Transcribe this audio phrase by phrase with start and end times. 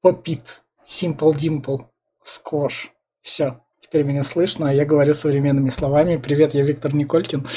[0.00, 0.62] Попит.
[0.86, 1.86] Simple Dimple.
[2.22, 2.92] Скош.
[3.20, 3.60] Все.
[3.80, 6.16] Теперь меня слышно, а я говорю современными словами.
[6.16, 7.48] Привет, я Виктор Николькин.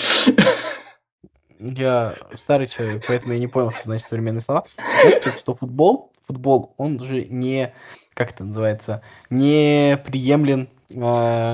[1.59, 4.63] Я старый человек, поэтому я не понял, что значит современные слова.
[4.65, 7.75] Знаешь, что футбол, футбол, он же не,
[8.15, 10.95] как это называется, не приемлен э,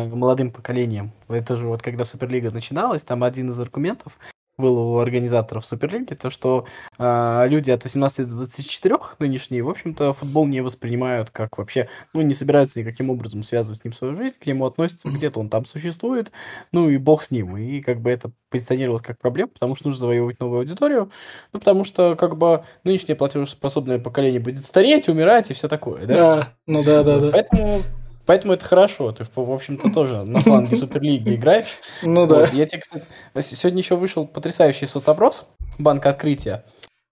[0.07, 1.11] молодым поколением.
[1.27, 4.17] Это же вот когда Суперлига начиналась, там один из аргументов
[4.57, 6.65] было у организаторов Суперлиги, то что
[6.97, 12.21] э, люди от 18 до 24 нынешние, в общем-то, футбол не воспринимают как вообще, ну,
[12.21, 15.65] не собираются никаким образом связывать с ним свою жизнь, к нему относятся, где-то он там
[15.65, 16.31] существует,
[16.71, 17.55] ну и бог с ним.
[17.57, 21.11] И как бы это позиционировалось как проблема, потому что нужно завоевывать новую аудиторию,
[21.53, 26.15] ну, потому что как бы нынешнее платежеспособное поколение будет стареть, умирать и все такое, да?
[26.15, 27.29] Да, ну да, да, да.
[27.31, 27.83] Поэтому
[28.27, 29.13] Поэтому это хорошо.
[29.13, 31.79] Ты, в общем-то, тоже на фланге Суперлиги играешь.
[32.03, 32.47] Ну да.
[32.51, 33.07] Я тебе, кстати,
[33.55, 35.45] сегодня еще вышел потрясающий соцопрос
[35.79, 36.65] Банка Открытия.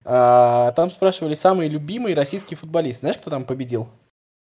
[0.03, 2.99] А, там спрашивали самый любимый российский футболист.
[2.99, 3.87] Знаешь, кто там победил?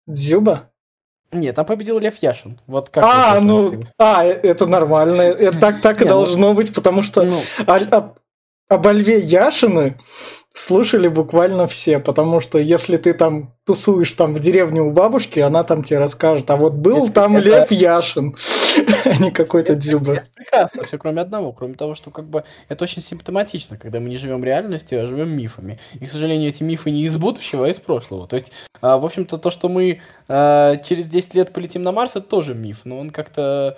[0.06, 0.70] Дзюба?
[1.32, 2.58] Нет, там победил Лев Яшин.
[2.66, 5.20] Вот как а, ну, а, это нормально.
[5.20, 7.42] Это так, так и ну должно быть, потому что ну.
[8.68, 9.98] Об Льве Яшины
[10.54, 15.64] слушали буквально все, потому что если ты там тусуешь там в деревне у бабушки, она
[15.64, 17.48] там тебе расскажет, а вот был это, там это...
[17.48, 18.36] Лев Яшин,
[19.04, 20.22] а не какой-то Дзюба.
[20.36, 24.16] Прекрасно, все кроме одного, кроме того, что как бы это очень симптоматично, когда мы не
[24.16, 25.80] живем реальностью, а живем мифами.
[25.94, 28.28] И, к сожалению, эти мифы не из будущего, а из прошлого.
[28.28, 32.12] То есть, а, в общем-то, то, что мы а, через 10 лет полетим на Марс,
[32.12, 33.76] это тоже миф, но он как-то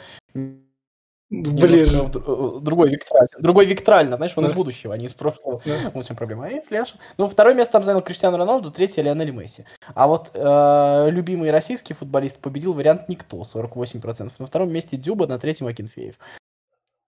[1.28, 2.02] Ближе.
[2.02, 3.30] В, другой викторально.
[3.41, 4.50] Другой викторально, знаешь, он да.
[4.50, 5.60] из будущего, а не из прошлого.
[5.64, 5.91] Да.
[5.92, 6.48] Вот в чем проблема.
[6.48, 6.94] И Фляш.
[7.18, 9.64] Ну, второе место там занял Криштиану Роналду, третье Лионель Месси.
[9.94, 14.30] А вот э, любимый российский футболист победил вариант никто, 48%.
[14.38, 16.16] На втором месте Дюба, на третьем Акинфеев.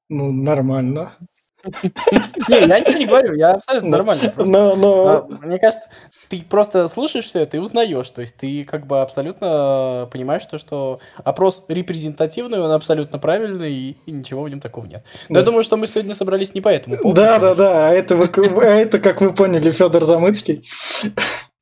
[0.09, 1.17] Ну, нормально.
[1.65, 4.33] Не, я ничего не говорю, я абсолютно нормально.
[4.37, 5.09] Но, но...
[5.09, 5.89] А, мне кажется,
[6.29, 8.09] ты просто слушаешь все это и узнаешь.
[8.11, 13.97] То есть ты как бы абсолютно понимаешь то, что опрос репрезентативный, он абсолютно правильный, и,
[14.07, 15.05] и ничего в нем такого нет.
[15.29, 15.41] Но да.
[15.41, 17.21] я думаю, что мы сегодня собрались не по этому поводу.
[17.21, 17.89] Да, да, да.
[17.89, 20.69] А это, вы, а это, как вы поняли, Федор Замыцкий.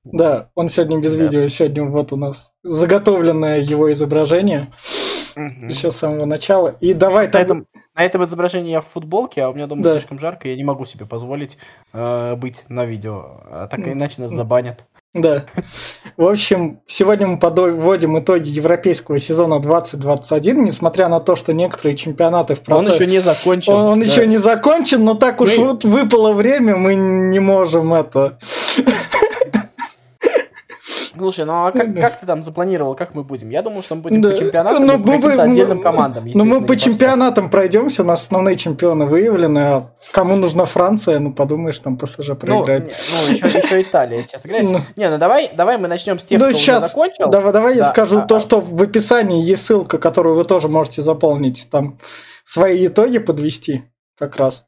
[0.04, 1.22] Да, он сегодня без да.
[1.22, 4.72] видео, сегодня вот у нас заготовленное его изображение.
[5.36, 5.66] Угу.
[5.66, 6.76] Еще с самого начала.
[6.80, 7.42] И давай так...
[7.42, 9.92] этом, на этом изображении я в футболке, а у меня дома да.
[9.92, 11.56] слишком жарко, я не могу себе позволить
[11.94, 13.40] э, быть на видео.
[13.50, 14.84] А так иначе нас забанят.
[15.14, 15.46] Да.
[16.18, 22.54] В общем, сегодня мы подводим итоги европейского сезона 2021, несмотря на то, что некоторые чемпионаты
[22.54, 22.90] в процессе...
[22.90, 23.72] Он еще не закончен.
[23.72, 24.06] Он, он да.
[24.06, 25.64] еще не закончен, но так уж мы...
[25.64, 28.38] вот выпало время, мы не можем это...
[31.16, 33.50] Слушай, ну а как, как ты там запланировал, как мы будем?
[33.50, 34.30] Я думаю, что мы будем да.
[34.30, 36.24] по чемпионатам, ну, по каким-то отдельным командам.
[36.34, 41.32] Ну, мы по чемпионатам пройдемся, у нас основные чемпионы выявлены, а кому нужна Франция, ну,
[41.32, 42.84] подумаешь, там ПСЖ проиграет.
[42.86, 42.92] Ну,
[43.26, 44.64] ну еще, еще Италия сейчас играет.
[44.64, 44.80] Ну.
[44.96, 47.30] Не, ну давай, давай мы начнем с тех, ну, кто сейчас, уже закончил.
[47.30, 48.40] Давай, давай да, я скажу а, то, а...
[48.40, 51.98] что в описании есть ссылка, которую вы тоже можете заполнить, там
[52.44, 53.84] свои итоги подвести
[54.18, 54.66] как раз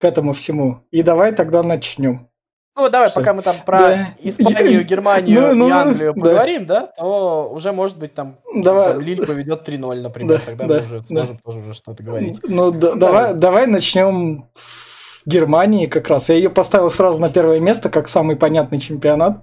[0.00, 0.86] к этому всему.
[0.90, 2.28] И давай тогда начнем.
[2.78, 4.14] Ну, давай, пока мы там про да.
[4.22, 6.20] Испанию, Германию ну, ну, и Англию да.
[6.20, 8.84] поговорим, да, то уже, может быть, там, давай.
[8.84, 11.04] там Лиль поведет 3-0, например, да, тогда да, мы уже да.
[11.04, 12.38] сможем тоже уже что-то говорить.
[12.44, 16.28] Ну, да, ну давай, давай начнем с Германии как раз.
[16.28, 19.42] Я ее поставил сразу на первое место, как самый понятный чемпионат.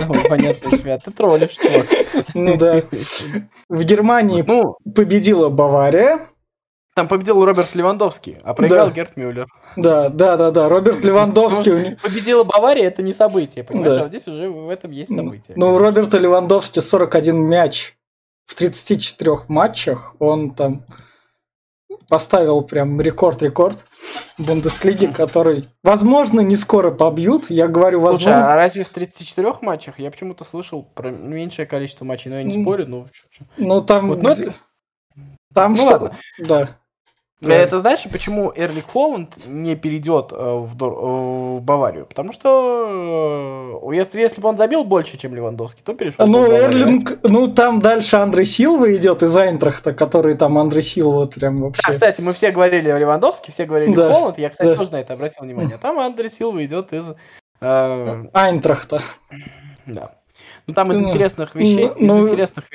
[0.00, 1.04] Самый понятный чемпионат.
[1.04, 1.86] Ты троллишь, чувак.
[2.34, 2.82] Ну да.
[3.70, 6.20] В Германии ну, победила Бавария.
[7.00, 8.92] Там победил Роберт Левандовский, а проиграл да.
[8.92, 9.46] Герт Мюллер.
[9.74, 10.68] Да, да, да, да.
[10.68, 11.96] Роберт Левандовский.
[11.96, 13.94] Победила Бавария, это не событие, понимаешь?
[13.94, 14.04] Да.
[14.04, 15.56] А здесь уже в этом есть событие.
[15.56, 17.94] Ну, у Роберта Левандовски 41 мяч
[18.44, 20.14] в 34 матчах.
[20.18, 20.84] Он там
[22.10, 23.86] поставил прям рекорд-рекорд
[24.36, 27.48] Бундеслиги, который, возможно, не скоро побьют.
[27.48, 28.30] Я говорю, возможно...
[28.30, 29.98] Слушай, а разве в 34 матчах?
[29.98, 33.06] Я почему-то слышал про меньшее количество матчей, но я не спорю, но...
[33.56, 34.08] Ну, там...
[34.08, 34.54] Вот, ну, это...
[35.54, 35.92] Там ну, что...
[35.92, 36.16] Ладно.
[36.38, 36.79] Да.
[37.40, 37.54] Да.
[37.54, 42.04] Это знаешь, почему Эрлик Холланд не перейдет э, в, э, в Баварию?
[42.04, 46.26] Потому что э, если, если бы он забил больше, чем Левандовский, то перешел.
[46.26, 51.56] Ну, Эрлинг, ну там дальше Андрей Силва идет из Айнтрахта, который там Андрей Силва прям
[51.62, 51.80] вообще.
[51.82, 54.12] А, кстати, мы все говорили о Левандовске, все говорили да.
[54.12, 54.36] Холланд.
[54.36, 54.76] Я, кстати, да.
[54.76, 55.78] тоже на это обратил внимание.
[55.78, 57.14] Там Андрей Силва идет из
[57.62, 58.24] э...
[58.34, 59.00] Айнтрахта.
[59.86, 60.16] Да.
[60.66, 62.66] Ну там из ну, интересных вещей, ну, из интересных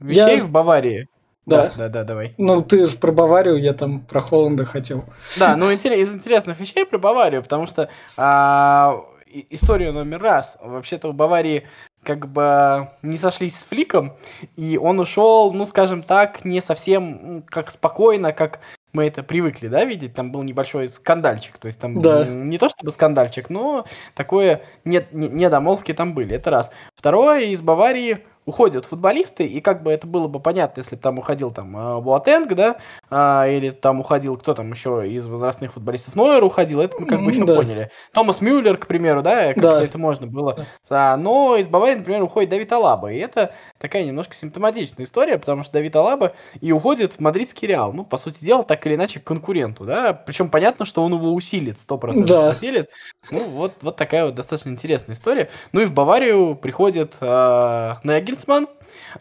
[0.00, 0.44] вещей я...
[0.44, 1.08] в Баварии.
[1.48, 1.72] Да.
[1.76, 2.34] да, да, давай.
[2.38, 5.04] Ну, ты же про Баварию, я там про Холланда хотел.
[5.38, 9.04] Да, ну из интересных вещей про Баварию, потому что а,
[9.50, 10.58] историю номер раз.
[10.62, 11.66] Вообще-то в Баварии
[12.02, 14.14] как бы не сошлись с Фликом,
[14.56, 18.60] и он ушел, ну, скажем так, не совсем как спокойно, как
[18.92, 22.24] мы это привыкли, да, видеть, там был небольшой скандальчик, то есть там да.
[22.24, 23.84] не то чтобы скандальчик, но
[24.14, 26.70] такое нет, не, недомолвки там были, это раз.
[26.94, 31.18] Второе, из Баварии уходят футболисты, и как бы это было бы понятно, если бы там
[31.18, 32.76] уходил там а, Буатенг, да,
[33.10, 37.22] а, или там уходил кто там еще из возрастных футболистов, Нойер уходил, это мы как
[37.22, 37.54] бы еще да.
[37.54, 37.90] поняли.
[38.12, 39.84] Томас Мюллер, к примеру, да, как-то да.
[39.84, 40.66] это можно было.
[40.88, 41.16] Да.
[41.18, 45.74] но из Баварии, например, уходит Давид Алаба, и это такая немножко симптоматичная история, потому что
[45.74, 49.24] Давид Алаба и уходит в мадридский Реал, ну, по сути дела, так или иначе, к
[49.24, 52.50] конкуренту, да, причем понятно, что он его усилит, 100% да.
[52.52, 52.88] усилит.
[53.30, 55.50] Ну, вот, вот такая вот достаточно интересная история.
[55.72, 58.68] Ну и в Баварию приходит э, Нагель Нагельсман.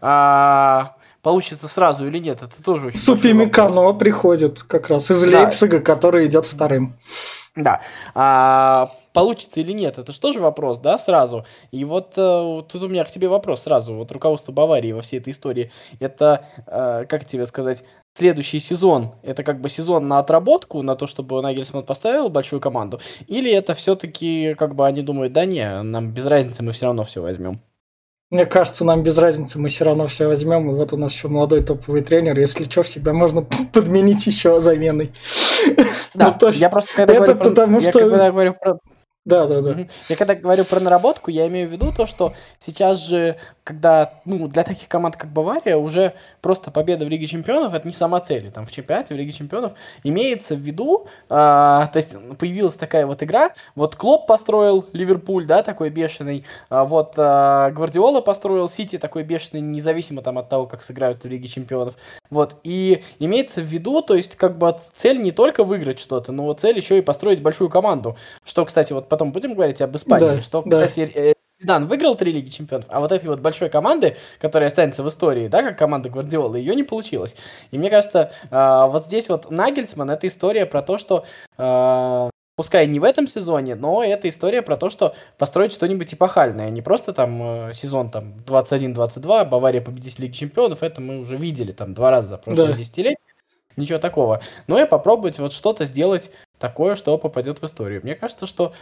[0.01, 5.43] А, получится сразу или нет, это тоже очень Супимикано приходит как раз из да.
[5.43, 6.93] Лейпцига, который идет вторым.
[7.55, 7.81] Да.
[8.13, 11.45] А, получится или нет, это же тоже вопрос, да, сразу.
[11.71, 13.95] И вот э, тут у меня к тебе вопрос сразу.
[13.95, 17.83] Вот руководство Баварии во всей этой истории, это, э, как тебе сказать,
[18.13, 22.99] следующий сезон, это как бы сезон на отработку, на то, чтобы Нагельсман поставил большую команду,
[23.27, 27.03] или это все-таки как бы они думают, да не, нам без разницы, мы все равно
[27.03, 27.59] все возьмем?
[28.29, 30.69] Мне кажется, нам без разницы, мы все равно все возьмем.
[30.69, 32.37] И вот у нас еще молодой топовый тренер.
[32.37, 33.41] Если что, всегда можно
[33.73, 35.13] подменить еще заменой.
[36.13, 37.99] Да, ну, я просто когда говорю, потому про, что...
[37.99, 38.79] я когда говорю про,
[39.27, 39.75] да, да, да.
[40.07, 43.35] Я когда говорю про наработку, я имею в виду то, что сейчас же,
[43.67, 47.93] когда, ну, для таких команд, как Бавария, уже просто победа в Лиге Чемпионов это не
[47.93, 48.49] сама цель.
[48.49, 49.73] Там в чемпионате, в Лиге Чемпионов
[50.05, 55.63] имеется в виду, а, то есть появилась такая вот игра, вот Клоп построил Ливерпуль, да,
[55.63, 60.81] такой бешеный, а вот а, Гвардиола построил Сити такой бешеный, независимо там от того, как
[60.81, 61.95] сыграют в Лиге Чемпионов.
[62.29, 66.53] Вот, и имеется в виду, то есть как бы цель не только выиграть что-то, но
[66.53, 68.15] цель еще и построить большую команду.
[68.45, 70.87] Что, кстати, вот потом будем говорить об Испании, да, что, да.
[70.87, 75.03] кстати, э, Зидан выиграл три Лиги Чемпионов, а вот этой вот большой команды, которая останется
[75.03, 77.35] в истории, да, как команда Гвардиолы, ее не получилось.
[77.71, 81.25] И мне кажется, э, вот здесь вот Нагельсман, это история про то, что
[81.57, 86.69] э, пускай не в этом сезоне, но это история про то, что построить что-нибудь эпохальное,
[86.69, 91.95] не просто там сезон там 21-22, Бавария победитель Лиги Чемпионов, это мы уже видели там
[91.95, 92.73] два раза за прошлое да.
[92.73, 93.17] десятилетие,
[93.77, 94.41] ничего такого.
[94.67, 98.01] Но и попробовать вот что-то сделать такое, что попадет в историю.
[98.03, 98.73] Мне кажется, что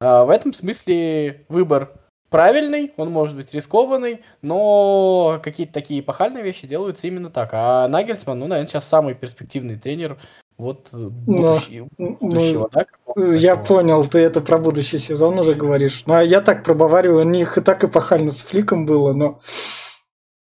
[0.00, 1.92] а, в этом смысле выбор
[2.30, 7.50] правильный, он может быть рискованный, но какие-то такие эпохальные вещи делаются именно так.
[7.52, 10.18] А Нагельсман, ну, наверное, сейчас самый перспективный тренер
[10.56, 13.36] вот будущего, но, будущего ну, да?
[13.36, 16.04] Я понял, ты это про будущий сезон уже говоришь.
[16.06, 19.40] Ну, а я так про Баварию, у них и так эпохально с Фликом было, но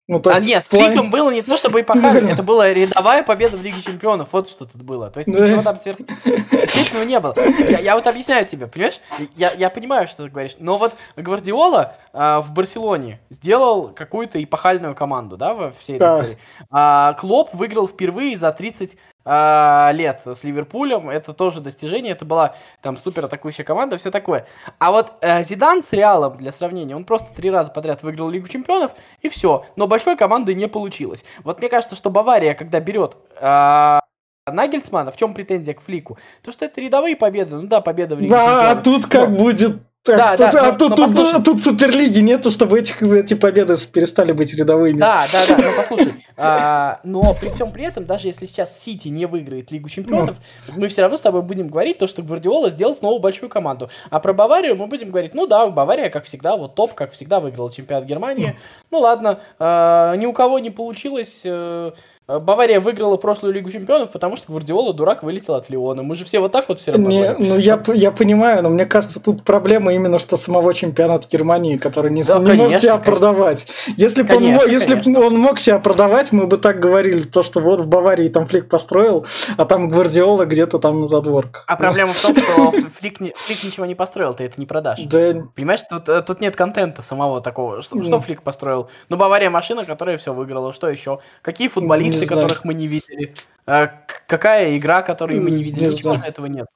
[0.09, 0.87] ну, то а есть, а нет, с план...
[0.87, 4.65] Фликом было не то, чтобы эпохально, это была рядовая победа в Лиге Чемпионов, вот что
[4.65, 5.11] тут было.
[5.11, 7.35] То есть ничего там сверхъестественного не было.
[7.37, 8.99] Я, я вот объясняю тебе, понимаешь?
[9.35, 14.95] Я, я понимаю, что ты говоришь, но вот Гвардиола а, в Барселоне сделал какую-то эпохальную
[14.95, 16.17] команду, да, во всей этой да.
[16.17, 16.37] истории.
[16.71, 18.97] А, Клоп выиграл впервые за 30
[19.31, 21.07] а, лет с Ливерпулем.
[21.07, 22.13] Это тоже достижение.
[22.13, 24.47] Это была там супер атакующая команда, все такое.
[24.79, 28.47] А вот э, Зидан с Реалом, для сравнения, он просто три раза подряд выиграл Лигу
[28.47, 29.65] Чемпионов, и все.
[29.75, 31.23] Но большой команды не получилось.
[31.43, 33.99] Вот мне кажется, что Бавария, когда берет э,
[34.47, 36.17] Нагельсмана, в чем претензия к Флику?
[36.41, 37.55] То, что это рядовые победы.
[37.55, 38.71] Ну да, победа в Лиге да.
[38.71, 39.77] А тут как будет
[40.17, 43.01] так, да, тут, да, а но, тут, но тут, тут, тут Суперлиги нету, чтобы этих,
[43.01, 44.99] эти победы перестали быть рядовыми.
[44.99, 49.07] Да, да, да, но послушай, а, но при всем при этом, даже если сейчас Сити
[49.07, 50.73] не выиграет Лигу Чемпионов, ну.
[50.77, 53.89] мы все равно с тобой будем говорить то, что Гвардиола сделал снова большую команду.
[54.09, 57.39] А про Баварию мы будем говорить, ну да, Бавария, как всегда, вот топ, как всегда,
[57.39, 58.55] выиграла чемпионат Германии.
[58.91, 61.43] Ну, ну ладно, а, ни у кого не получилось...
[61.45, 61.91] А, Э,
[62.37, 66.03] Бавария выиграла прошлую Лигу Чемпионов, потому что Гвардиола, дурак, вылетел от Леона.
[66.03, 68.85] Мы же все вот так вот все равно не, Ну, я, я понимаю, но мне
[68.85, 72.91] кажется, тут проблема именно, что самого чемпионата Германии, который не, да, не конечно, мог себя
[72.91, 73.11] конечно.
[73.11, 73.67] продавать.
[73.97, 77.79] Если бы он, если он мог себя продавать, мы бы так говорили, то, что вот
[77.79, 79.25] в Баварии там Флик построил,
[79.57, 81.63] а там Гвардиола где-то там на задворках.
[81.67, 84.99] А проблема в том, что Флик, Флик ничего не построил, ты это не продашь.
[84.99, 85.33] Да.
[85.55, 87.81] Понимаешь, тут, э, тут нет контента самого такого.
[87.81, 88.89] Что, что Флик построил?
[89.09, 90.73] Ну, Бавария машина, которая все выиграла.
[90.73, 91.19] Что еще?
[91.41, 93.33] Какие футболисты не которых мы не видели.
[93.65, 93.91] А,
[94.27, 95.89] какая игра, которую мы не видели?
[95.89, 96.67] Ничего этого нет.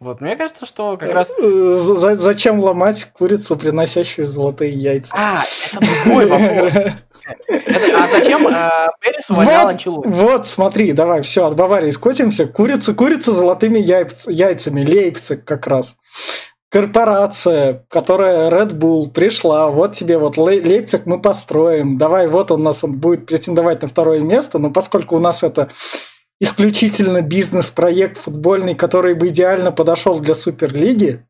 [0.00, 1.32] Вот, мне кажется, что как раз...
[1.38, 1.76] Э,
[2.16, 5.12] зачем ломать курицу, приносящую золотые яйца?
[5.16, 6.74] А, это другой вопрос.
[7.48, 12.46] а зачем э, Перес увольнял вот, Вот, смотри, давай, все, от Баварии скотимся.
[12.46, 14.84] Курица, курица с золотыми яйцами.
[14.84, 15.96] Лейпциг как раз
[16.72, 22.82] корпорация, которая Red Bull пришла, вот тебе вот Лейпциг мы построим, давай, вот он нас
[22.82, 25.70] он будет претендовать на второе место, но поскольку у нас это
[26.40, 31.26] исключительно бизнес-проект футбольный, который бы идеально подошел для Суперлиги,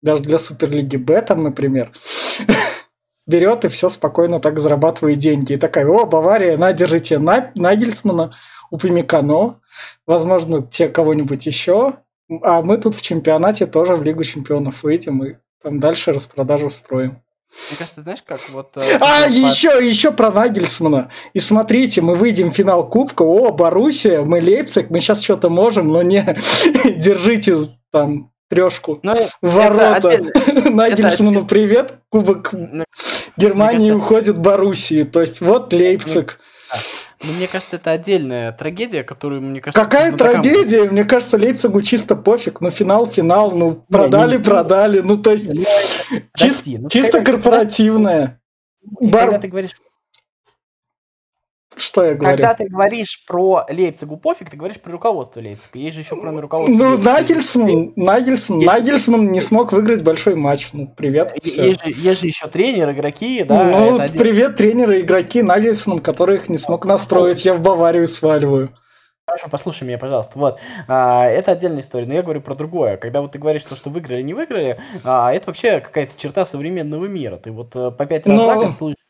[0.00, 1.92] даже для Суперлиги Б, например,
[3.26, 5.52] берет и все спокойно так зарабатывает деньги.
[5.52, 8.34] И такая, о, Бавария, на, держите на, Нагельсмана,
[8.70, 9.60] Упамекано,
[10.06, 11.98] возможно, те кого-нибудь еще.
[12.42, 17.22] А мы тут в чемпионате тоже в Лигу чемпионов выйдем и там дальше распродажу устроим.
[17.70, 18.76] Мне кажется, знаешь, как вот...
[18.76, 21.10] Э, а, еще, еще про Нагельсмана.
[21.32, 23.22] И смотрите, мы выйдем в финал Кубка.
[23.22, 26.22] О, Боруссия, мы Лейпциг, мы сейчас что-то можем, но не
[26.84, 27.56] держите
[27.90, 30.20] там трешку но ну, ворота.
[30.70, 32.84] Нагельсману привет, Кубок ну,
[33.36, 33.96] Германии кажется...
[33.96, 35.04] уходит Боруссии.
[35.04, 36.38] То есть вот Лейпциг.
[37.22, 39.82] Ну, мне кажется, это отдельная трагедия, которую, мне кажется...
[39.82, 40.84] Какая трагедия?
[40.90, 42.60] Мне кажется, Лейпцигу чисто пофиг.
[42.60, 45.00] Ну, финал, финал, ну, продали, не, не, продали.
[45.00, 45.50] Ну, то есть,
[46.36, 48.40] чис, ну, чисто корпоративная.
[49.00, 49.26] Бар...
[49.26, 49.74] Когда ты говоришь
[51.80, 52.36] что я говорю?
[52.36, 55.78] Когда ты говоришь про Лейпцигу пофиг, ты говоришь про руководство Лейпцига.
[55.78, 56.76] Есть же еще кроме руководства.
[56.76, 60.68] Ну, Нагельсман, Нагельсман, Нагельсман не смог выиграть большой матч.
[60.72, 61.32] Ну, привет.
[61.42, 63.64] Есть же, есть же еще тренеры, игроки, да.
[63.64, 67.44] Ну, привет, тренеры, игроки, Нагельсман, которых не смог настроить.
[67.44, 68.70] Я в Баварию сваливаю.
[69.28, 70.38] Хорошо, послушай меня, пожалуйста.
[70.38, 72.96] Вот, а, это отдельная история, но я говорю про другое.
[72.96, 77.04] Когда вот ты говоришь, то, что выиграли, не выиграли, а, это вообще какая-то черта современного
[77.04, 77.36] мира.
[77.36, 78.46] Ты вот э, по пять раз но...
[78.46, 79.07] за год слышишь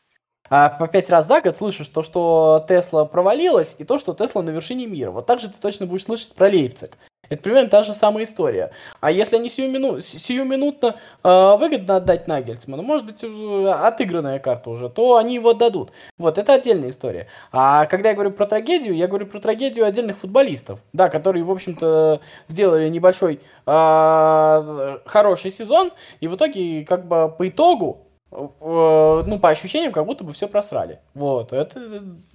[0.49, 4.41] а по пять раз за год слышишь то, что Тесла провалилась, и то, что Тесла
[4.41, 5.11] на вершине мира.
[5.11, 6.97] Вот так же ты точно будешь слышать про Лейпциг.
[7.29, 8.71] Это примерно та же самая история.
[9.01, 14.89] А если они сию мину, сиюминутно э, выгодно отдать Нагельсману, может быть, отыгранная карта уже,
[14.89, 15.91] то они его дадут.
[16.17, 17.27] Вот, это отдельная история.
[17.51, 21.51] А когда я говорю про трагедию, я говорю про трагедию отдельных футболистов, да, которые, в
[21.51, 29.49] общем-то, сделали небольшой э, хороший сезон, и в итоге, как бы, по итогу, ну, по
[29.49, 30.99] ощущениям, как будто бы все просрали.
[31.13, 31.81] Вот, это,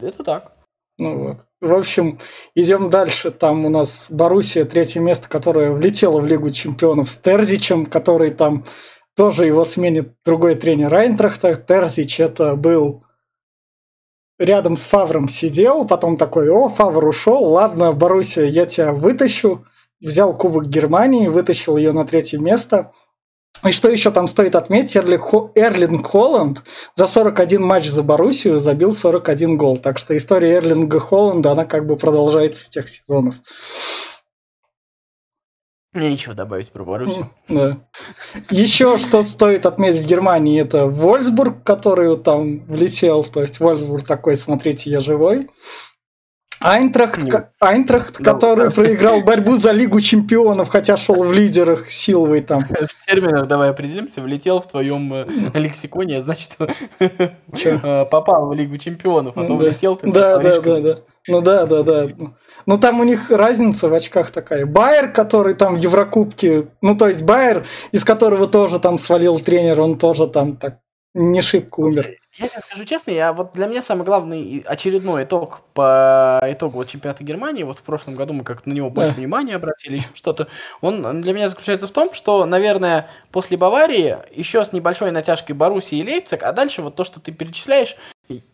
[0.00, 0.52] это так.
[0.98, 1.38] Ну.
[1.60, 2.18] В общем,
[2.54, 3.30] идем дальше.
[3.30, 8.64] Там у нас Боруссия, третье место, которое влетело в Лигу чемпионов с Терзичем, который там
[9.16, 11.56] тоже его сменит другой тренер Айнтрахта.
[11.56, 13.04] Терзич это был
[14.38, 19.64] рядом с Фавром сидел, потом такой, о, Фавр ушел, ладно, Боруссия, я тебя вытащу.
[20.00, 22.92] Взял Кубок Германии, вытащил ее на третье место–
[23.62, 26.62] и что еще там стоит отметить, Эрлинг Холланд
[26.94, 29.78] за 41 матч за Боруссию забил 41 гол.
[29.78, 33.36] Так что история Эрлинга Холланда, она как бы продолжается с тех сезонов.
[35.94, 37.30] Мне нечего добавить про Боруссию.
[37.48, 37.78] Да.
[38.50, 43.22] Еще что стоит отметить в Германии, это Вольсбург, который там влетел.
[43.22, 45.48] То есть Вольсбург такой, смотрите, я живой.
[46.64, 47.50] Айнтрахт, Нет.
[47.60, 48.74] Айнтрахт да, который да.
[48.74, 52.64] проиграл борьбу за Лигу чемпионов, хотя шел в лидерах силовой там.
[52.70, 56.52] В терминах давай определимся, влетел в твоем э, лексиконе, значит,
[57.00, 60.10] э, попал в Лигу чемпионов, а то влетел ты.
[60.10, 60.98] Да, да, да, да.
[61.28, 62.08] Ну да, да, да.
[62.64, 64.64] Ну там у них разница в очках такая.
[64.64, 69.82] Байер, который там в Еврокубке, ну то есть Байер, из которого тоже там свалил тренер,
[69.82, 70.78] он тоже там так
[71.12, 72.16] не шибко умер.
[72.36, 76.88] Я тебе скажу честно, я вот для меня самый главный очередной итог по итогу вот
[76.88, 79.18] чемпионата Германии, вот в прошлом году мы как-то на него больше да.
[79.18, 80.48] внимания обратили, еще что-то,
[80.80, 85.98] он для меня заключается в том, что, наверное, после Баварии еще с небольшой натяжкой Боруссии
[85.98, 87.96] и Лейпциг, а дальше вот то, что ты перечисляешь,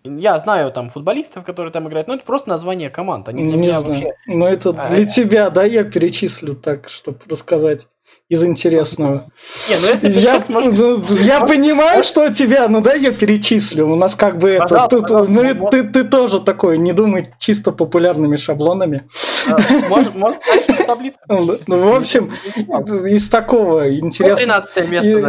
[0.05, 3.59] я знаю там футболистов, которые там играют, но это просто название команд, они для не
[3.59, 4.03] меня знаю.
[4.03, 4.15] вообще...
[4.27, 7.87] Но это а, для а, тебя, да, я перечислю так, чтобы рассказать
[8.31, 9.27] из интересного.
[9.69, 10.73] Не, ну если я, сможешь...
[10.79, 13.89] ну, я понимаю, что у тебя, ну да, я перечислю.
[13.89, 15.71] У нас как бы это, тут, мы, может...
[15.71, 19.09] ты, ты тоже такой, не думай чисто популярными шаблонами.
[19.89, 20.39] Может, может
[20.87, 21.19] таблицу.
[21.27, 22.31] Ну, в общем,
[23.05, 24.63] из такого интересного...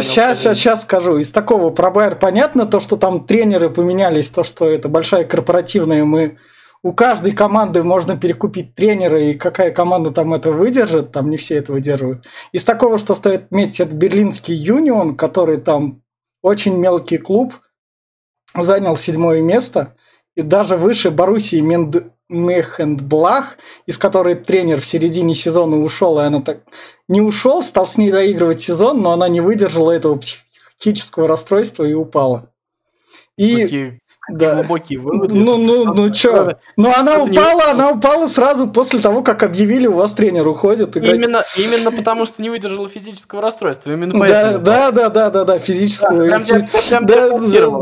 [0.01, 1.17] Сейчас, сейчас, сейчас скажу.
[1.17, 6.05] Из такого про Байер понятно, то, что там тренеры поменялись, то, что это большая корпоративная,
[6.05, 6.37] мы
[6.83, 11.57] у каждой команды можно перекупить тренера, и какая команда там это выдержит, там не все
[11.57, 12.25] это выдерживают.
[12.51, 16.01] Из такого, что стоит отметить, это берлинский Юнион, который там
[16.41, 17.53] очень мелкий клуб,
[18.55, 19.95] занял седьмое место,
[20.35, 22.11] и даже выше Боруссии Менд...
[22.31, 26.61] Мехендблах, из которой тренер в середине сезона ушел, и она так
[27.09, 31.91] не ушел, стал с ней доигрывать сезон, но она не выдержала этого психического расстройства и
[31.91, 32.49] упала.
[33.35, 33.99] И Какие
[34.31, 34.55] да.
[34.55, 35.33] глубокие выводы.
[35.33, 36.59] Ну, ну, ну, что?
[36.77, 40.95] Ну, она упала, она упала сразу после того, как объявили, у вас тренер уходит.
[40.97, 43.91] Именно, именно потому, что не выдержала физического расстройства.
[43.91, 44.59] Именно поэтому.
[44.59, 46.15] Да, да, да, да, да, физического.
[46.15, 47.05] Прям,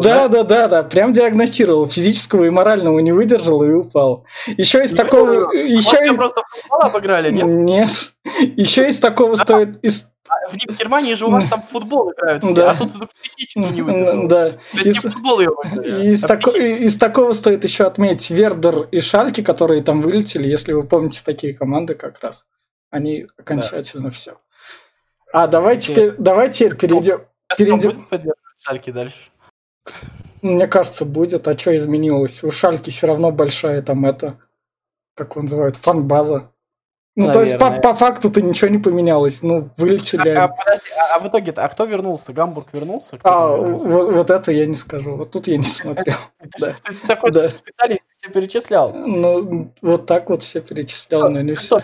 [0.01, 1.87] да, да, да, да, прям диагностировал.
[1.87, 4.25] Физического и морального не выдержал и упал.
[4.47, 5.53] Еще из такого...
[5.53, 7.45] Еще просто в обыграли, нет?
[7.45, 7.89] Нет.
[8.55, 9.79] Еще из такого стоит...
[10.27, 12.71] А в Германии же у вас там футбол играют все, да.
[12.71, 14.27] а тут вдруг психически не выдержал.
[14.27, 14.51] Да.
[14.51, 18.83] То есть из, не футбол его из, а тако, из такого стоит еще отметить Вердер
[18.91, 22.45] и Шальки, которые там вылетели, если вы помните такие команды как раз.
[22.91, 24.09] Они окончательно да.
[24.11, 24.37] все.
[25.31, 27.25] А давай теперь, давай теперь перейдем.
[27.57, 28.05] перейдем.
[28.57, 29.17] Шальки дальше?
[30.41, 31.47] Мне кажется, будет.
[31.47, 32.43] А что изменилось?
[32.43, 34.37] У Шальки все равно большая там это
[35.19, 36.53] как он называет, фан-база.
[37.15, 37.57] Ну, Наверное.
[37.57, 39.41] то есть по, по факту-то ничего не поменялось.
[39.43, 40.29] Ну, вылетели.
[40.29, 42.31] А, а, подожди, а, а в итоге а кто вернулся?
[42.31, 43.17] Гамбург вернулся?
[43.17, 43.89] Кто а, вернулся?
[43.89, 45.15] Вот, вот это я не скажу.
[45.15, 46.15] Вот тут я не смотрел.
[46.39, 46.73] Ты
[47.07, 48.93] такой специалист, все перечислял.
[48.93, 51.81] Ну, вот так вот все перечислял, но не все.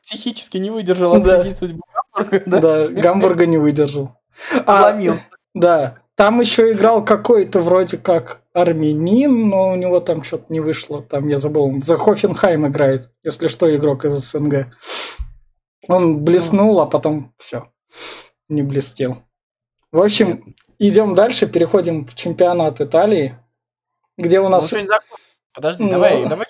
[0.00, 1.82] Психически не выдержал отследить судьбу
[2.14, 2.60] Гамбурга, да?
[2.60, 4.16] Да, Гамбурга не выдержал.
[4.66, 5.18] Ломил.
[5.54, 11.02] Да, там еще играл какой-то вроде как армянин, но у него там что-то не вышло.
[11.02, 11.80] Там я забыл.
[11.82, 14.74] За Хофенхайм играет, если что, игрок из СНГ.
[15.88, 17.68] Он блеснул, а потом все.
[18.48, 19.22] Не блестел.
[19.90, 23.38] В общем, идем дальше, переходим в чемпионат Италии,
[24.16, 24.70] где у нас...
[24.72, 24.86] Ну,
[25.54, 26.46] Подожди, ну, давай, давай.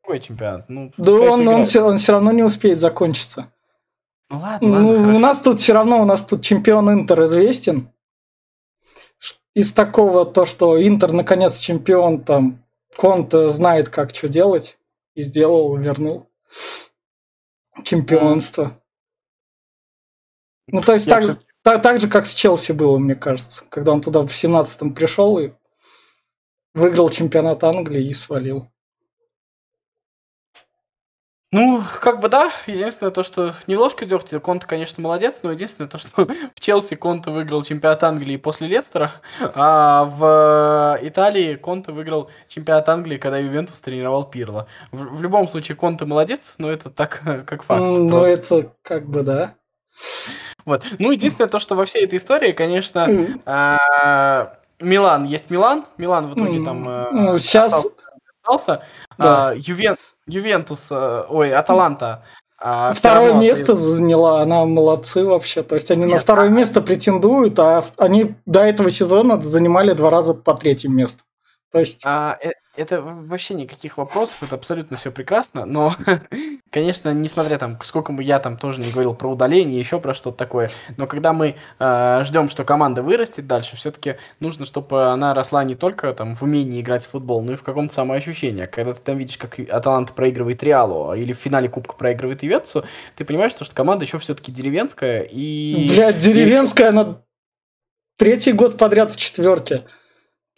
[0.00, 0.68] Какой чемпионат?
[0.68, 3.52] Ну, да он, он, все, он все равно не успеет закончиться.
[4.30, 7.92] Ну ладно, ну, ладно, у нас тут все равно, у нас тут чемпион Интер известен
[9.54, 12.64] из такого то, что Интер наконец чемпион, там
[12.96, 14.78] Конте знает, как что делать,
[15.14, 16.28] и сделал, вернул
[17.84, 18.80] чемпионство.
[20.66, 21.40] Ну, то есть так, кстати...
[21.62, 25.38] так, так же, как с Челси было, мне кажется, когда он туда в 17-м пришел
[25.38, 25.52] и
[26.74, 28.70] выиграл чемпионат Англии и свалил.
[31.50, 32.52] Ну, как бы да.
[32.66, 34.38] Единственное то, что немножко дегтя.
[34.38, 39.12] Конта, конечно, молодец, но единственное то, что в Челси Конта выиграл чемпионат Англии после Лестера,
[39.40, 44.66] а в Италии Конта выиграл чемпионат Англии, когда Ювентус тренировал Пирло.
[44.92, 47.80] В, в любом случае, Конта молодец, но это так, как факт.
[47.80, 48.32] Ну, просто.
[48.32, 49.54] это как бы да.
[50.66, 50.84] Вот.
[50.98, 53.40] Ну, единственное то, что во всей этой истории, конечно, mm.
[53.46, 55.86] а, Милан есть Милан.
[55.96, 56.64] Милан в итоге mm.
[56.64, 57.86] там а, ну, сейчас...
[58.42, 58.84] остался.
[59.16, 59.48] Да.
[59.48, 62.22] А, Ювентус Ювентус, э, ой, Аталанта.
[62.60, 63.96] А второе место остается...
[63.96, 65.62] заняла, она молодцы вообще.
[65.62, 66.50] То есть они Нет, на второе а...
[66.50, 71.22] место претендуют, а они до этого сезона занимали два раза по третье место.
[71.70, 72.02] То есть...
[72.04, 75.94] А, э, это вообще никаких вопросов, это абсолютно все прекрасно, но,
[76.70, 80.36] конечно, несмотря там, сколько бы я там тоже не говорил про удаление, еще про что-то
[80.36, 85.64] такое, но когда мы э, ждем, что команда вырастет дальше, все-таки нужно, чтобы она росла
[85.64, 88.66] не только там в умении играть в футбол, но и в каком-то самоощущении.
[88.66, 92.84] Когда ты там видишь, как Аталанта проигрывает Реалу или в финале Кубка проигрывает Ивенцу,
[93.16, 95.88] ты понимаешь, что, что команда еще все-таки деревенская и...
[95.90, 97.22] Блядь, деревенская, она
[98.16, 99.84] третий год подряд в четверке.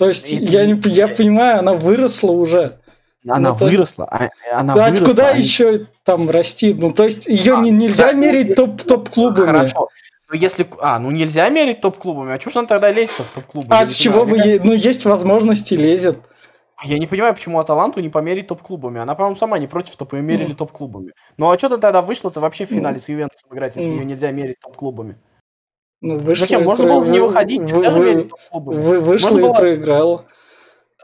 [0.01, 2.81] То есть, я, не, я понимаю, она выросла уже.
[3.29, 5.05] Она ну, выросла, а, она да, выросла.
[5.05, 5.43] Куда они...
[5.43, 6.73] еще там расти?
[6.73, 9.45] Ну, то есть, ее а, не, нельзя да, мерить топ, топ-клубами.
[9.45, 9.91] Хорошо.
[10.31, 10.67] Ну, если...
[10.81, 12.33] А, ну нельзя мерить топ-клубами.
[12.33, 13.67] А что ж он тогда лезет в топ-клубы?
[13.69, 14.39] А с чего бы...
[14.39, 14.59] Е...
[14.65, 16.19] Ну, есть возможности, лезет.
[16.83, 19.03] Я не понимаю, почему Аталанту не померить топ-клубами.
[19.03, 20.57] Она, по-моему, сама не против, чтобы ее мерили mm.
[20.57, 21.13] топ-клубами.
[21.37, 23.01] Ну, а что ты тогда вышла-то вообще в финале mm.
[23.01, 23.97] с Ювентусом играть, если mm.
[23.97, 25.19] ее нельзя мерить топ-клубами?
[26.01, 26.65] Ну, вышла Зачем?
[26.65, 29.55] Можно было не выходить, вы, даже вы, вы, Вышла Можно и было...
[29.55, 30.27] проиграла.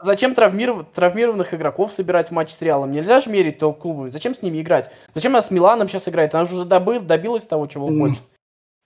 [0.01, 0.85] Зачем травмиров...
[0.93, 2.91] травмированных игроков собирать в матч с Реалом?
[2.91, 4.09] Нельзя же мерить топ-клубами.
[4.09, 4.91] Зачем с ними играть?
[5.13, 6.35] Зачем она с Миланом сейчас играет?
[6.35, 7.99] Она же уже добыл, добилась того, чего mm.
[7.99, 8.23] хочет.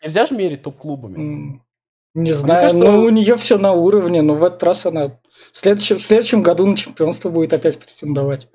[0.03, 1.17] Нельзя же мерить топ-клубами.
[1.17, 1.59] Mm.
[2.13, 5.19] Не знаю, кажется, но у нее все на уровне, но в этот раз она
[5.53, 8.49] в следующем, в следующем году на чемпионство будет опять претендовать.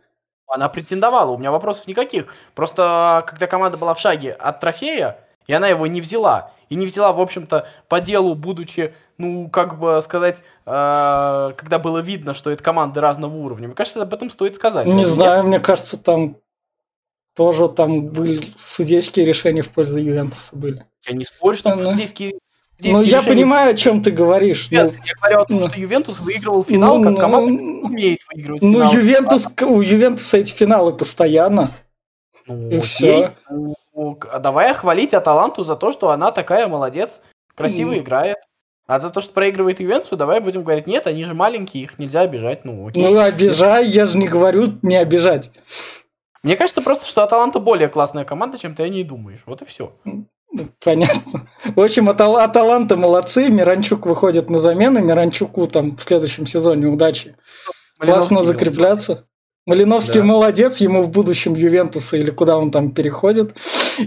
[0.46, 2.32] Она претендовала, у меня вопросов никаких.
[2.54, 6.86] Просто когда команда была в шаге от трофея, и она его не взяла, и не
[6.86, 12.50] взяла, в общем-то, по делу, будучи, ну, как бы сказать, э, когда было видно, что
[12.50, 13.68] это команды разного уровня.
[13.68, 14.86] Мне кажется, об этом стоит сказать.
[14.86, 15.46] Не знаю, нет?
[15.46, 16.36] мне кажется, там
[17.36, 20.86] тоже там были судейские решения в пользу Ювентуса были.
[21.06, 22.34] Я не спорю, что ну, судейские
[22.78, 24.70] ну, я понимаю, о чем ты говоришь.
[24.70, 27.80] Нет, ну, я говорю о том, ну, что Ювентус выигрывал финал, ну, как команда ну,
[27.82, 28.92] умеет выигрывать ну, финал.
[28.92, 31.74] Ну, Ювентус, у Ювентуса эти финалы постоянно.
[32.46, 33.34] Ну, и все.
[33.48, 33.74] Ну,
[34.40, 37.22] давай хвалить Аталанту за то, что она такая молодец,
[37.54, 37.98] красиво mm.
[37.98, 38.36] играет.
[38.86, 42.20] А за то, что проигрывает Ювентусу, давай будем говорить, нет, они же маленькие, их нельзя
[42.20, 42.64] обижать.
[42.64, 43.02] Ну, окей.
[43.02, 45.50] Ну, обижай, я же не говорю не обижать.
[46.44, 49.42] Мне кажется просто, что Аталанта более классная команда, чем ты о ней думаешь.
[49.46, 49.92] Вот и все.
[50.82, 51.48] Понятно.
[51.64, 53.48] В общем, Атал Аталанта молодцы.
[53.48, 55.00] Миранчук выходит на замену.
[55.00, 57.36] Миранчуку там в следующем сезоне удачи.
[57.98, 59.26] Малиновский Классно закрепляться.
[59.66, 60.24] Малиновский да.
[60.24, 63.56] молодец, ему в будущем Ювентуса или куда он там переходит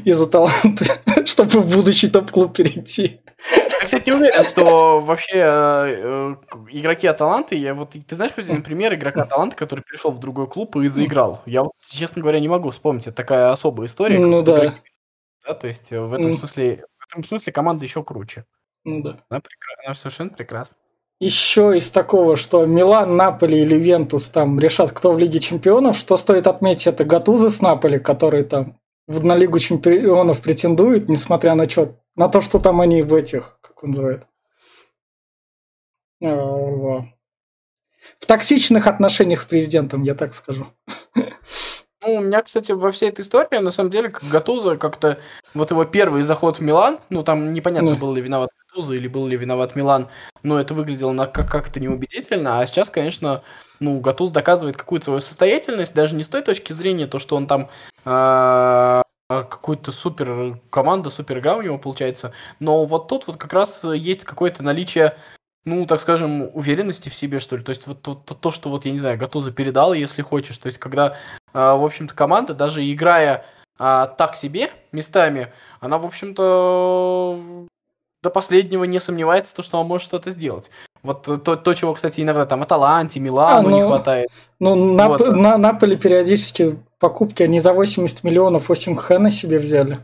[0.05, 0.85] из-за таланта,
[1.25, 3.19] чтобы в будущий топ-клуб перейти.
[3.55, 6.35] Я, кстати, не уверен, что вообще э,
[6.71, 10.47] игроки Аталанты, я вот, ты знаешь хоть один пример игрока Аталанты, который перешел в другой
[10.47, 11.41] клуб и заиграл?
[11.45, 13.07] Я вот, честно говоря, не могу вспомнить.
[13.07, 14.17] Это такая особая история.
[14.17, 14.55] Ну да.
[14.55, 14.77] Игроки,
[15.45, 15.53] да.
[15.55, 18.45] То есть в этом, смысле, в этом смысле команда еще круче.
[18.85, 19.19] Ну да.
[19.29, 19.75] Она, прекра...
[19.85, 20.77] Она совершенно прекрасна
[21.19, 26.15] еще из такого, что Милан, Наполи или Вентус там решат, кто в Лиге Чемпионов, что
[26.17, 31.97] стоит отметить, это Гатузы с Наполи, которые там на Лигу Чемпионов претендуют, несмотря на, что,
[32.15, 34.27] на то, что там они в этих, как он называет,
[36.23, 37.03] а,
[38.19, 40.67] в токсичных отношениях с президентом, я так скажу.
[42.09, 45.19] Ну, у меня, кстати, во всей этой истории, на самом деле, как Гатуза как-то...
[45.53, 47.97] Вот его первый заход в Милан, ну, там непонятно, Ну.
[47.97, 50.07] был ли виноват Гатуза или был ли виноват Милан,
[50.41, 52.59] но это выглядело на, как- как-то неубедительно.
[52.59, 53.43] А сейчас, конечно,
[53.79, 57.45] ну, Гатуз доказывает какую-то свою состоятельность, даже не с той точки зрения, то, что он
[57.45, 57.69] там
[58.05, 63.83] а, какую-то супер команда, супер игра у него получается, но вот тут вот как раз
[63.83, 65.15] есть какое-то наличие
[65.65, 67.63] ну, так скажем, уверенности в себе, что ли.
[67.63, 70.57] То есть вот, то, то, что вот, я не знаю, Гатуза передал, если хочешь.
[70.57, 71.17] То есть когда,
[71.53, 73.45] а, в общем-то, команда, даже играя
[73.77, 77.67] а, так себе местами, она, в общем-то,
[78.21, 80.71] до последнего не сомневается, то, что он может что-то сделать.
[81.01, 84.29] Вот то, то чего, кстати, иногда там Аталанте, Милану А, не ну, хватает.
[84.59, 85.27] Ну, на, Вот.
[85.27, 89.99] на Наполе периодически покупки они за 80 миллионов 8 х на себе взяли.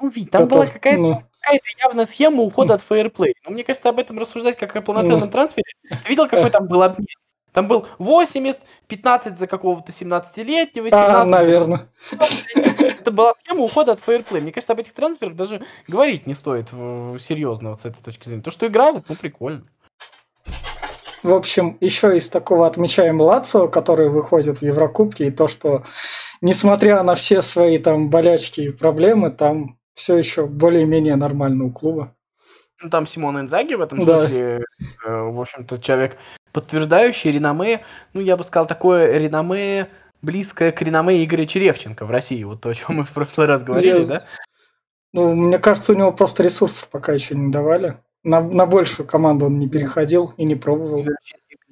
[0.00, 3.34] Ну, ведь там была Это, какая-то ну, какая-то явная схема ухода от фейерплей.
[3.44, 5.30] Но мне кажется, об этом рассуждать как о полноценном Ну.
[5.30, 5.72] трансфере.
[5.88, 7.06] Ты видел, какой там был обмен?
[7.52, 11.88] Там был 80, 15 за какого-то 17-летнего, 17 а, наверное.
[12.12, 14.40] Это была схема ухода от фейерплей.
[14.40, 16.68] Мне кажется, об этих трансферах даже говорить не стоит
[17.20, 18.42] серьезно вот с этой точки зрения.
[18.42, 19.64] То, что играют, ну прикольно.
[21.22, 25.82] В общем, еще из такого отмечаем Лацио, который выходит в Еврокубке, и то, что,
[26.40, 32.14] несмотря на все свои там болячки и проблемы, там все еще более-менее нормально у клуба.
[32.82, 34.18] Ну, там Симон Инзаги в этом Да.
[34.18, 34.64] смысле,
[35.04, 36.16] э, в общем-то, человек,
[36.52, 37.82] подтверждающий реноме,
[38.14, 39.88] ну, я бы сказал, такое реноме,
[40.22, 42.42] близкое к реноме Игоря Черевченко в России.
[42.44, 44.24] Вот то, о чем мы в прошлый раз говорили, Я- да?
[45.12, 47.98] Ну, мне кажется, у него просто ресурсов пока еще не давали.
[48.22, 51.04] На, на большую команду он не переходил и не пробовал.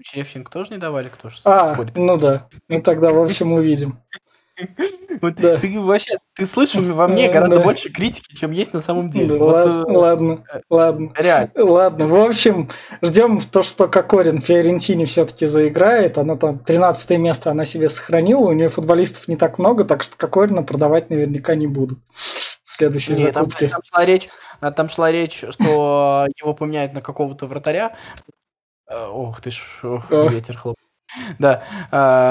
[0.03, 1.97] Черевченко тоже не давали, кто же А, спорит?
[1.97, 2.49] ну да.
[2.69, 3.99] Ну тогда, в общем, увидим.
[5.21, 5.57] Вот да.
[5.59, 7.63] Ты вообще, ты слышишь во мне Э, гораздо да.
[7.63, 9.31] больше критики, чем есть на самом деле.
[9.31, 11.13] Да, Вот, ладно, э, ладно, ладно.
[11.17, 11.51] реально.
[11.57, 12.69] Ладно, в общем,
[13.03, 16.19] ждем то, что Кокорин в Фиорентине все-таки заиграет.
[16.19, 18.49] Она там 13 место она себе сохранила.
[18.49, 21.99] У нее футболистов не так много, так что Кокорина продавать наверняка не будут
[22.65, 23.69] в следующей Не, там, закупке.
[23.69, 24.29] там шла речь,
[24.77, 27.97] там шла речь, что его поменяют на какого-то вратаря.
[28.89, 30.77] Э, Ох ты ж, ох, ветер хлоп.
[31.39, 31.65] Да,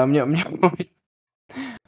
[0.06, 0.44] мне, мне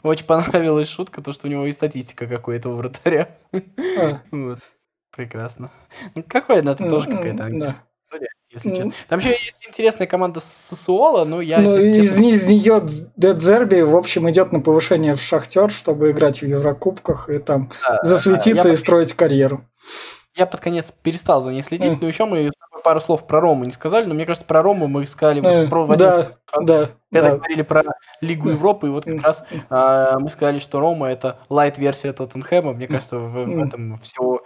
[0.03, 3.37] очень понравилась шутка, то, что у него и статистика какой-то у вратаря.
[3.53, 4.59] А, Вот.
[5.15, 5.71] Прекрасно.
[6.15, 7.77] Ну, какой это тоже какая-то м, да.
[8.49, 8.77] если М.
[8.77, 8.93] честно.
[9.09, 12.87] Там еще есть интересная команда Сосуола, но я, Ну, если из, честно, из нее
[13.17, 17.99] Дедзерби, в общем, идет на повышение в Шахтер, чтобы играть в Еврокубках и там да,
[18.03, 19.65] засветиться я и строить карьеру.
[20.37, 21.99] Я под конец перестал за ней следить, Мгм.
[22.03, 25.07] но еще мы пару слов про Рому не сказали, но мне кажется, про Рому мы
[25.07, 27.37] сказали вот Э, про- в да, да, когда да.
[27.37, 27.83] говорили про
[28.21, 32.73] Лигу Европы, и вот как раз а, мы сказали, что Рома это лайт-версия Тоттенхэма.
[32.73, 34.41] Мне кажется, в, в этом все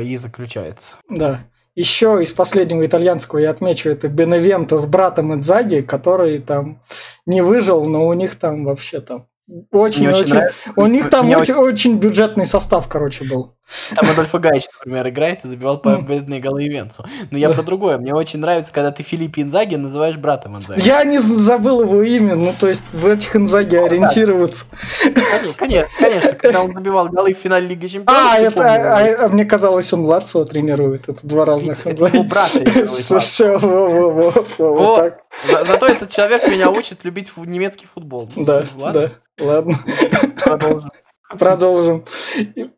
[0.00, 0.96] и заключается.
[1.08, 1.40] Да.
[1.74, 6.82] Еще из последнего итальянского я отмечу это Беневенто с братом Идзаги, который там
[7.24, 9.28] не выжил, но у них там вообще там
[9.70, 10.58] очень, очень очень, нравится.
[10.76, 13.54] у них там очень, очень бюджетный состав, короче, был.
[13.94, 17.04] Там Адольфо Гаич, например, играет и забивал победные голы Ивенцу.
[17.30, 17.98] Но я про другое.
[17.98, 20.80] Мне очень нравится, когда ты Филиппе Инзаги называешь братом Инзаги.
[20.80, 24.66] Я не забыл его имя, ну то есть в этих Инзаги ориентироваться.
[25.56, 28.22] Конечно, конечно, когда он забивал голы в финале Лиги Чемпионов.
[28.22, 31.08] А, это, а, а мне казалось, он Лацио тренирует.
[31.08, 33.18] Это два разных это его брат тренирует Лацио.
[33.20, 33.58] Все,
[34.58, 34.96] Вот.
[34.96, 35.20] так.
[35.46, 38.30] За- Зато этот человек меня учит любить немецкий футбол.
[38.34, 39.78] Ну, Да, да, ладно.
[40.42, 40.90] продолжим.
[41.28, 42.04] Продолжим.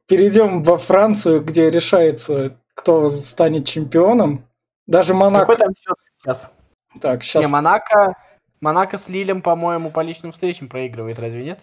[0.06, 4.44] Перейдем во Францию, где решается, кто станет чемпионом.
[4.86, 5.46] Даже Монако.
[5.46, 6.52] Какой там счет сейчас?
[7.00, 7.44] Так, сейчас.
[7.44, 8.16] Не, Монако,
[8.60, 11.60] Монако с Лилем, по-моему, по личным встречам проигрывает, разве нет?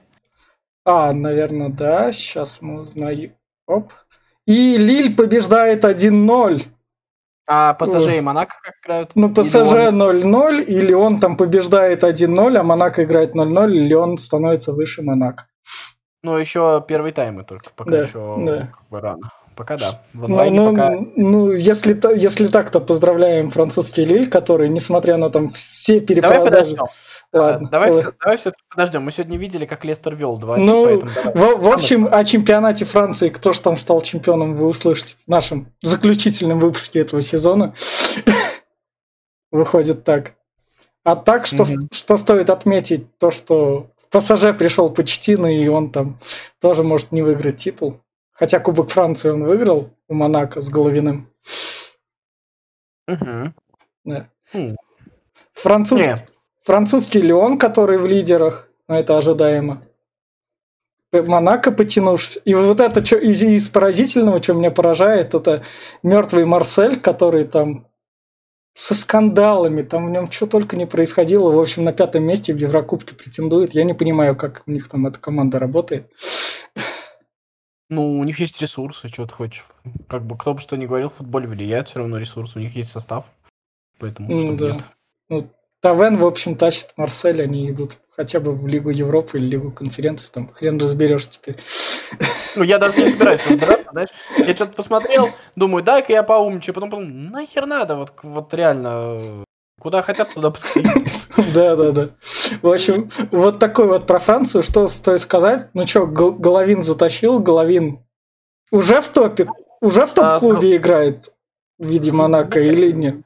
[0.86, 2.14] А, наверное, да.
[2.14, 3.34] Сейчас мы узнаем.
[3.68, 3.92] Оп.
[4.46, 6.62] И Лиль побеждает 1-0.
[7.50, 9.12] А ПСЖ и Монако как играют?
[9.16, 14.18] Ну, ПСЖ он- 0-0, и Леон там побеждает 1-0, а Монако играет 0-0, и Леон
[14.18, 15.48] становится выше Монако.
[16.24, 18.68] Ну, еще первый таймы только, пока Да, еще да.
[18.68, 19.32] как бы рано.
[19.56, 20.02] Пока да.
[20.14, 20.92] В Ну, онлайне ну, пока...
[21.16, 26.44] ну, если, если так, то поздравляем французский Лиль, который, несмотря на там все Давай перепродажи...
[26.76, 26.86] подождем.
[27.34, 27.70] Ладно.
[27.70, 29.02] давай, все, давай все-таки подождем.
[29.04, 31.34] Мы сегодня видели, как Лестер вел 2 Ну, поэтому давай.
[31.56, 35.74] В, в общем, о чемпионате Франции, кто же там стал чемпионом, вы услышите в нашем
[35.82, 37.74] заключительном выпуске этого сезона.
[39.52, 40.34] Выходит так.
[41.04, 41.90] А так, что, Мгм.
[41.92, 46.20] что стоит отметить, то, что ПСЖ пришел Почтина, и он там
[46.62, 48.02] тоже может не выиграть титул.
[48.32, 51.30] Хотя Кубок Франции он выиграл у Монако с Головиным.
[53.08, 53.54] Мгм.
[54.06, 54.28] Да.
[55.54, 56.02] Француз-
[56.64, 59.84] Французский Леон, который в лидерах, но это ожидаемо.
[61.12, 62.40] Монако потянувшись.
[62.44, 65.64] И вот это что из, из поразительного, что меня поражает, это
[66.04, 67.87] мертвый Марсель, который там
[68.78, 71.50] со скандалами, там в нем что только не происходило.
[71.50, 73.74] В общем, на пятом месте в Еврокубке претендует.
[73.74, 76.12] Я не понимаю, как у них там эта команда работает.
[77.90, 79.66] Ну, у них есть ресурсы, что ты хочешь.
[80.08, 82.76] Как бы кто бы что ни говорил, в футболе влияет все равно ресурс, у них
[82.76, 83.26] есть состав.
[83.98, 84.74] Поэтому ну, да.
[84.74, 84.84] нет.
[85.30, 85.50] Ну,
[85.82, 90.30] Тавен, в общем, тащит Марсель, они идут хотя бы в Лигу Европы или Лигу конференции,
[90.32, 91.58] там хрен разберешь теперь.
[92.56, 94.10] Ну, я даже не собираюсь разбираться, знаешь.
[94.38, 99.44] Я что-то посмотрел, думаю, дай-ка я поумничаю, потом подумал, нахер надо, вот, вот реально,
[99.80, 100.84] куда хотят, туда пускай.
[101.54, 102.10] Да, да, да.
[102.62, 105.70] В общем, вот такой вот про Францию, что стоит сказать.
[105.74, 108.00] Ну что, Головин затащил, Головин
[108.72, 109.48] уже в топе,
[109.82, 111.32] уже в топ-клубе играет
[111.78, 113.18] в виде Монако или нет?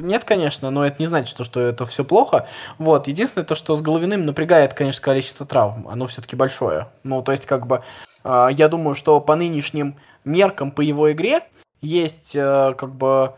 [0.00, 2.46] Нет, конечно, но это не значит, что, что это все плохо.
[2.78, 5.88] Вот, единственное, то, что с Головиным напрягает, конечно, количество травм.
[5.88, 6.88] Оно все-таки большое.
[7.02, 7.82] Ну, то есть, как бы,
[8.24, 11.40] э, я думаю, что по нынешним меркам по его игре
[11.80, 13.34] есть, э, как бы,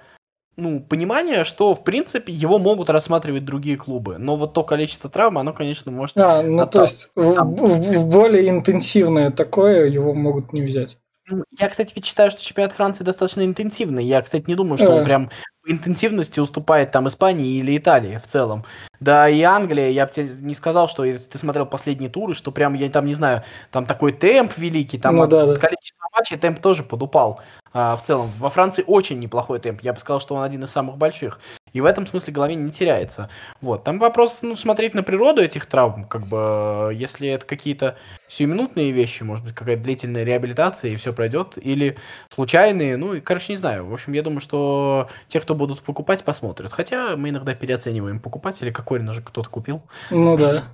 [0.56, 4.16] ну, понимание, что, в принципе, его могут рассматривать другие клубы.
[4.18, 6.16] Но вот то количество травм, оно, конечно, может...
[6.16, 10.96] А, ну, то есть, в, в, в более интенсивное такое его могут не взять.
[11.28, 14.04] Ну, я, кстати, считаю, что чемпионат Франции достаточно интенсивный.
[14.04, 18.26] Я, кстати, не думаю, что он прям по интенсивности уступает там Испании или Италии в
[18.26, 18.64] целом.
[19.00, 22.50] Да и Англия, я бы тебе не сказал, что если ты смотрел последние туры, что
[22.50, 25.54] прям, я там не знаю, там такой темп великий, там ну, от, да, да.
[25.56, 27.40] количество матчей темп тоже подупал.
[27.72, 29.82] А, в целом, во Франции очень неплохой темп.
[29.82, 31.40] Я бы сказал, что он один из самых больших.
[31.74, 33.28] И в этом смысле Головин не теряется.
[33.60, 33.84] Вот.
[33.84, 37.98] Там вопрос, ну, смотреть на природу этих травм, как бы, если это какие-то
[38.28, 41.98] сиюминутные вещи, может быть, какая-то длительная реабилитация, и все пройдет, или
[42.30, 43.84] случайные, ну, и, короче, не знаю.
[43.86, 46.72] В общем, я думаю, что те, кто будут покупать, посмотрят.
[46.72, 49.82] Хотя мы иногда переоцениваем покупателей, Кокорина же кто-то купил.
[50.10, 50.68] Ну да.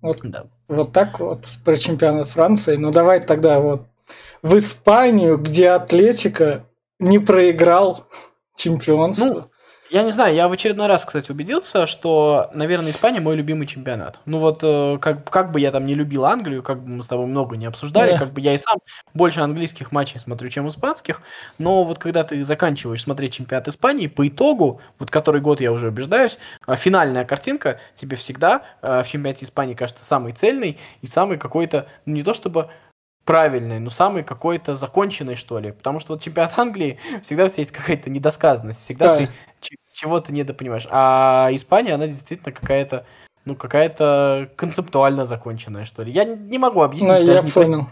[0.00, 0.46] Вот, да.
[0.68, 2.76] вот так вот про чемпионат Франции.
[2.76, 3.86] Ну давай тогда вот
[4.42, 6.66] в Испанию, где Атлетика
[6.98, 8.06] не проиграл
[8.56, 9.24] чемпионство.
[9.26, 9.50] Ну,
[9.94, 14.18] я не знаю, я в очередной раз, кстати, убедился, что, наверное, Испания мой любимый чемпионат.
[14.26, 17.06] Ну вот, э, как, как бы я там не любил Англию, как бы мы с
[17.06, 18.18] тобой много не обсуждали, да.
[18.18, 18.78] как бы я и сам
[19.14, 21.22] больше английских матчей смотрю, чем испанских,
[21.58, 25.86] но вот когда ты заканчиваешь смотреть чемпионат Испании, по итогу, вот который год я уже
[25.86, 31.38] убеждаюсь, э, финальная картинка тебе всегда э, в чемпионате Испании кажется самой цельной и самой
[31.38, 32.68] какой-то, ну не то чтобы
[33.24, 35.70] правильной, но самый какой-то законченный, что ли.
[35.70, 39.16] Потому что вот чемпионат Англии всегда есть какая-то недосказанность, всегда да.
[39.16, 39.30] ты
[39.94, 40.86] чего-то недопонимаешь.
[40.90, 43.06] А Испания, она действительно какая-то,
[43.44, 46.12] ну, какая-то концептуально законченная, что ли.
[46.12, 47.08] Я не могу объяснить.
[47.08, 47.86] Ну, я понял.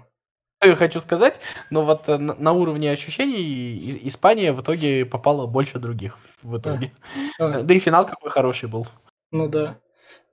[0.59, 5.47] Что я хочу сказать, но вот э, на, на уровне ощущений Испания в итоге попала
[5.47, 6.93] больше других в итоге.
[7.41, 8.87] А, да и финал какой хороший был.
[9.33, 9.79] Ну да.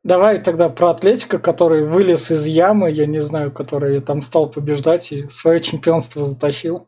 [0.04, 5.12] Давай тогда про Атлетика, который вылез из ямы, я не знаю, который там стал побеждать
[5.12, 6.88] и свое чемпионство затащил.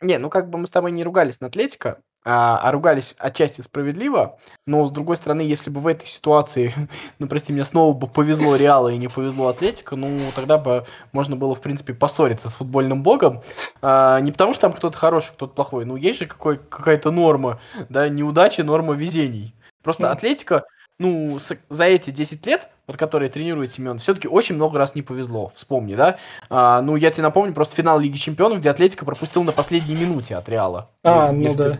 [0.00, 3.60] Не, ну как бы мы с тобой не ругались на Атлетика, а, а ругались отчасти
[3.60, 6.74] справедливо, но с другой стороны, если бы в этой ситуации,
[7.18, 11.36] ну прости меня, снова бы повезло Реала и не повезло Атлетика, ну тогда бы можно
[11.36, 13.42] было, в принципе, поссориться с футбольным богом.
[13.82, 17.60] А, не потому что там кто-то хороший, кто-то плохой, ну есть же какой, какая-то норма,
[17.88, 19.54] да, неудачи, норма везений.
[19.82, 20.64] Просто Атлетика
[20.98, 25.02] ну, с, за эти 10 лет, вот которые тренирует Семен, все-таки очень много раз не
[25.02, 25.48] повезло.
[25.48, 26.18] Вспомни, да?
[26.48, 30.36] А, ну, я тебе напомню, просто финал Лиги Чемпионов, где Атлетика пропустил на последней минуте
[30.36, 30.90] от Реала.
[31.02, 31.78] А, ну, ну да.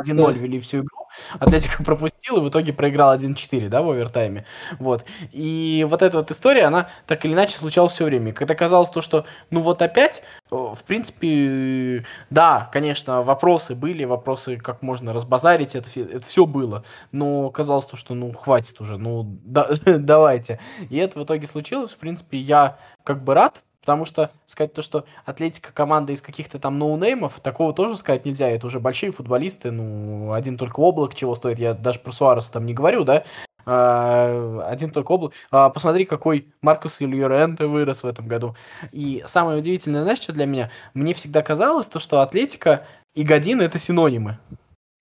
[0.00, 0.32] 1-0 да.
[0.32, 4.44] вели всю игру, Атлетика пропустил и в итоге проиграл 1-4, да, в овертайме.
[4.78, 5.04] Вот.
[5.32, 8.32] И вот эта вот история, она так или иначе случалась все время.
[8.32, 14.82] Когда казалось то, что, ну вот опять, в принципе, да, конечно, вопросы были, вопросы, как
[14.82, 16.84] можно разбазарить, это, это все было.
[17.10, 20.60] Но казалось то, что, ну, хватит уже, ну, да, давайте.
[20.90, 21.92] И это в итоге случилось.
[21.92, 26.60] В принципе, я как бы рад, Потому что сказать то, что Атлетика команда из каких-то
[26.60, 28.48] там ноунеймов, такого тоже сказать нельзя.
[28.48, 31.58] Это уже большие футболисты, ну, один только облак чего стоит.
[31.58, 33.24] Я даже про Суареса там не говорю, да.
[33.66, 35.32] А, один только облак.
[35.50, 38.54] А, посмотри, какой Маркус Ильюренте вырос в этом году.
[38.92, 40.70] И самое удивительное, знаешь, что для меня?
[40.94, 44.38] Мне всегда казалось то, что Атлетика и Годин это синонимы.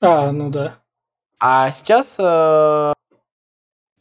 [0.02, 0.80] А, ну да.
[1.40, 2.94] А сейчас э,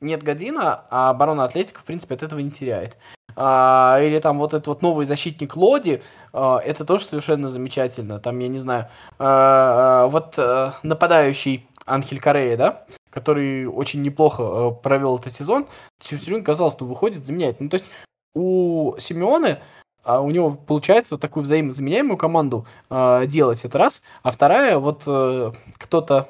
[0.01, 2.97] нет Година, а оборона Атлетика, в принципе, от этого не теряет
[3.37, 8.19] а, или там вот этот вот новый защитник Лоди, а, это тоже совершенно замечательно.
[8.19, 14.43] Там, я не знаю, а, а, вот а, нападающий Анхель Корея, да, который очень неплохо
[14.43, 15.67] а, провел этот сезон,
[16.11, 17.61] время казалось, что выходит, заменяет.
[17.61, 17.87] Ну, то есть
[18.35, 19.61] у Симеоне
[20.03, 24.03] а у него получается вот такую взаимозаменяемую команду э, делать, это раз.
[24.23, 26.27] А вторая, вот э, кто-то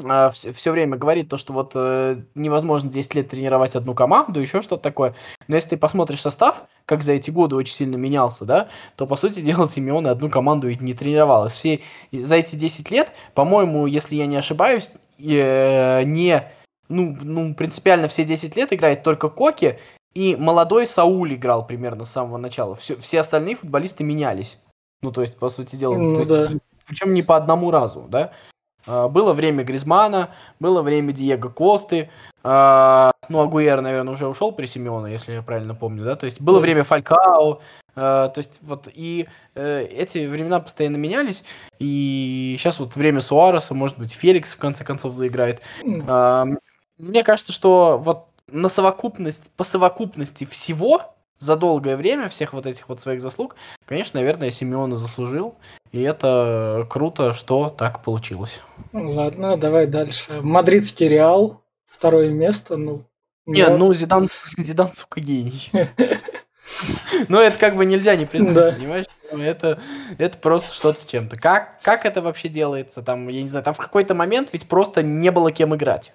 [0.00, 4.40] э, все, все время говорит то, что вот э, невозможно 10 лет тренировать одну команду,
[4.40, 5.14] еще что-то такое.
[5.48, 9.16] Но если ты посмотришь состав, как за эти годы очень сильно менялся, да, то, по
[9.16, 11.54] сути дела, Симеон одну команду ведь не тренировалась.
[11.54, 11.80] Все,
[12.12, 16.50] за эти 10 лет, по-моему, если я не ошибаюсь, э, не,
[16.88, 19.78] ну, ну, принципиально все 10 лет играет только Коки,
[20.14, 22.74] и молодой Сауль играл примерно с самого начала.
[22.74, 24.58] Все, все остальные футболисты менялись.
[25.02, 26.50] Ну, то есть, по сути дела, Ну есть, да.
[26.86, 28.32] причем не по одному разу, да.
[28.86, 32.10] А, Было время Гризмана, было время Диего Косты,
[32.42, 36.40] а, ну, Агуэр, наверное, уже ушел при Симеона, если я правильно помню, да, то есть
[36.40, 37.60] было время Фалькао,
[37.94, 41.44] а, то есть вот и э, эти времена постоянно менялись,
[41.78, 45.62] и сейчас вот время Суареса, может быть, Феликс в конце концов заиграет.
[45.84, 52.88] Мне кажется, что вот на совокупность, по совокупности всего за долгое время, всех вот этих
[52.88, 55.56] вот своих заслуг, конечно, наверное, Симеона заслужил,
[55.90, 58.60] и это круто, что так получилось.
[58.92, 60.40] Ладно, давай дальше.
[60.40, 63.04] Мадридский Реал, второе место, ну...
[63.44, 63.76] Не, да.
[63.76, 65.70] ну Зидан, Зидан, сука, гений.
[67.28, 68.72] Но это как бы нельзя не признать, Да.
[68.72, 69.06] понимаешь?
[69.32, 69.80] Ну, Это,
[70.18, 71.36] это просто что-то с чем-то.
[71.36, 73.02] Как, как это вообще делается?
[73.02, 76.12] Там, я не знаю, там в какой-то момент ведь просто не было кем играть.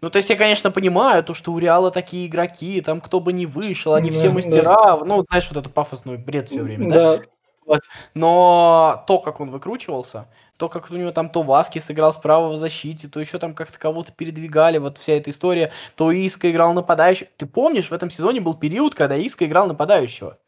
[0.00, 3.32] Ну, то есть я, конечно, понимаю, то, что у Реала такие игроки, там кто бы
[3.32, 4.32] ни вышел, они Да, все да.
[4.32, 7.18] мастера, ну, знаешь, вот это пафосный бред все время, да?
[7.66, 7.78] Да,
[8.14, 12.56] Но то, как он выкручивался, то, как у него там то Васки сыграл справа в
[12.56, 17.28] защите, то еще там как-то кого-то передвигали, вот вся эта история, то Иска играл нападающего.
[17.36, 20.38] Ты помнишь, в этом сезоне был период, когда Иска играл нападающего?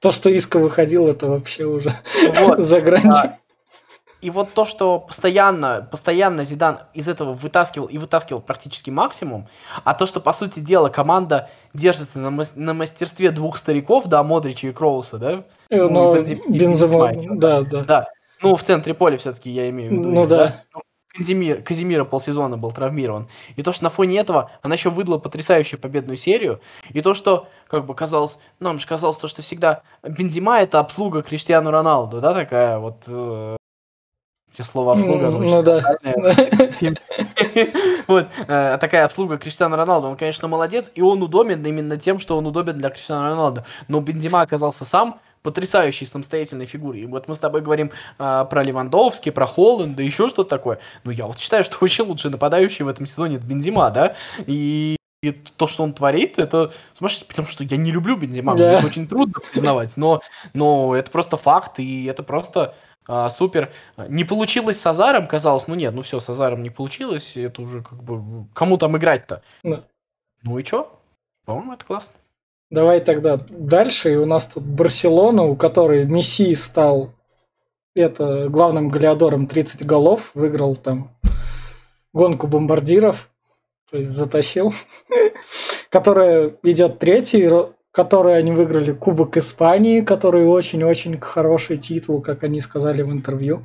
[0.00, 1.92] то, что Иска выходил, это вообще уже
[2.38, 2.60] Вот.
[2.62, 3.12] за гранью.
[3.12, 3.38] А,
[4.24, 9.48] И вот то, что постоянно, постоянно Зидан из этого вытаскивал и вытаскивал практически максимум,
[9.84, 14.22] а то, что, по сути дела, команда держится на, мас- на мастерстве двух стариков, да,
[14.22, 15.44] Модрича и Кроуса, да?
[15.68, 17.84] Ну, Но и Бензема, Бензема, да, да.
[17.84, 18.08] Да.
[18.40, 20.08] Ну, в центре поля все-таки я имею в виду.
[20.08, 20.62] Ну их, да.
[20.72, 20.80] Ну,
[21.14, 23.28] Казимир, Казимира полсезона был травмирован.
[23.56, 26.60] И то, что на фоне этого она еще выдала потрясающую победную серию.
[26.88, 31.20] И то, что, как бы казалось, нам же казалось, то, что всегда Бензима это обслуга
[31.20, 33.02] Криштиану Роналду, да, такая вот...
[33.06, 33.56] Э,
[34.54, 35.96] эти слова обслуга, Ну, ну, да.
[38.06, 40.08] Вот, э, такая обслуга Криштиану Роналду.
[40.08, 43.64] Он, конечно, молодец, и он удобен именно тем, что он удобен для Криштиану Роналду.
[43.88, 47.00] Но Бензима оказался сам потрясающей самостоятельной фигурой.
[47.00, 50.78] И вот мы с тобой говорим а, про Левандовски, про Холланда, еще что-то такое.
[51.04, 54.14] Ну, я вот считаю, что вообще лучший нападающий в этом сезоне это Бензима, да?
[54.46, 58.62] И и то, что он творит, это сумасшедший, потому что я не люблю Бензима, мне
[58.64, 58.72] Да.
[58.74, 60.20] это очень трудно признавать, но,
[60.52, 62.74] но это просто факт, и это просто
[63.06, 63.70] а, супер.
[64.08, 67.82] Не получилось с Азаром, казалось, ну нет, ну все, с Азаром не получилось, это уже
[67.82, 69.42] как бы, кому там играть-то?
[69.62, 69.84] Да.
[70.42, 70.90] Ну и чё?
[71.44, 72.14] По-моему, это классно.
[72.70, 74.12] Давай тогда дальше.
[74.12, 77.12] И у нас тут Барселона, у которой Месси стал
[77.94, 81.10] это главным голеадором 30 голов, выиграл там
[82.12, 83.30] гонку бомбардиров,
[83.90, 84.72] то есть затащил,
[85.90, 87.48] которая идет третий,
[87.94, 93.64] которой они выиграли Кубок Испании, который очень-очень хороший титул, как они сказали в интервью.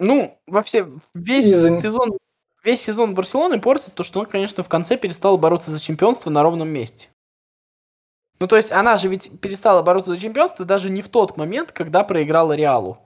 [0.00, 2.18] Ну, вообще, весь Из-за- сезон,
[2.64, 6.42] весь сезон Барселоны портит то, что он, конечно, в конце перестал бороться за чемпионство на
[6.42, 7.10] ровном месте.
[8.40, 11.70] Ну, то есть, она же ведь перестала бороться за чемпионство даже не в тот момент,
[11.70, 12.98] когда проиграла Реалу.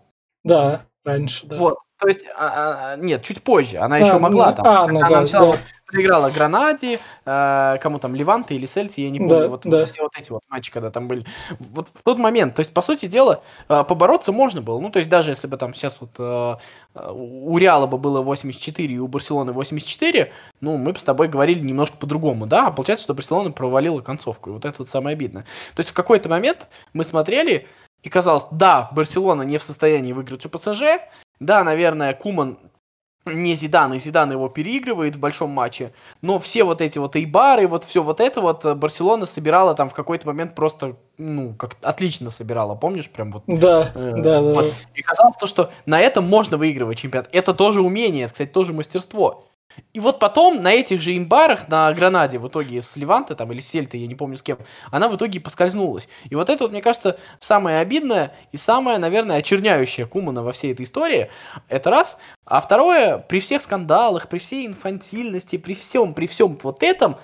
[0.45, 1.59] Да, раньше, да.
[1.59, 1.79] Вот.
[2.01, 3.77] То есть, а- а- нет, чуть позже.
[3.79, 4.67] Она А, еще могла ну, там.
[4.67, 5.63] а, ну она да, сначала да.
[5.87, 9.41] проиграла Гранаде, э, кому там, Леванте или Сельти, я не помню.
[9.41, 9.77] Да, вот, да.
[9.79, 11.27] вот все вот эти вот матчи, когда там были.
[11.59, 14.81] Вот в тот момент, то есть, по сути дела, э, побороться можно было.
[14.81, 16.57] Ну, то есть, даже если бы там сейчас вот э,
[17.13, 20.33] у Реала бы было 84 и у Барселоны 84,
[20.63, 22.69] ну, мы бы с тобой говорили немножко по-другому, да?
[22.69, 25.43] А получается, что Барселона провалила концовку, и вот это вот самое обидное.
[25.75, 27.67] То есть, в какой-то момент мы смотрели,
[28.03, 30.83] и казалось, да, Барселона не в состоянии выиграть у ПСЖ,
[31.41, 32.59] да, наверное, Куман
[33.27, 37.67] не Зидан, и Зидан его переигрывает в большом матче, но все вот эти вот Эйбары,
[37.69, 41.77] вот все вот это вот э, Барселона собирала там в какой-то момент просто, ну, как
[41.83, 43.43] отлично собирала, помнишь, прям вот.
[43.47, 44.41] Да, Э, да, да.
[44.41, 44.65] вот.
[44.65, 44.75] да.
[44.95, 47.29] И казалось то, что на этом можно выигрывать чемпионат.
[47.33, 49.45] Это тоже умение, это, кстати, тоже мастерство.
[49.93, 53.61] И вот потом на этих же имбарах, на Гранаде, в итоге с Леванте там или
[53.61, 54.59] с Сельтой, я не помню с кем,
[54.91, 56.09] она в итоге поскользнулась.
[56.29, 60.73] И вот это вот, мне кажется, самое обидное и самое, наверное, очерняющее Кумана во всей
[60.73, 61.31] этой истории.
[61.69, 62.19] Это раз.
[62.45, 67.17] А второе, при всех скандалах, при всей инфантильности, при всем, при всем вот этом,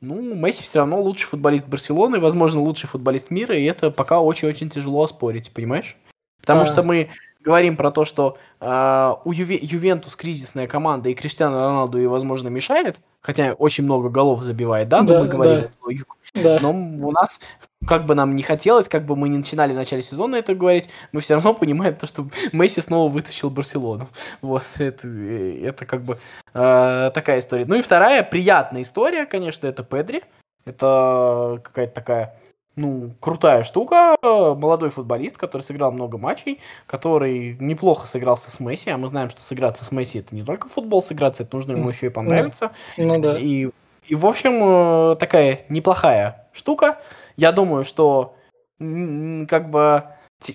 [0.00, 4.70] ну, Месси все равно лучший футболист Барселоны, возможно, лучший футболист мира, и это пока очень-очень
[4.70, 5.96] тяжело оспорить, понимаешь?
[6.40, 6.66] Потому А.
[6.66, 7.10] что мы
[7.42, 12.48] говорим про то, что э, у Юве, Ювентус кризисная команда, и Криштиану Роналду ей, возможно,
[12.48, 15.70] мешает, хотя очень много голов забивает, да, да мы говорим да.
[15.82, 16.16] логику.
[16.34, 16.58] Да.
[16.60, 17.40] Но у нас,
[17.86, 20.88] как бы нам не хотелось, как бы мы не начинали в начале сезона это говорить,
[21.12, 24.08] мы все равно понимаем то, что Месси снова вытащил Барселону.
[24.42, 26.18] Вот, это, это как бы
[26.54, 27.64] э, такая история.
[27.66, 30.22] Ну и вторая приятная история, конечно, это Педри.
[30.66, 32.36] Это какая-то такая
[32.76, 34.16] ну, крутая штука.
[34.22, 39.42] Молодой футболист, который сыграл много матчей, который неплохо сыгрался с Месси, а мы знаем, что
[39.42, 42.72] сыграться с Месси это не только футбол сыграться, это нужно ему еще и понравиться.
[42.96, 43.36] Ну да.
[43.38, 43.70] И,
[44.06, 46.98] и в общем, такая неплохая штука.
[47.36, 48.36] Я думаю, что
[48.78, 50.04] как бы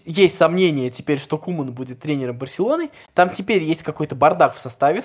[0.05, 2.89] есть сомнения теперь, что Куман будет тренером Барселоны.
[3.13, 5.01] Там теперь есть какой-то бардак в составе.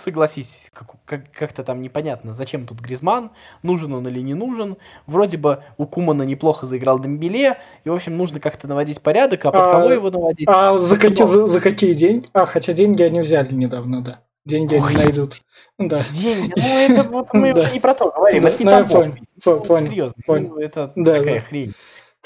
[0.73, 3.31] Как, как, как-то там непонятно, зачем тут Гризман,
[3.63, 4.77] нужен он или не нужен.
[5.07, 9.53] Вроде бы у Кумана неплохо заиграл Дембеле, и, в общем, нужно как-то наводить порядок, а
[9.53, 10.49] под а, кого его наводить?
[10.49, 12.29] А за какие, за, за какие деньги?
[12.33, 14.21] А, хотя деньги они взяли недавно, да.
[14.47, 15.35] Деньги Ой, они найдут.
[15.79, 16.03] Да.
[16.11, 20.59] Деньги, ну это вот мы уже не про то говорим, это не там Серьезно, ну,
[20.59, 21.75] это такая хрень.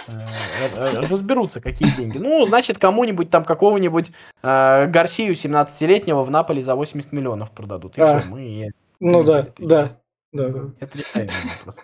[0.06, 2.18] Э, разберутся, какие деньги.
[2.18, 4.10] Ну, значит, кому-нибудь там какого-нибудь
[4.42, 7.96] э, Гарсию 17-летнего в Наполе за 80 миллионов продадут.
[7.96, 8.70] И а, все, мы...
[9.00, 10.00] Ну да, да,
[10.32, 10.60] да, да.
[10.80, 11.76] Это решаемый вопрос.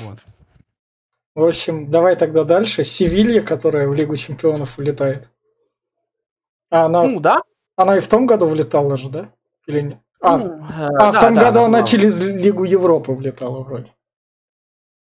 [0.00, 0.18] Вот.
[1.34, 2.84] В общем, давай тогда дальше.
[2.84, 5.28] Севилья, которая в Лигу Чемпионов улетает.
[6.70, 7.42] А она, ну, да.
[7.76, 9.30] Она и в том году влетала же, да?
[9.66, 9.98] Или нет?
[10.20, 11.86] А, ну, а да, в том да, году да, она да.
[11.86, 13.92] через Лигу Европы влетала вроде.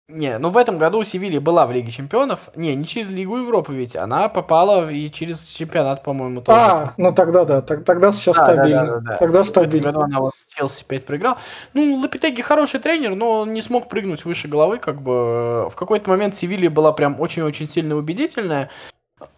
[0.09, 2.49] Не, ну в этом году Севилья была в Лиге Чемпионов.
[2.55, 3.95] Не, не через Лигу Европы ведь.
[3.95, 6.59] Она попала и через чемпионат, по-моему, тоже.
[6.59, 8.85] А, ну тогда да, тогда сейчас да, стабильно.
[8.85, 9.87] Да, да, да, тогда стабильно.
[9.87, 11.37] В этом году она вот Челси 5 проиграл.
[11.75, 15.69] Ну, Лапитеги хороший тренер, но не смог прыгнуть выше головы, как бы.
[15.69, 18.71] В какой-то момент Севилья была прям очень-очень сильно убедительная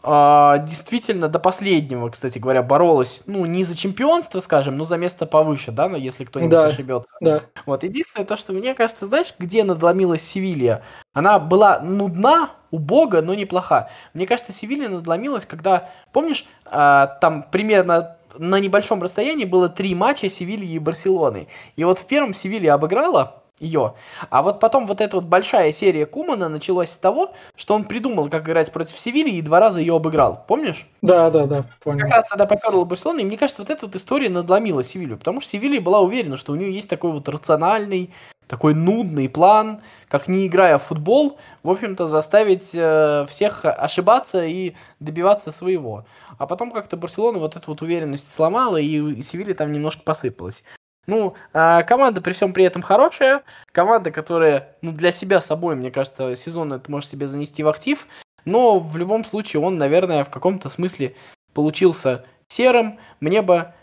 [0.03, 5.25] а, действительно до последнего, кстати говоря, боролась, ну, не за чемпионство, скажем, но за место
[5.25, 7.13] повыше, да, но если кто-нибудь да, ошибется.
[7.21, 7.41] Да.
[7.65, 10.81] Вот, единственное то, что мне кажется, знаешь, где надломилась Севилья?
[11.13, 13.89] Она была нудна, убога, но неплоха.
[14.13, 20.29] Мне кажется, Севилья надломилась, когда, помнишь, а, там примерно на небольшом расстоянии было три матча
[20.29, 21.47] Севильи и Барселоны.
[21.75, 23.93] И вот в первом Севилья обыграла, ее.
[24.29, 28.29] А вот потом вот эта вот большая серия Кумана началась с того, что он придумал,
[28.29, 30.43] как играть против Севильи и два раза ее обыграл.
[30.47, 30.87] Помнишь?
[31.01, 31.99] Да, да, да, понял.
[31.99, 35.39] Как раз тогда поперла Барселона, и мне кажется, вот эта вот история надломила Севилью, потому
[35.39, 38.11] что Севилья была уверена, что у нее есть такой вот рациональный,
[38.47, 44.73] такой нудный план, как не играя в футбол, в общем-то, заставить э, всех ошибаться и
[44.99, 46.05] добиваться своего.
[46.37, 50.63] А потом как-то Барселона вот эту вот уверенность сломала, и Севилья там немножко посыпалась.
[51.07, 53.43] Ну, а команда при всем при этом хорошая.
[53.71, 58.07] Команда, которая, ну, для себя собой, мне кажется, сезон это может себе занести в актив.
[58.45, 61.15] Но в любом случае он, наверное, в каком-то смысле
[61.53, 62.99] получился серым.
[63.19, 63.73] Мне бы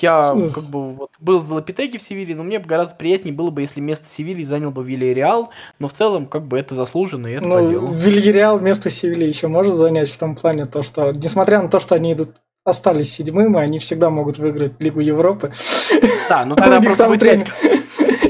[0.00, 3.50] я как бы вот был за Лапитеги в Севилье, но мне бы гораздо приятнее было
[3.50, 7.32] бы, если место Севильи занял бы Вильяреал, но в целом как бы это заслуженно, и
[7.32, 7.92] это ну, по делу.
[7.92, 11.94] Вильяреал место Севильи еще может занять в том плане, то, что, несмотря на то, что
[11.94, 12.34] они идут
[12.64, 15.52] остались седьмым, и они всегда могут выиграть Лигу Европы.
[16.28, 17.44] Да, ну тогда просто будет пять,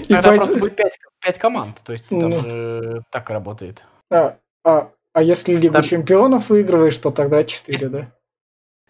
[0.08, 2.40] тогда просто будет пять, команд, то есть там ну.
[2.40, 3.86] же так работает.
[4.10, 5.80] А, а, а если Лигу.
[5.82, 8.12] Чемпионов выигрываешь, то тогда четыре, да?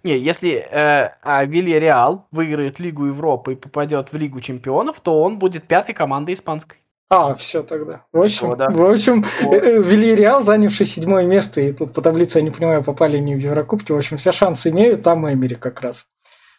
[0.03, 5.38] Не, если э, а Вильяреал выиграет Лигу Европы и попадет в Лигу Чемпионов, то он
[5.38, 6.78] будет пятой командой испанской.
[7.11, 8.07] А, все тогда.
[8.12, 8.70] В общем, все, да.
[8.70, 9.55] в общем вот.
[9.55, 13.38] Э, Вильяреал, занявший седьмое место, и тут по таблице, я не понимаю, попали не в
[13.38, 16.07] Еврокубки, в общем, все шансы имеют, там Эмери как раз.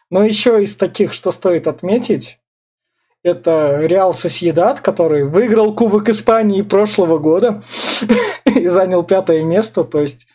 [0.10, 2.40] Но еще из таких, что стоит отметить,
[3.24, 7.64] это Реал Сосьедат, который выиграл Кубок Испании прошлого года
[8.46, 9.84] и занял пятое место.
[9.84, 10.28] То есть,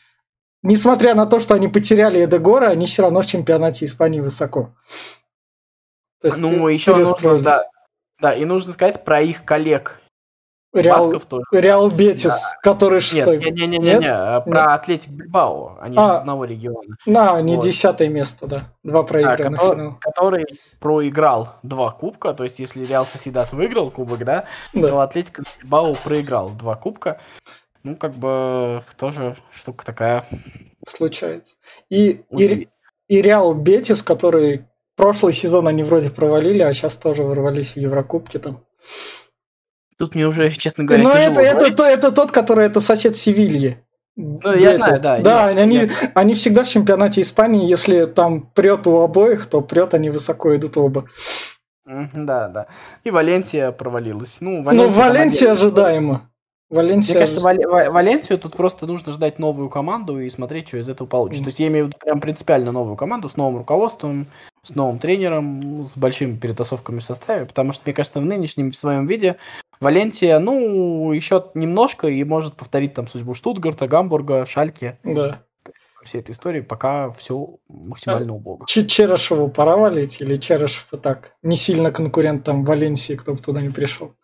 [0.65, 4.75] несмотря на то, что они потеряли Эдегора, они все равно в чемпионате Испании высоко.
[6.21, 7.65] То есть, ну, еще нужно, да,
[8.21, 10.00] да, и нужно сказать про их коллег
[10.73, 11.45] Реал, тоже.
[11.51, 12.59] Реал Бетис, да.
[12.63, 13.39] который шестой.
[13.39, 16.97] Нет, не, не, не, не, не, а про Атлетик Бильбао, они а, из одного региона.
[17.07, 17.65] На, не вот.
[17.65, 18.73] десятое место, да.
[18.85, 19.61] Два проигранных.
[19.61, 20.47] А, который, который
[20.79, 24.89] проиграл два кубка, то есть если Реал Соседат выиграл кубок, да, да.
[24.89, 27.21] то Атлетик Бильбао проиграл два кубка.
[27.83, 30.25] Ну, как бы тоже штука такая.
[30.87, 31.57] Случается.
[31.89, 32.69] И, и,
[33.09, 34.67] и Реал Бетис, который
[34.97, 38.63] прошлый сезон они вроде провалили, а сейчас тоже ворвались в Еврокубки там.
[40.01, 43.85] Тут мне уже, честно говоря, Но это, это, это, это тот, который это сосед Севильи.
[44.17, 45.19] Ну, я знаю, да.
[45.19, 45.91] Да, я, они, я...
[46.15, 50.79] они всегда в чемпионате Испании, если там прет у обоих, то прет они высоко идут
[50.79, 51.05] оба.
[51.85, 52.67] Да, да.
[53.05, 54.39] И Валенсия провалилась.
[54.41, 56.30] Ну, Валенсия, ну, Валенсия ожидаемо.
[56.71, 57.15] Валенсия...
[57.15, 61.09] Мне кажется, Вал- Валенсию тут просто нужно ждать новую команду и смотреть, что из этого
[61.09, 61.43] получится.
[61.43, 61.45] Mm.
[61.45, 64.27] То есть я имею в виду прям принципиально новую команду с новым руководством,
[64.63, 68.77] с новым тренером, с большими перетасовками в составе, потому что, мне кажется, в нынешнем в
[68.77, 69.37] своем виде
[69.81, 74.99] Валенсия, ну, еще немножко и может повторить там судьбу Штутгарта, Гамбурга, Шальки.
[75.03, 75.43] Да.
[76.05, 78.65] Всей этой истории пока все максимально а, убого.
[78.67, 81.35] Черышеву пора валить или Черышев и так?
[81.43, 84.15] Не сильно конкурент там Валенсии, кто бы туда не пришел.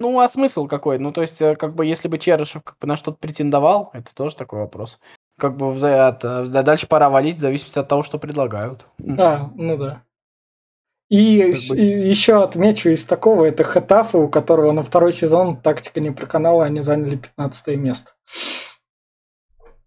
[0.00, 0.98] Ну, а смысл какой?
[0.98, 4.14] Ну, то есть, э, как бы, если бы Черышев как бы на что-то претендовал, это
[4.14, 4.98] тоже такой вопрос.
[5.38, 8.86] Как бы от, э, дальше пора валить, в зависимости от того, что предлагают.
[9.18, 10.02] А, ну да.
[11.10, 11.76] И, как бы...
[11.76, 16.80] еще отмечу из такого, это Хатафа, у которого на второй сезон тактика не проканала, они
[16.80, 18.12] заняли 15 место.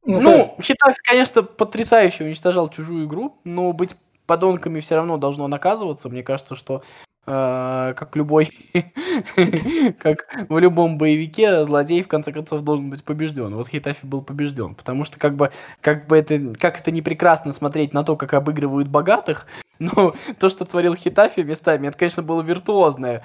[0.05, 0.51] Ну, ну есть...
[0.61, 3.95] Хитафи, конечно, потрясающе уничтожал чужую игру, но быть
[4.27, 6.07] подонками все равно должно наказываться.
[6.07, 6.83] Мне кажется, что
[7.25, 8.49] э, как любой,
[9.99, 13.55] как в любом боевике, злодей в конце концов должен быть побежден.
[13.55, 15.51] Вот Хитафи был побежден, потому что как бы,
[15.81, 19.47] как бы это, как это не прекрасно смотреть на то, как обыгрывают богатых,
[19.79, 23.23] но то, что творил Хитафи местами, это, конечно, было виртуозное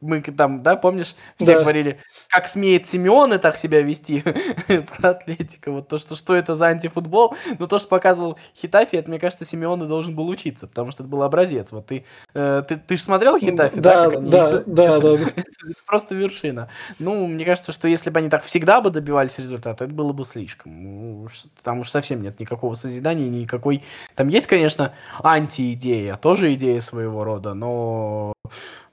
[0.00, 1.60] мы там, да, помнишь, все да.
[1.60, 4.22] говорили, как смеет Симеоны так себя вести
[4.98, 9.10] про Атлетика, вот то, что, что это за антифутбол, но то, что показывал Хитафи, это,
[9.10, 11.70] мне кажется, Симеоны должен был учиться, потому что это был образец.
[11.70, 14.10] Вот ты, э, ты, ты же смотрел Хитафи, да?
[14.10, 14.20] Да,
[14.66, 15.10] да, да, да.
[15.12, 16.70] Это просто вершина.
[16.98, 20.24] Ну, мне кажется, что если бы они так всегда бы добивались результата, это было бы
[20.24, 21.28] слишком.
[21.62, 23.82] Там уж совсем нет никакого созидания, никакой...
[24.14, 24.94] Там есть, конечно,
[25.80, 28.34] антиидея, тоже идея своего рода, но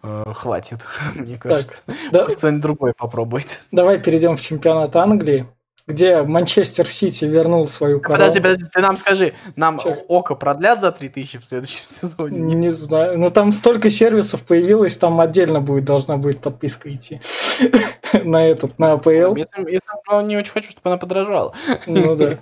[0.04, 0.80] э, хватит,
[1.16, 1.84] мне кажется.
[1.86, 3.64] Так, да, Пусть кто-нибудь другой попробует.
[3.72, 5.48] Давай перейдем в чемпионат Англии,
[5.86, 8.20] где Манчестер Сити вернул свою корону.
[8.20, 10.06] Подожди, подожди, ты нам скажи, нам Че?
[10.08, 12.40] Око продлят за 3000 в следующем сезоне?
[12.40, 17.22] Не, не знаю, но там столько сервисов появилось, там отдельно будет, должна будет подписка идти
[18.14, 19.36] на этот, на АПЛ.
[19.36, 21.54] Если, если не очень хочу, чтобы она подорожала.
[21.86, 22.40] Ну да.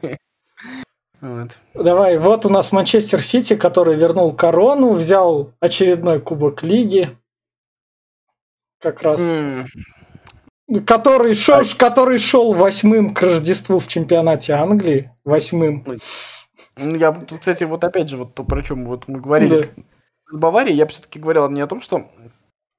[1.25, 1.57] Вот.
[1.73, 7.17] Давай, вот у нас Манчестер Сити, который вернул корону, взял очередной кубок лиги.
[8.79, 9.19] Как раз.
[9.21, 9.65] Mm.
[10.85, 11.63] Который шел, а...
[11.77, 15.11] который шел восьмым к Рождеству в чемпионате Англии.
[15.23, 15.83] Восьмым.
[16.77, 19.71] Ну, я, кстати, вот опять же, вот то, про чем вот мы говорили.
[19.75, 19.83] Да.
[20.31, 22.11] С Баварией я все-таки говорил не о том, что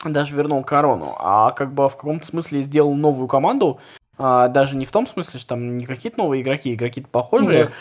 [0.05, 3.81] даже вернул корону, а как бы в каком-то смысле сделал новую команду,
[4.19, 7.73] а, даже не в том смысле, что там не какие-то новые игроки, игроки похожие, да.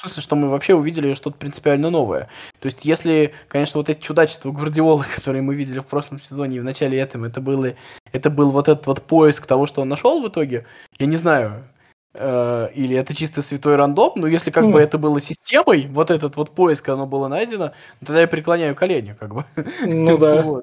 [0.00, 2.30] Смысле, что мы вообще увидели что-то принципиально новое.
[2.58, 6.60] То есть, если, конечно, вот эти чудачества Гвардиолы, которые мы видели в прошлом сезоне и
[6.60, 7.74] в начале этого, это, было,
[8.10, 10.64] это был вот этот вот поиск того, что он нашел в итоге,
[10.98, 11.68] я не знаю,
[12.14, 14.72] э, или это чисто святой рандом, но если как mm.
[14.72, 19.14] бы это было системой, вот этот вот поиск, оно было найдено, тогда я преклоняю колени,
[19.20, 19.44] как бы.
[19.82, 20.62] Ну да.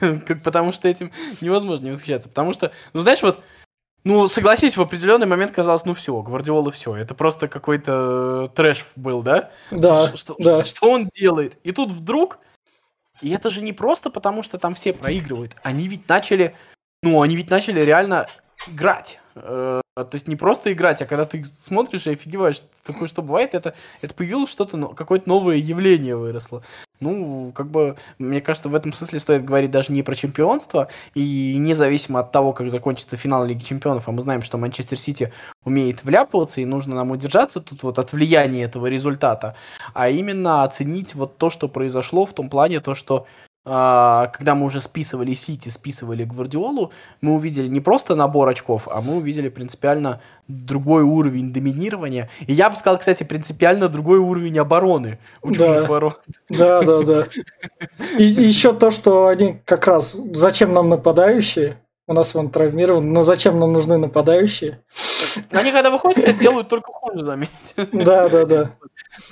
[0.44, 1.10] Потому что этим
[1.40, 2.28] невозможно не восхищаться.
[2.28, 3.40] Потому что, ну знаешь, вот
[4.04, 6.96] ну, согласись, в определенный момент казалось, ну все, Гвардиола все.
[6.96, 9.50] Это просто какой-то э, трэш был, да?
[9.70, 10.64] Да, что, да.
[10.64, 11.58] Что, что он делает?
[11.64, 12.38] И тут вдруг...
[13.20, 15.54] И это же не просто потому, что там все проигрывают.
[15.62, 16.56] Они ведь начали...
[17.02, 18.28] Ну, они ведь начали реально
[18.66, 19.20] играть.
[19.34, 23.54] Э, то есть не просто играть, а когда ты смотришь и офигеваешь, такое что бывает,
[23.54, 26.62] это, это появилось что-то, какое-то новое явление выросло.
[27.00, 31.56] Ну, как бы, мне кажется, в этом смысле стоит говорить даже не про чемпионство, и
[31.58, 35.32] независимо от того, как закончится финал Лиги Чемпионов, а мы знаем, что Манчестер Сити
[35.64, 39.56] умеет вляпываться, и нужно нам удержаться тут вот от влияния этого результата,
[39.94, 43.26] а именно оценить вот то, что произошло в том плане, то, что
[43.62, 49.16] когда мы уже списывали Сити, списывали Гвардиолу, мы увидели не просто набор очков, а мы
[49.16, 52.30] увидели принципиально другой уровень доминирования.
[52.46, 55.82] И я бы сказал, кстати, принципиально другой уровень обороны у да.
[55.86, 56.22] ворот.
[56.48, 57.28] Да, да, да.
[58.18, 61.78] И еще то, что они как раз зачем нам нападающие?
[62.06, 64.80] У нас он травмирован, но зачем нам нужны нападающие?
[65.50, 67.74] Они когда выходят, делают только хуже, заметьте.
[67.92, 68.70] Да, да, да.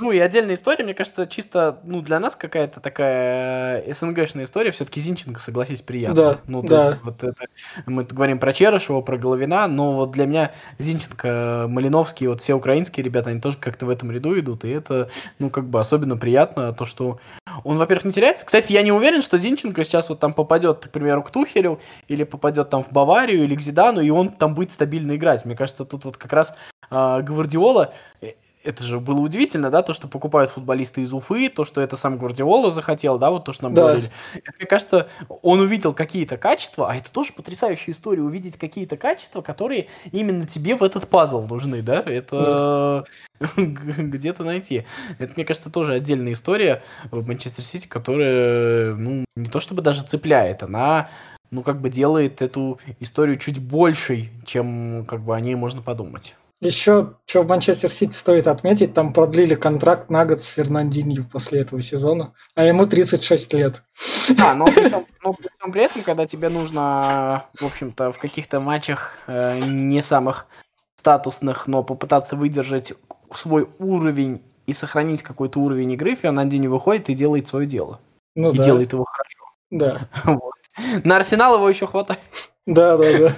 [0.01, 4.71] Ну и отдельная история, мне кажется, чисто ну, для нас какая-то такая СНГшная история.
[4.71, 6.15] Все-таки Зинченко, согласись, приятно.
[6.15, 6.91] Да, ну, да.
[6.91, 7.47] Есть, вот это,
[7.87, 13.05] мы говорим про Черышева, про Головина, но вот для меня Зинченко, Малиновский, вот все украинские
[13.05, 16.73] ребята, они тоже как-то в этом ряду идут, и это, ну, как бы особенно приятно,
[16.73, 17.19] то, что
[17.65, 18.45] он, во-первых, не теряется.
[18.45, 22.25] Кстати, я не уверен, что Зинченко сейчас вот там попадет, к примеру, к Тухелю, или
[22.25, 25.45] попадет там в Баварию, или к Зидану, и он там будет стабильно играть.
[25.45, 26.55] Мне кажется, тут вот как раз
[26.91, 27.93] э, Гвардиола
[28.65, 32.19] это же было удивительно, да, то, что покупают футболисты из Уфы, то, что это сам
[32.19, 33.83] Гвардиола захотел, да, вот то, что нам да.
[33.83, 34.11] говорили.
[34.35, 35.09] Это, мне кажется,
[35.43, 40.75] он увидел какие-то качества, а это тоже потрясающая история, увидеть какие-то качества, которые именно тебе
[40.77, 43.05] в этот пазл нужны, да, это
[43.57, 44.85] где-то найти.
[45.19, 50.03] Это, мне кажется, тоже отдельная история в Манчестер Сити, которая, ну, не то чтобы даже
[50.03, 51.09] цепляет, она
[51.51, 56.35] ну, как бы делает эту историю чуть большей, чем как бы о ней можно подумать.
[56.61, 61.61] Еще, что в Манчестер Сити стоит отметить, там продлили контракт на год с Фернандинью после
[61.61, 63.83] этого сезона, а ему 36 лет.
[64.37, 68.19] Да, но при, том, но при, том, при этом, когда тебе нужно, в общем-то, в
[68.19, 70.47] каких-то матчах э, не самых
[70.97, 72.93] статусных, но попытаться выдержать
[73.33, 78.01] свой уровень и сохранить какой-то уровень игры, Фернандинho выходит и делает свое дело.
[78.35, 78.65] Ну, и да.
[78.65, 79.45] делает его хорошо.
[79.71, 80.09] Да.
[80.25, 80.55] Вот.
[81.05, 82.21] На Арсенал его еще хватает.
[82.67, 83.37] Да, да, да.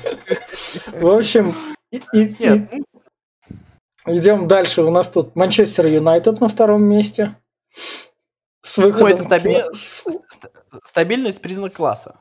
[0.92, 1.54] В общем,
[1.90, 2.68] и, и.
[4.06, 4.82] Ну идем дальше.
[4.82, 7.36] У нас тут Манчестер Юнайтед на втором месте.
[8.62, 9.06] С выходом...
[9.06, 9.64] Ой, это стаби...
[10.84, 12.16] стабильность признак класса.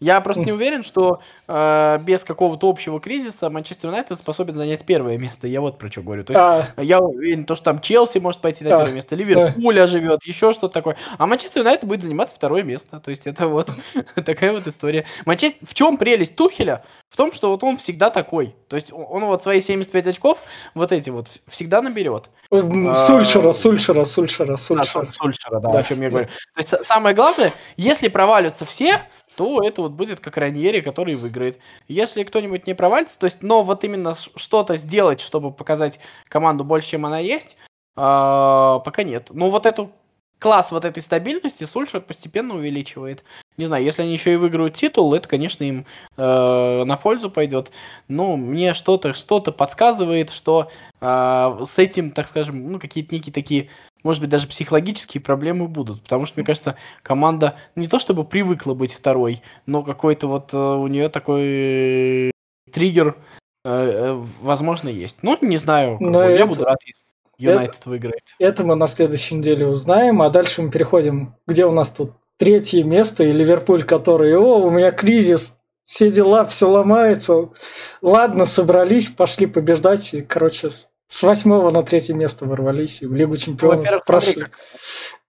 [0.00, 5.18] Я просто не уверен, что э, без какого-то общего кризиса Манчестер Юнайтед способен занять первое
[5.18, 5.46] место.
[5.46, 6.24] Я вот про что говорю.
[6.24, 6.82] То есть а.
[6.82, 8.78] я уверен, то, что там Челси может пойти на а.
[8.78, 10.96] первое место, Ливерпуль оживет, еще что-то такое.
[11.18, 12.98] А Манчестер Юнайтед будет занимать второе место.
[12.98, 13.68] То есть это вот
[14.24, 15.04] такая вот история.
[15.26, 15.66] Манчестер...
[15.66, 16.82] В чем прелесть Тухеля?
[17.10, 18.54] В том, что вот он всегда такой.
[18.68, 20.38] То есть он вот свои 75 очков
[20.74, 22.30] вот эти вот всегда наберет.
[22.50, 25.08] Сульшера, Сульшера, Сульшера, Сульшера.
[25.08, 26.26] А, Сульшера, да, да, о чем я говорю.
[26.54, 29.00] То есть самое главное, если провалятся все,
[29.40, 31.60] то это вот будет как Раньери, который выиграет.
[31.88, 36.90] Если кто-нибудь не провалится, то есть, но вот именно что-то сделать, чтобы показать команду больше,
[36.90, 37.56] чем она есть,
[37.96, 39.28] а, пока нет.
[39.30, 39.92] Но вот эту
[40.40, 43.22] класс вот этой стабильности Сульшер постепенно увеличивает.
[43.58, 45.86] Не знаю, если они еще и выиграют титул, это, конечно, им
[46.16, 47.70] э, на пользу пойдет.
[48.08, 50.70] Но мне что-то что-то подсказывает, что
[51.00, 53.68] э, с этим, так скажем, ну, какие-то некие такие
[54.02, 56.02] может быть, даже психологические проблемы будут.
[56.02, 60.56] Потому что, мне кажется, команда не то чтобы привыкла быть второй, но какой-то вот э,
[60.56, 62.30] у нее такой
[62.72, 63.18] триггер,
[63.64, 65.18] э, э, возможно, есть.
[65.20, 65.98] Ну, не знаю.
[66.00, 66.46] Но я это...
[66.46, 67.02] буду рад, если
[67.40, 68.22] Юнайтед выиграет.
[68.38, 72.82] Это мы на следующей неделе узнаем, а дальше мы переходим, где у нас тут третье
[72.84, 77.50] место, и Ливерпуль, который, о, у меня кризис, все дела, все ломается.
[78.00, 83.36] Ладно, собрались, пошли побеждать, и, короче, с восьмого на третье место ворвались и в Лигу
[83.36, 84.46] Чемпионов ну, прошли.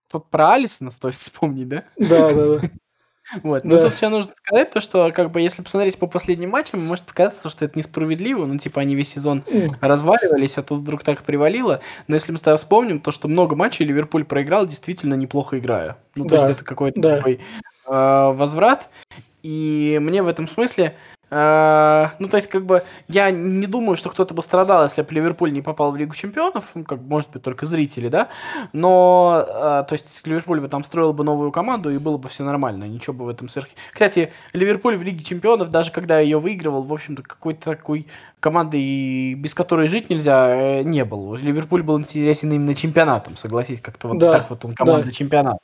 [0.09, 1.85] Смотри, про Алисона стоит вспомнить, да?
[1.97, 2.69] Да, да, да.
[3.43, 3.63] Вот.
[3.63, 7.05] Но тут еще нужно сказать то, что как бы если посмотреть по последним матчам, может
[7.05, 8.45] показаться, что это несправедливо.
[8.45, 9.43] Ну, типа, они весь сезон
[9.79, 11.81] разваливались, а тут вдруг так привалило.
[12.07, 15.97] Но если мы с тобой вспомним, то, что много матчей Ливерпуль проиграл, действительно неплохо играя.
[16.15, 17.17] Ну, то да, есть это какой-то да.
[17.17, 17.39] такой
[17.87, 18.89] э, возврат.
[19.43, 20.95] И мне в этом смысле
[21.31, 25.53] ну, то есть, как бы, я не думаю, что кто-то бы страдал, если бы Ливерпуль
[25.53, 28.27] не попал в Лигу Чемпионов, ну, как, может быть, только зрители, да,
[28.73, 29.51] но, э,
[29.87, 33.13] то есть, Ливерпуль бы там строил бы новую команду, и было бы все нормально, ничего
[33.13, 33.69] бы в этом сверх...
[33.93, 38.07] Кстати, Ливерпуль в Лиге Чемпионов, даже когда ее выигрывал, в общем-то, какой-то такой
[38.41, 41.35] команды, без которой жить нельзя, э, не был.
[41.35, 45.11] Ливерпуль был интересен именно чемпионатом, согласись, как-то вот да, так вот он команда да.
[45.11, 45.59] чемпионата.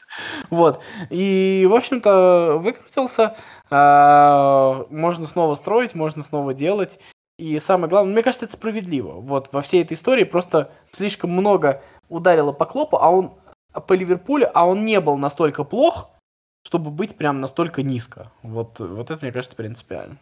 [0.50, 0.82] Вот.
[1.10, 3.36] И, в общем-то, выкрутился.
[3.70, 7.00] А, можно снова строить, можно снова делать.
[7.38, 9.14] И самое главное, мне кажется, это справедливо.
[9.14, 13.34] Вот во всей этой истории просто слишком много ударило по Клопу, а он
[13.88, 16.10] по Ливерпулю, а он не был настолько плох,
[16.66, 18.32] чтобы быть прям настолько низко.
[18.42, 20.18] Вот, вот это, мне кажется, принципиально.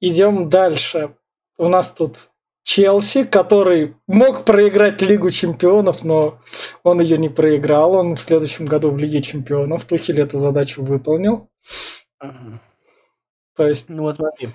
[0.00, 1.14] Идем дальше.
[1.56, 2.16] У нас тут
[2.64, 6.40] Челси, который мог проиграть Лигу Чемпионов, но
[6.82, 7.94] он ее не проиграл.
[7.94, 9.84] Он в следующем году в Лиге Чемпионов.
[9.84, 11.48] Тухель эту задачу выполнил.
[13.56, 13.88] То есть...
[13.88, 14.48] Ну вот смотри.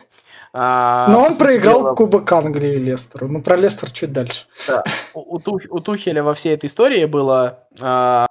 [0.52, 1.96] А, Но он проиграл дела...
[1.96, 3.28] Кубок Англии Лестеру.
[3.28, 4.48] Ну, про Лестер чуть дальше.
[4.68, 4.84] Да.
[5.14, 8.28] У, у, Тух, у Тухеля во всей этой истории было, а,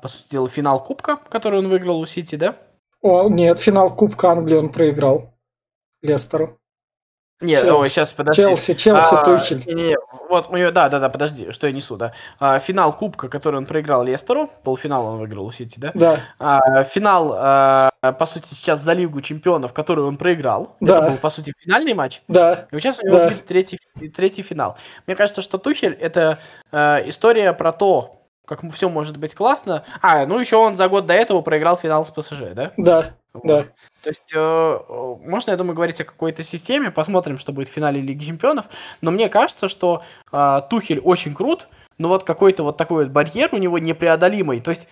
[0.00, 2.56] по сути дела, финал Кубка, который он выиграл у Сити, да?
[3.00, 5.34] О, нет, финал Кубка Англии он проиграл
[6.02, 6.58] Лестеру.
[7.42, 7.80] Нет, Челси.
[7.80, 8.42] ой, сейчас подожди.
[8.42, 9.64] Челси, Челси, а, Тухель.
[9.66, 9.96] Не, не,
[10.28, 12.12] вот, да, да, да, подожди, что я несу, да.
[12.38, 15.90] А, финал Кубка, который он проиграл Лестеру, полуфинал он выиграл у Сити, да?
[15.94, 16.20] Да.
[16.38, 20.76] А, финал, а, по сути, сейчас за Лигу Чемпионов, который он проиграл.
[20.80, 20.98] Да.
[20.98, 22.22] Это был, по сути, финальный матч.
[22.28, 22.66] Да.
[22.70, 23.28] И сейчас у него да.
[23.28, 23.78] будет третий,
[24.14, 24.76] третий финал.
[25.06, 26.38] Мне кажется, что Тухель это
[26.70, 29.84] а, история про то, как все может быть классно.
[30.00, 32.72] А, ну еще он за год до этого проиграл финал с ПСЖ, да?
[32.76, 33.14] Да.
[33.44, 33.64] Да.
[34.02, 34.78] То есть, э,
[35.24, 38.66] можно, я думаю, говорить о какой-то системе, посмотрим, что будет в финале Лиги Чемпионов,
[39.00, 43.48] но мне кажется, что э, Тухель очень крут, но вот какой-то вот такой вот барьер
[43.52, 44.60] у него непреодолимый.
[44.60, 44.86] То есть,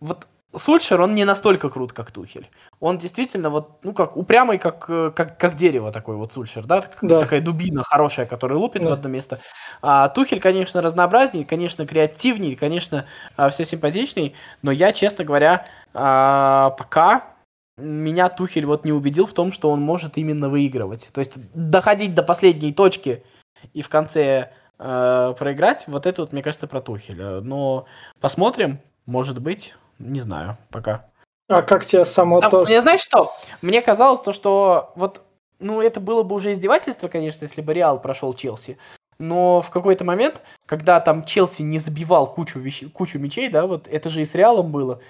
[0.00, 0.26] вот
[0.56, 2.48] Сульшер, он не настолько крут, как Тухель.
[2.80, 6.84] Он действительно вот, ну, как упрямый, как, э, как, как дерево такой вот Сульшер, да?
[7.02, 7.20] да.
[7.20, 8.90] Такая дубина хорошая, которая лупит да.
[8.90, 9.40] в одно место.
[9.82, 16.70] А Тухель, конечно, разнообразнее, конечно, креативнее, конечно, а, все симпатичней, но я, честно говоря, а,
[16.70, 17.34] пока
[17.76, 21.10] меня Тухель вот не убедил в том, что он может именно выигрывать.
[21.12, 23.24] То есть доходить до последней точки
[23.72, 27.40] и в конце э, проиграть, вот это вот, мне кажется, про Тухеля.
[27.40, 27.86] Но
[28.20, 31.06] посмотрим, может быть, не знаю, пока.
[31.48, 32.64] А как тебе само Там, то...
[32.64, 33.34] Мне знаешь что?
[33.60, 35.22] Мне казалось то, что вот,
[35.58, 38.78] ну, это было бы уже издевательство, конечно, если бы Реал прошел Челси.
[39.18, 42.84] Но в какой-то момент, когда там Челси не забивал кучу, вещ...
[42.92, 45.00] кучу мячей, да, вот это же и с Реалом было,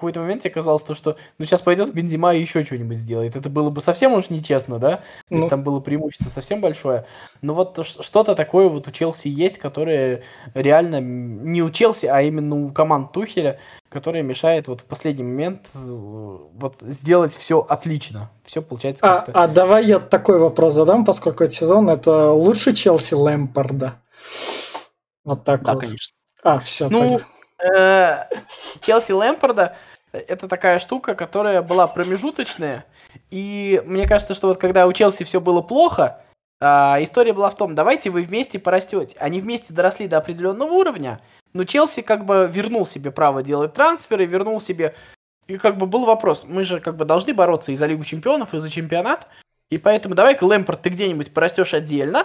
[0.00, 3.36] какой-то момент мне казалось, то, что ну сейчас пойдет Бензима и еще что-нибудь сделает.
[3.36, 4.96] Это было бы совсем уж нечестно, да?
[4.96, 5.36] То ну.
[5.36, 7.04] есть там было преимущество совсем большое.
[7.42, 10.22] Но вот что-то такое вот у Челси есть, которое
[10.54, 15.68] реально не у Челси, а именно у команд Тухеля, которое мешает вот в последний момент
[15.74, 18.30] э, вот сделать все отлично.
[18.44, 19.32] Все получается а, как-то...
[19.32, 24.00] А давай я такой вопрос задам, поскольку этот сезон это лучше Челси Лэмпорда.
[25.24, 25.82] Вот так да, вот.
[25.82, 26.14] конечно.
[26.42, 26.88] А, все.
[26.88, 27.26] Ну, тогда.
[27.62, 28.26] Э,
[28.80, 29.76] Челси Лэмпорда
[30.12, 32.84] это такая штука, которая была промежуточная.
[33.30, 36.20] И мне кажется, что вот когда у Челси все было плохо,
[36.60, 39.16] а, история была в том, давайте вы вместе порастете.
[39.18, 41.20] Они вместе доросли до определенного уровня,
[41.52, 44.94] но Челси как бы вернул себе право делать трансферы, вернул себе...
[45.46, 48.54] И как бы был вопрос, мы же как бы должны бороться и за Лигу Чемпионов,
[48.54, 49.26] и за чемпионат,
[49.68, 52.24] и поэтому давай-ка, Лэмпорт, ты где-нибудь порастешь отдельно,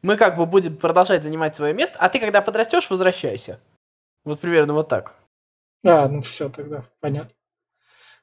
[0.00, 3.60] мы как бы будем продолжать занимать свое место, а ты, когда подрастешь, возвращайся.
[4.24, 5.14] Вот примерно вот так.
[5.84, 7.34] А, ну все тогда, понятно.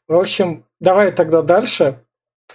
[0.08, 2.04] В общем, давай тогда дальше.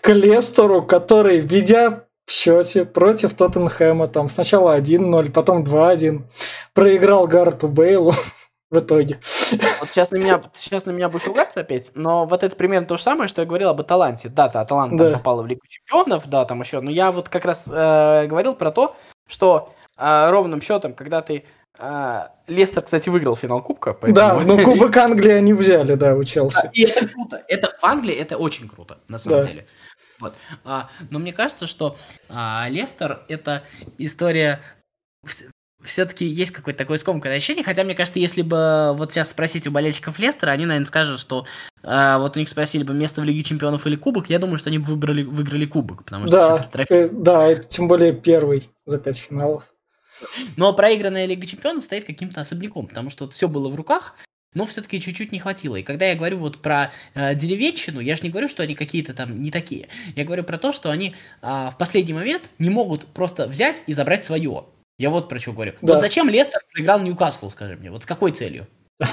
[0.01, 6.24] К Лестеру, который, ведя в счете против Тоттенхэма, там сначала 1-0, потом 2-1,
[6.74, 8.12] проиграл Гарту Бейлу
[8.70, 9.20] в итоге.
[9.80, 12.97] Вот сейчас на меня, сейчас на меня будешь ругаться опять, но вот это примерно то
[12.97, 14.28] же самое, что я говорил об Аталанте.
[14.28, 15.12] Да, то Аталанта да.
[15.18, 18.72] попала в Лигу Чемпионов, да, там еще, но я вот как раз э, говорил про
[18.72, 18.97] то,
[19.28, 21.44] что э, ровным счетом, когда ты
[21.79, 23.93] а, Лестер, кстати, выиграл финал Кубка.
[23.93, 24.14] Поэтому...
[24.14, 26.62] Да, но Кубок Англии они взяли, да, у Челси.
[26.62, 27.45] Да, и это круто.
[27.49, 29.49] Это в Англии это очень круто, на самом да.
[29.49, 29.66] деле.
[30.18, 30.35] Вот.
[30.64, 31.97] А, но мне кажется, что
[32.29, 33.62] а, Лестер это
[33.99, 34.61] история
[35.83, 39.70] все-таки есть какое-то такое скомканное ощущение, хотя мне кажется, если бы вот сейчас спросить у
[39.70, 41.47] болельщиков Лестера, они, наверное, скажут, что
[41.83, 44.70] э, вот у них спросили бы место в Лиге Чемпионов или Кубок, я думаю, что
[44.70, 47.05] они бы выбрали, выиграли Кубок, потому что да, трофей...
[47.05, 49.64] э, да, тем более первый за пять финалов.
[50.56, 54.16] Но проигранная Лига Чемпионов стоит каким-то особняком, потому что вот все было в руках,
[54.54, 55.76] но все-таки чуть-чуть не хватило.
[55.76, 59.12] И когда я говорю вот про э, деревенщину, я же не говорю, что они какие-то
[59.12, 59.88] там не такие.
[60.14, 63.92] Я говорю про то, что они э, в последний момент не могут просто взять и
[63.92, 64.64] забрать свое.
[64.98, 65.72] Я вот про что говорю.
[65.82, 65.92] Да.
[65.92, 67.90] Вот зачем Лестер проиграл Ньюкаслу, скажи мне?
[67.90, 68.66] Вот с какой целью?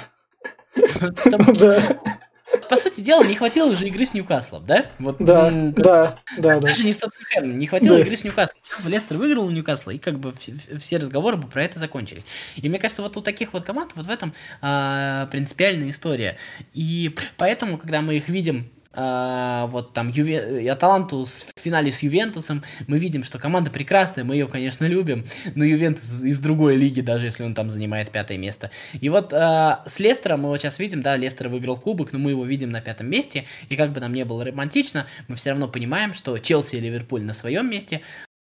[2.70, 4.86] по сути дела, не хватило же игры с Ньюкаслом, да?
[5.00, 5.86] Вот, да, ну, как...
[5.86, 6.86] да, да, Даже да.
[6.86, 8.04] не с Тоттенхэмом, не хватило да.
[8.04, 8.58] игры с Ньюкаслом.
[8.86, 12.24] Лестер выиграл у Ньюкасла, и как бы все, все разговоры бы про это закончились.
[12.56, 16.38] И мне кажется, вот у таких вот команд вот в этом а, принципиальная история.
[16.74, 20.72] И поэтому, когда мы их видим Uh, вот там Юве...
[20.72, 25.26] Аталанту в финале с Ювентусом, мы видим, что команда прекрасная, мы ее, конечно, любим,
[25.56, 28.70] но Ювентус из другой лиги, даже если он там занимает пятое место.
[29.02, 32.30] И вот uh, с Лестером мы вот сейчас видим, да, Лестер выиграл кубок, но мы
[32.32, 35.68] его видим на пятом месте, и как бы нам не было романтично, мы все равно
[35.68, 38.02] понимаем, что Челси и Ливерпуль на своем месте,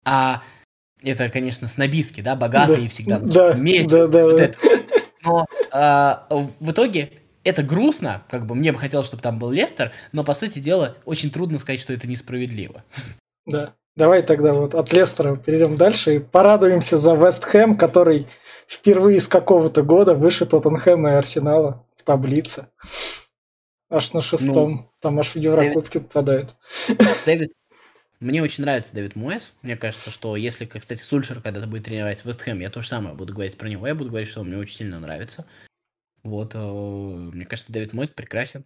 [0.03, 0.43] а
[1.01, 3.89] это, конечно, снобиски, да, богатые да, всегда на да, месте.
[3.89, 4.43] Да, да, вот да.
[4.43, 4.59] Это.
[5.23, 7.13] Но uh, в итоге
[7.43, 10.95] это грустно, как бы мне бы хотелось, чтобы там был Лестер, но по сути дела
[11.05, 12.83] очень трудно сказать, что это несправедливо.
[13.45, 13.73] Да.
[13.95, 18.27] Давай тогда вот от Лестера перейдем дальше и порадуемся за Вест Хэм, который
[18.67, 22.67] впервые с какого-то года выше Тоттенхэма и Арсенала в таблице.
[23.91, 24.71] Аж на шестом.
[24.71, 26.55] Ну, там аж в Еврокубке Дэвид, попадает.
[27.27, 27.53] Дэвид,
[28.19, 29.53] мне очень нравится Дэвид Моэс.
[29.61, 33.15] Мне кажется, что если, кстати, Сульшер когда-то будет тренировать Вест Хэм, я то же самое
[33.15, 33.85] буду говорить про него.
[33.85, 35.45] Я буду говорить, что он мне очень сильно нравится.
[36.23, 38.65] Вот, э, мне кажется, Дэвид Мойс прекрасен.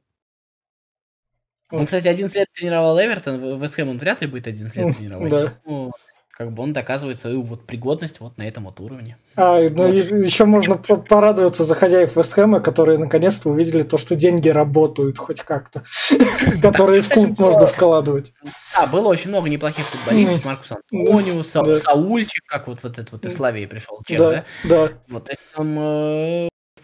[1.70, 5.30] Он, кстати, 11 лет тренировал Эвертон, в Вест он вряд ли будет 11 лет тренировать.
[5.30, 5.60] Да.
[5.66, 5.91] Ну,
[6.38, 9.18] как бы он доказывает свою вот пригодность вот на этом вот уровне.
[9.36, 9.93] А, ну вот.
[9.93, 15.84] еще можно порадоваться за хозяев Вестхэма, которые наконец-то увидели то, что деньги работают хоть как-то,
[16.62, 18.34] которые в клуб можно вкладывать.
[18.76, 21.41] Да, было очень много неплохих футболистов, Маркус Антонио,
[21.76, 24.45] Саульчик, как вот этот вот из Славии пришел, чек, да?
[24.64, 24.91] Да.
[25.10, 25.30] Вот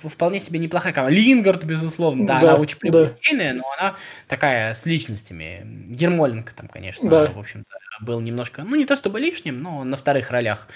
[0.10, 1.16] вполне себе неплохая команда.
[1.16, 3.60] Лингард, безусловно, да, да она очень прямолинейная, да.
[3.60, 3.96] но она
[4.28, 5.88] такая с личностями.
[5.90, 7.28] Ермоленко там, конечно, да.
[7.28, 7.70] в общем-то,
[8.02, 10.68] был немножко, ну, не то чтобы лишним, но на вторых ролях.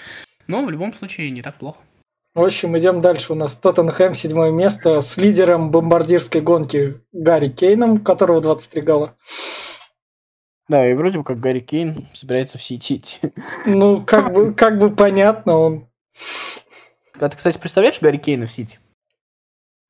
[0.46, 1.80] Но в любом случае не так плохо.
[2.34, 3.32] В общем, идем дальше.
[3.32, 9.16] У нас Тоттенхэм седьмое место с лидером бомбардирской гонки Гарри Кейном, которого 23 гола.
[10.68, 13.02] Да, и вроде бы как Гарри Кейн собирается в Сити
[13.66, 15.88] Ну, как бы, как бы понятно, он...
[17.18, 18.78] А ты, кстати, представляешь Гарри Кейна в Сити?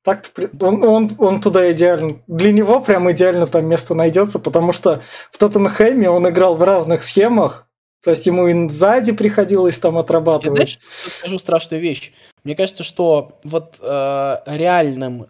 [0.03, 0.31] Так
[0.61, 2.21] он, он, он туда идеально.
[2.27, 7.03] Для него прям идеально там место найдется, потому что в Тоттенхэме он играл в разных
[7.03, 7.67] схемах.
[8.01, 10.59] То есть ему и сзади приходилось там отрабатывать.
[10.59, 10.79] Я, знаешь,
[11.17, 12.13] скажу страшную вещь.
[12.45, 15.27] Мне кажется, что вот э, реальным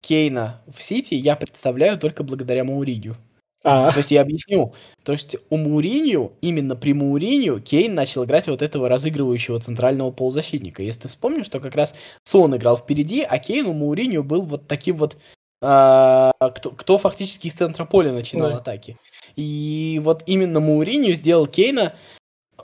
[0.00, 3.16] Кейна в Сити я представляю только благодаря Мауриню.
[3.62, 3.92] А.
[3.92, 4.74] То есть я объясню.
[5.04, 10.82] То есть у Мауринью, именно при Мауринью, Кейн начал играть вот этого разыгрывающего центрального полузащитника.
[10.82, 11.94] Если ты вспомнишь, что как раз
[12.24, 15.16] Сон играл впереди, а Кейн у Мауринью был вот таким вот
[15.62, 18.56] а, кто, кто фактически из центра поля начинал да.
[18.56, 18.96] атаки.
[19.36, 21.94] И вот именно Мауринью сделал Кейна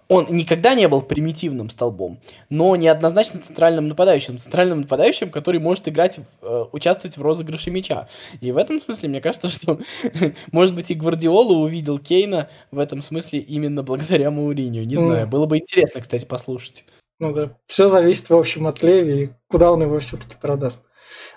[0.09, 4.39] он никогда не был примитивным столбом, но неоднозначно центральным нападающим.
[4.39, 8.09] Центральным нападающим, который может играть, э, участвовать в розыгрыше мяча.
[8.41, 9.81] И в этом смысле, мне кажется, что,
[10.53, 14.87] может быть, и Гвардиола увидел Кейна в этом смысле именно благодаря Мауринию.
[14.87, 16.85] Не знаю, было бы интересно, кстати, послушать.
[17.19, 20.81] Ну да, все зависит, в общем, от Леви, куда он его все-таки продаст.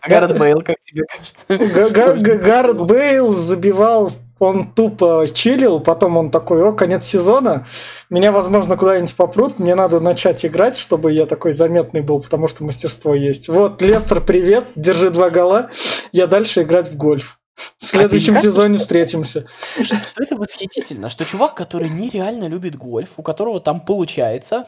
[0.01, 1.45] А Гаррет Бейл, как тебе кажется?
[2.37, 7.67] Гаррет Бейл забивал он тупо чилил, потом он такой, о, конец сезона,
[8.09, 12.63] меня, возможно, куда-нибудь попрут, мне надо начать играть, чтобы я такой заметный был, потому что
[12.63, 13.49] мастерство есть.
[13.49, 15.69] Вот, Лестер, привет, держи два гола,
[16.11, 17.39] я дальше играть в гольф.
[17.79, 19.45] В следующем а сезоне что, встретимся.
[19.81, 24.67] Что, что это восхитительно, что чувак, который нереально любит гольф, у которого там получается,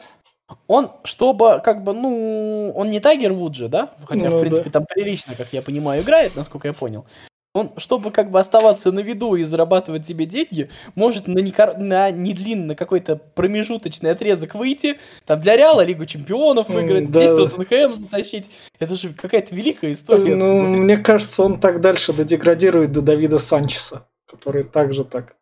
[0.68, 3.90] он, чтобы, как бы, ну, он не Тайгер Вуд же, да?
[4.06, 4.80] Хотя, ну, в принципе, да.
[4.80, 7.06] там прилично, как я понимаю, играет, насколько я понял
[7.54, 12.12] он, чтобы как бы оставаться на виду и зарабатывать себе деньги, может на, не, на
[12.12, 17.20] недлинный, на какой-то промежуточный отрезок выйти, там для Реала Лигу Чемпионов выиграть, да.
[17.20, 18.50] здесь Тоттенхэм затащить.
[18.80, 20.36] Это же какая-то великая история.
[20.36, 25.36] Ну, мне кажется, он так дальше додеградирует до Давида Санчеса, который также так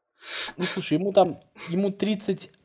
[0.57, 1.39] ну, слушай, ему там,
[1.69, 1.91] ему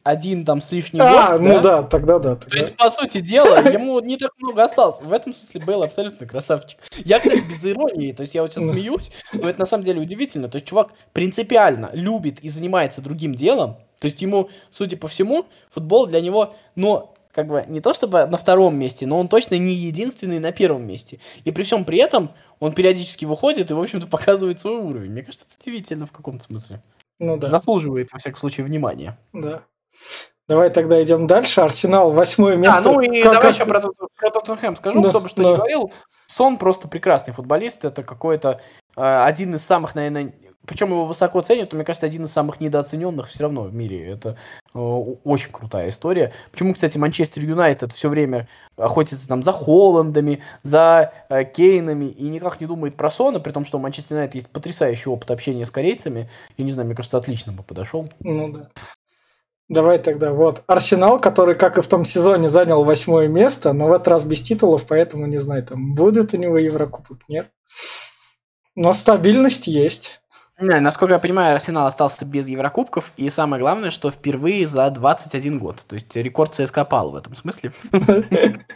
[0.04, 1.60] 31 там с лишним а, год, ну да?
[1.62, 2.36] да, тогда да.
[2.36, 2.50] Тогда.
[2.50, 5.00] То есть, по сути дела, ему не так много осталось.
[5.00, 6.78] В этом смысле Бейл абсолютно красавчик.
[7.04, 10.00] Я, кстати, без иронии, то есть я вот сейчас смеюсь, но это на самом деле
[10.00, 10.48] удивительно.
[10.48, 15.46] То есть чувак принципиально любит и занимается другим делом, то есть ему, судя по всему,
[15.70, 19.56] футбол для него, но как бы не то чтобы на втором месте, но он точно
[19.56, 21.18] не единственный на первом месте.
[21.44, 22.30] И при всем при этом
[22.60, 25.10] он периодически выходит и, в общем-то, показывает свой уровень.
[25.10, 26.82] Мне кажется, это удивительно в каком-то смысле.
[27.18, 27.48] Ну да.
[27.48, 29.18] Заслуживает, во всяком случае, внимания.
[29.32, 29.62] Да.
[30.46, 31.62] Давай тогда идем дальше.
[31.62, 32.80] Арсенал восьмое место.
[32.80, 33.54] А, ну и как, давай как...
[33.54, 35.50] еще про, про Тоттенхэм скажу, да, бы что да.
[35.50, 35.92] ни говорил.
[36.26, 37.84] Сон просто прекрасный футболист.
[37.84, 38.60] Это какой-то
[38.96, 40.34] э, один из самых, наверное,
[40.66, 44.06] причем его высоко ценят, но, мне кажется, один из самых недооцененных все равно в мире.
[44.06, 44.36] Это
[44.74, 46.32] э, очень крутая история.
[46.52, 52.60] Почему, кстати, Манчестер Юнайтед все время охотится там за Холландами, за э, Кейнами и никак
[52.60, 55.70] не думает про Сона, при том, что у Манчестер Юнайтед есть потрясающий опыт общения с
[55.70, 56.28] корейцами.
[56.56, 58.08] Я не знаю, мне кажется, отлично бы подошел.
[58.20, 58.70] Ну да.
[59.68, 60.62] Давай тогда, вот.
[60.66, 64.42] Арсенал, который, как и в том сезоне, занял восьмое место, но в этот раз без
[64.42, 67.50] титулов, поэтому, не знаю, там будет у него Еврокубок, нет.
[68.74, 70.20] Но стабильность есть.
[70.60, 75.58] Не, насколько я понимаю, Арсенал остался без Еврокубков, и самое главное, что впервые за 21
[75.58, 75.84] год.
[75.88, 77.72] То есть рекорд ЦСКА пал в этом смысле.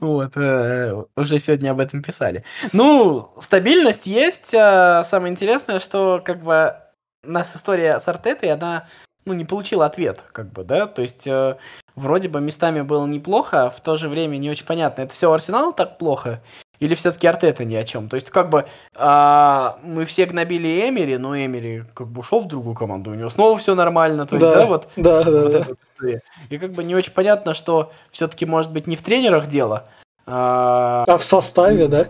[0.00, 2.42] Вот, э, уже сегодня об этом писали.
[2.72, 4.52] Ну, стабильность есть.
[4.52, 6.74] Э, самое интересное, что как бы
[7.22, 8.88] у нас история с Артетой, она
[9.26, 11.56] ну, не получила ответ, как бы, да, то есть э,
[11.96, 15.30] вроде бы местами было неплохо, а в то же время не очень понятно, это все
[15.32, 16.40] Арсенал так плохо,
[16.78, 18.08] или все-таки Артета ни о чем?
[18.08, 22.48] То есть, как бы, а, мы все гнобили Эмери, но Эмери как бы ушел в
[22.48, 25.52] другую команду, у него снова все нормально, то есть, да, да вот, да, да, вот
[25.52, 25.58] да.
[25.58, 26.22] эта вот история.
[26.50, 29.88] И как бы не очень понятно, что все-таки может быть не в тренерах дело,
[30.26, 31.04] а...
[31.06, 32.08] а в составе, да?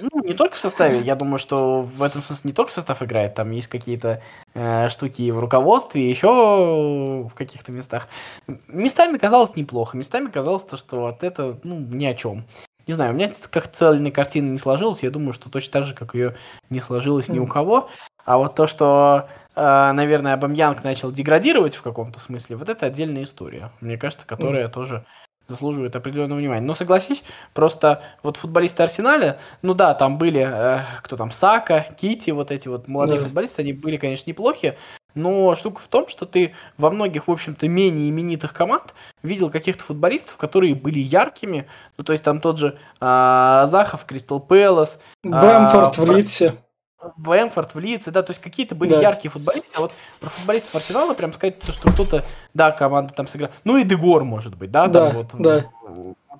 [0.00, 1.00] Ну, не только в составе.
[1.00, 4.22] Я думаю, что в этом смысле не только состав играет, там есть какие-то
[4.54, 8.08] э, штуки в руководстве, еще в каких-то местах.
[8.68, 12.44] Местами казалось неплохо, местами казалось, то, что вот это, ну, ни о чем.
[12.86, 15.02] Не знаю, у меня как цельная картина не сложилась.
[15.02, 16.36] Я думаю, что точно так же, как ее
[16.68, 17.88] не сложилось ни у кого.
[18.24, 23.24] А вот то, что, э, наверное, Абамьянг начал деградировать в каком-то смысле, вот это отдельная
[23.24, 23.70] история.
[23.80, 24.70] Мне кажется, которая mm.
[24.70, 25.04] тоже
[25.48, 26.66] заслуживает определенного внимания.
[26.66, 27.22] Но согласись,
[27.52, 32.68] просто вот футболисты Арсеналя, ну да, там были, э, кто там, Сака, Кити, вот эти
[32.68, 33.24] вот молодые да.
[33.26, 34.76] футболисты, они были, конечно, неплохие,
[35.14, 39.84] но штука в том, что ты во многих, в общем-то, менее именитых команд видел каких-то
[39.84, 41.66] футболистов, которые были яркими.
[41.96, 45.00] Ну, то есть там тот же а, Захов, Кристал Пэлас.
[45.22, 46.56] Бэмфорд а, в Лидсе.
[47.16, 49.00] Бэмфорд в Лидсе, да, то есть какие-то были да.
[49.00, 52.24] яркие футболисты, а вот про футболистов Арсенала прям сказать, что кто-то,
[52.54, 53.52] да, команда там сыграла.
[53.64, 55.34] Ну и Дегор, может быть, да, да там вот.
[55.38, 55.70] Да.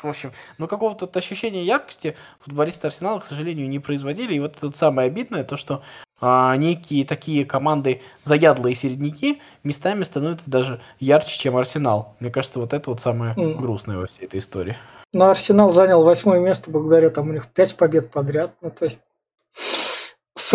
[0.03, 4.35] В общем, но какого-то ощущения яркости футболисты Арсенала, к сожалению, не производили.
[4.35, 5.83] И вот это самое обидное, то, что
[6.21, 12.17] а, некие такие команды заядлые середняки местами становятся даже ярче, чем Арсенал.
[12.19, 13.61] Мне кажется, вот это вот самое mm.
[13.61, 14.77] грустное во всей этой истории.
[15.13, 18.55] Но Арсенал занял восьмое место благодаря там у них пять побед подряд.
[18.63, 19.01] Ну, то есть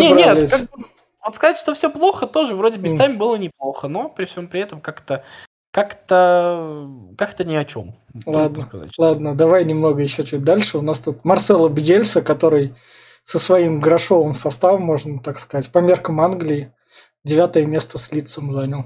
[0.01, 0.51] собрались.
[0.51, 0.79] Не, нет, как,
[1.25, 3.17] вот сказать, что все плохо, тоже вроде местами mm.
[3.17, 5.23] было неплохо, но при всем при этом как-то
[5.71, 7.95] как-то как-то ни о чем.
[8.25, 10.77] Ладно, сказать, ладно, давай немного еще чуть дальше.
[10.77, 12.75] У нас тут Марсело Бьельса, который
[13.23, 16.73] со своим грошовым составом, можно так сказать, по меркам Англии,
[17.23, 18.85] девятое место с лицом занял.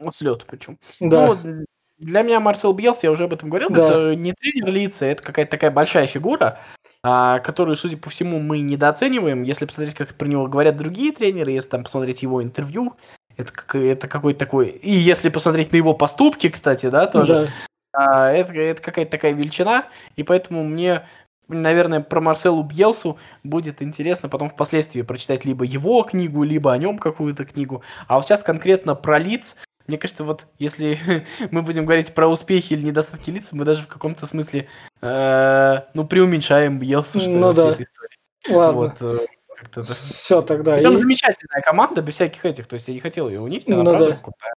[0.00, 0.78] Ну, слет причем.
[1.00, 1.34] Да.
[1.34, 1.64] Ну,
[1.98, 3.84] для меня Марсел Бьелс, я уже об этом говорил, да.
[3.84, 6.60] это не тренер лица, это какая-то такая большая фигура,
[7.02, 9.42] которую, судя по всему, мы недооцениваем.
[9.42, 12.96] Если посмотреть, как про него говорят другие тренеры, если там посмотреть его интервью,
[13.36, 14.68] это, это какой-то такой...
[14.68, 17.48] И если посмотреть на его поступки, кстати, да, тоже, да.
[17.92, 19.86] А, это, это какая-то такая величина,
[20.16, 21.04] и поэтому мне
[21.48, 26.98] наверное, про Марселу Бьелсу будет интересно потом впоследствии прочитать либо его книгу, либо о нем
[26.98, 27.82] какую-то книгу.
[28.06, 29.56] А вот сейчас конкретно про лиц,
[29.88, 30.98] мне кажется, вот если
[31.50, 34.68] мы будем говорить про успехи или недостатки лиц, мы даже в каком-то смысле,
[35.00, 37.72] э, ну, преуменьшаем Бьелсу, что ну, да.
[37.72, 38.18] этой истории.
[38.50, 38.80] Ладно.
[38.80, 39.26] Вот, э,
[39.56, 39.94] как-то, да.
[39.94, 40.78] Все тогда.
[40.78, 40.82] И...
[40.82, 44.06] замечательная команда, без всяких этих, то есть я не хотел ее унести, она ну, правда
[44.10, 44.16] да.
[44.16, 44.54] крутая.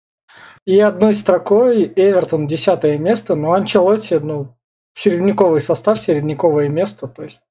[0.65, 4.55] И одной строкой Эвертон десятое место, но Анчелотти, ну,
[4.93, 7.41] середняковый состав, середняковое место, то есть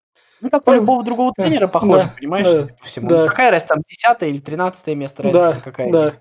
[0.41, 3.09] ну, как у любого другого тренера, похоже, да, понимаешь, да, по всему.
[3.09, 3.29] Да.
[3.29, 6.15] какая разница, там, десятое или тринадцатое место, разница да, какая да.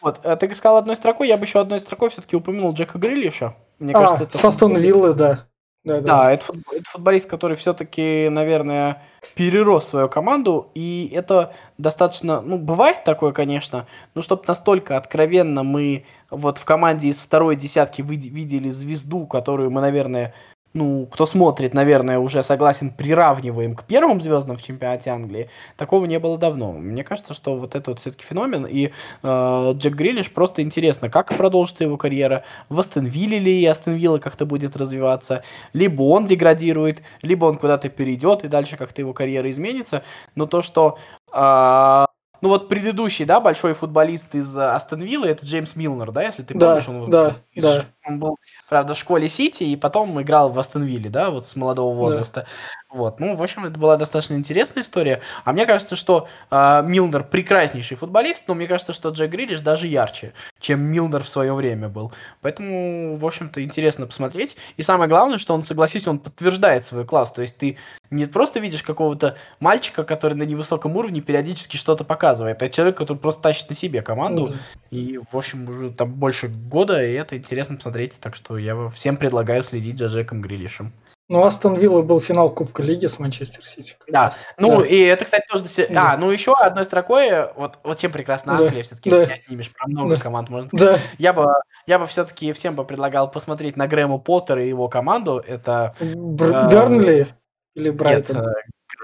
[0.00, 3.56] Вот, э, ты сказал одной строкой, я бы еще одной строкой все-таки упомянул Джека Грилиша.
[3.78, 4.38] Мне а, кажется, это...
[4.38, 5.46] Состон Виллы, да.
[5.84, 6.16] Да, да.
[6.16, 9.02] да это, футбол, это футболист, который все-таки, наверное,
[9.34, 16.06] перерос свою команду, и это достаточно, ну, бывает такое, конечно, но чтобы настолько откровенно мы
[16.30, 20.32] вот в команде из второй десятки видели звезду, которую мы, наверное,
[20.74, 25.48] ну, кто смотрит, наверное, уже согласен, приравниваем к первым звездам в чемпионате Англии.
[25.76, 26.72] Такого не было давно.
[26.72, 28.66] Мне кажется, что вот это вот все-таки феномен.
[28.66, 28.90] И
[29.22, 33.94] э, Джек Грилиш просто интересно, как продолжится его карьера, в Астон Вилле ли и Астон
[33.94, 39.12] Вилла как-то будет развиваться, либо он деградирует, либо он куда-то перейдет, и дальше как-то его
[39.12, 40.02] карьера изменится.
[40.34, 40.98] Но то, что
[41.32, 42.04] э,
[42.44, 46.42] ну вот предыдущий, да, большой футболист из э, Астон Виллы, это Джеймс Милнер, да, если
[46.42, 47.84] ты да, помнишь, он, да, из, да.
[48.06, 48.36] он был,
[48.68, 52.46] правда, в школе Сити, и потом играл в Астон Вилле, да, вот с молодого возраста.
[52.94, 55.20] Вот, ну, в общем, это была достаточно интересная история.
[55.42, 59.88] А мне кажется, что э, Милнер прекраснейший футболист, но мне кажется, что Джек Грилиш даже
[59.88, 62.12] ярче, чем Милнер в свое время был.
[62.40, 64.56] Поэтому, в общем-то, интересно посмотреть.
[64.76, 67.32] И самое главное, что он, согласись, он подтверждает свой класс.
[67.32, 67.78] То есть ты
[68.10, 73.18] не просто видишь какого-то мальчика, который на невысоком уровне периодически что-то показывает, а человек, который
[73.18, 74.46] просто тащит на себе команду.
[74.46, 74.56] Mm-hmm.
[74.92, 78.20] И, в общем, уже там больше года, и это интересно посмотреть.
[78.20, 80.92] Так что я всем предлагаю следить за Джеком Грилишем.
[81.34, 83.96] Ну, Астон Вилла был финал Кубка Лиги с Манчестер Сити.
[84.06, 84.86] Да, ну да.
[84.86, 85.64] и это, кстати, тоже...
[85.90, 86.12] Да.
[86.12, 88.82] А, ну еще одной строкой, вот, вот чем прекрасна Англия, да.
[88.84, 89.26] все-таки да.
[89.26, 90.22] не отнимешь, про много да.
[90.22, 91.00] команд можно сказать.
[91.00, 91.02] Да.
[91.18, 91.46] Я бы,
[91.88, 95.42] я бы все-таки всем бы предлагал посмотреть на Грэма Поттера и его команду.
[95.44, 95.92] Это...
[95.98, 97.26] Бр- э, Бернли
[97.74, 98.36] или Брайтон?
[98.36, 98.46] Нет,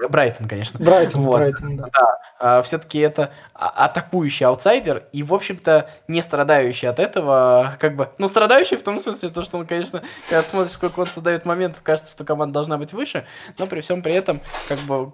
[0.09, 0.83] Брайтон, конечно.
[0.83, 1.37] Брайтон, вот.
[1.37, 1.85] Брайтон, да.
[1.93, 2.21] да.
[2.39, 8.09] А, все-таки это а, атакующий аутсайдер и, в общем-то, не страдающий от этого, как бы,
[8.17, 11.83] ну, страдающий в том смысле, то, что он, конечно, когда смотришь, сколько он создает моментов,
[11.83, 13.25] кажется, что команда должна быть выше,
[13.59, 15.11] но при всем при этом, как бы,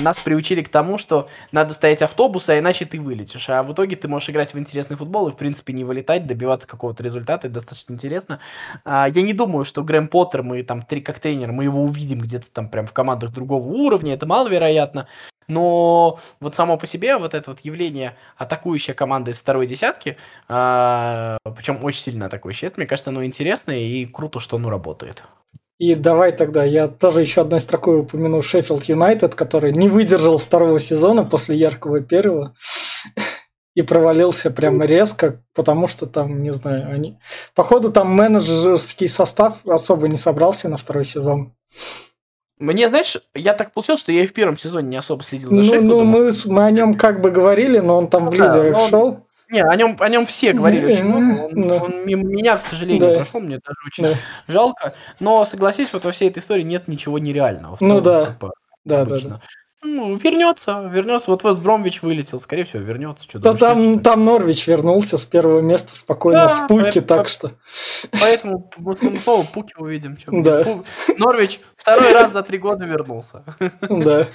[0.00, 3.96] нас приучили к тому, что надо стоять автобуса, а иначе ты вылетишь, а в итоге
[3.96, 7.54] ты можешь играть в интересный футбол и, в принципе, не вылетать, добиваться какого-то результата, это
[7.54, 8.40] достаточно интересно.
[8.86, 12.46] А, я не думаю, что Грэм Поттер, мы там, как тренер, мы его увидим где-то
[12.50, 15.08] там прям в командах другого уровня, это маловероятно,
[15.48, 20.16] но вот само по себе вот это вот явление атакующая команда из второй десятки,
[20.48, 25.24] а, причем очень сильно атакующая, это, мне кажется, оно интересное и круто, что оно работает.
[25.78, 30.80] И давай тогда, я тоже еще одной строкой упомяну Шеффилд Юнайтед, который не выдержал второго
[30.80, 32.54] сезона после яркого первого
[33.74, 37.20] и провалился прямо резко, потому что там, не знаю, они...
[37.54, 41.54] Походу там менеджерский состав особо не собрался на второй сезон.
[42.58, 45.56] Мне, знаешь, я так получилось, что я и в первом сезоне не особо следил за
[45.56, 45.98] ну, Шеффилдом.
[45.98, 48.88] Ну, мы, мы о нем как бы говорили, но он там ну, в лидерах да,
[48.88, 49.26] шел.
[49.50, 51.46] Не, о нем, о нем все говорили очень много.
[51.46, 51.82] Он, да.
[51.82, 53.14] он мимо меня, к сожалению, да.
[53.14, 54.14] прошел, мне даже очень да.
[54.46, 54.94] жалко.
[55.20, 57.76] Но согласись, вот во всей этой истории нет ничего нереального.
[57.76, 58.26] В целом, ну да.
[58.26, 58.50] Как бы,
[58.84, 59.30] да, обычно.
[59.30, 59.42] да, да.
[59.82, 61.30] Ну, вернется, вернется.
[61.30, 63.24] Вот Вест Бромвич вылетел, скорее всего, вернется.
[63.24, 67.28] Что да там, там Норвич вернулся с первого места спокойно, да, с Пуки, поэтому, так
[67.28, 67.52] что.
[68.10, 70.18] Поэтому мы снова Пуки увидим.
[70.18, 70.64] Что да.
[70.64, 70.84] Пу...
[71.16, 73.44] Норвич второй раз за три года вернулся.
[73.88, 74.28] Да.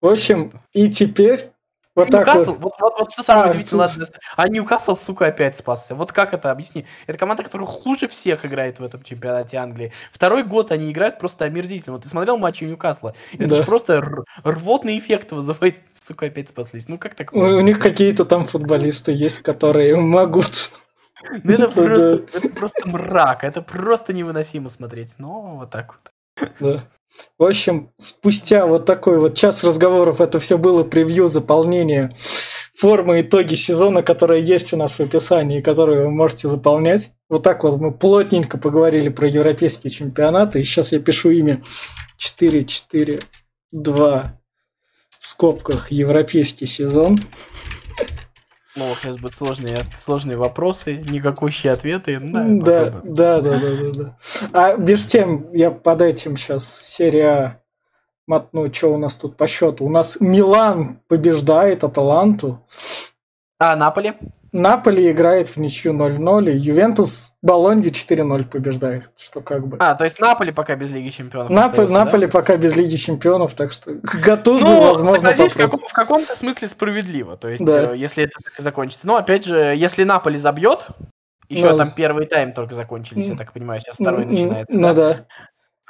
[0.00, 1.51] В общем, и теперь
[1.94, 2.62] вот Ньюкасл, вот.
[2.62, 4.10] Вот, вот, вот что самое а, удивительное, тут...
[4.36, 5.94] а Ньюкасл, сука, опять спасся.
[5.94, 6.86] Вот как это, объясни.
[7.06, 9.92] Это команда, которая хуже всех играет в этом чемпионате Англии.
[10.10, 11.92] Второй год они играют просто омерзительно.
[11.94, 13.14] Вот ты смотрел матчи Ньюкасла?
[13.34, 13.56] Это да.
[13.56, 14.02] же просто
[14.42, 16.88] рвотный эффект вызывает, сука, опять спаслись.
[16.88, 17.34] Ну как так?
[17.34, 20.70] У, у них какие-то там футболисты есть, которые могут...
[21.44, 25.10] Ну это просто, это просто мрак, это просто невыносимо смотреть.
[25.18, 26.48] Но вот так вот.
[26.58, 26.88] Да.
[27.38, 32.12] В общем, спустя вот такой вот час разговоров, это все было превью заполнения
[32.78, 37.12] формы итоги сезона, которая есть у нас в описании, которые вы можете заполнять.
[37.28, 40.60] Вот так вот мы плотненько поговорили про европейские чемпионаты.
[40.60, 41.62] И сейчас я пишу имя
[42.18, 43.22] 4-4
[43.70, 44.38] два
[45.20, 47.18] в скобках европейский сезон.
[48.74, 52.18] Ну, сейчас будут сложные, сложные вопросы, никакущие ответы.
[52.18, 54.18] Ну, да, да, да, да, да, да.
[54.52, 57.62] А между тем, я под этим сейчас серия
[58.26, 59.84] мотну, что у нас тут по счету.
[59.84, 62.66] У нас Милан побеждает Аталанту.
[63.58, 64.14] А Наполи?
[64.52, 69.78] Наполи играет в ничью 0-0, и Ювентус Болонью 4-0 побеждает, что как бы...
[69.80, 71.76] А, то есть Наполи пока без Лиги Чемпионов Нап...
[71.78, 72.32] Наполи да?
[72.32, 73.94] пока без Лиги Чемпионов, так что
[74.24, 77.92] Гатузу, ну, возможно, в, каком- в каком-то смысле справедливо, то есть, да.
[77.92, 79.06] Э, если это так и закончится.
[79.06, 80.86] Но, опять же, если Наполи забьет,
[81.48, 84.76] еще ну, там первый тайм только закончились, я так понимаю, сейчас второй начинается.
[84.76, 84.94] Ну да.
[84.94, 85.26] да.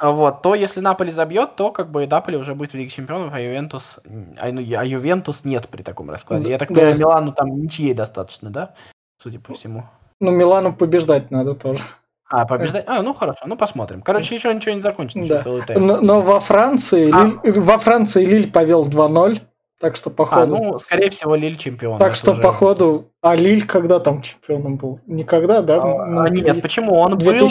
[0.02, 3.32] А вот, то если Наполи забьет, то как бы Наполи уже будет в Лиге Чемпионов,
[3.32, 4.00] а Ювентус,
[4.36, 6.50] а, ну, а Ювентус нет при таком раскладе.
[6.50, 6.74] Я так да.
[6.74, 8.74] понимаю, Милану там ничьей достаточно, да?
[9.22, 9.84] Судя по всему.
[10.18, 11.84] Ну, Милану побеждать надо тоже.
[12.28, 12.82] А, побеждать?
[12.88, 14.02] А, ну хорошо, ну посмотрим.
[14.02, 15.24] Короче, еще ничего не закончено.
[15.28, 15.44] Да.
[15.78, 17.40] Но, но во Франции, а.
[17.44, 19.40] Лиль, во Франции Лиль повел 2-0.
[19.78, 20.56] Так что, походу...
[20.56, 21.98] А, ну, скорее всего, Лиль чемпион.
[22.00, 22.40] Так что, уже...
[22.40, 23.08] походу...
[23.20, 24.98] А Лиль когда там чемпионом был?
[25.06, 25.80] Никогда, да?
[25.80, 26.94] А, ну, нет, почему?
[26.94, 27.40] Он 2000...
[27.40, 27.50] был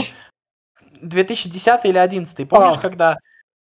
[1.02, 2.80] 2010 или 11 Помнишь, а.
[2.80, 3.18] когда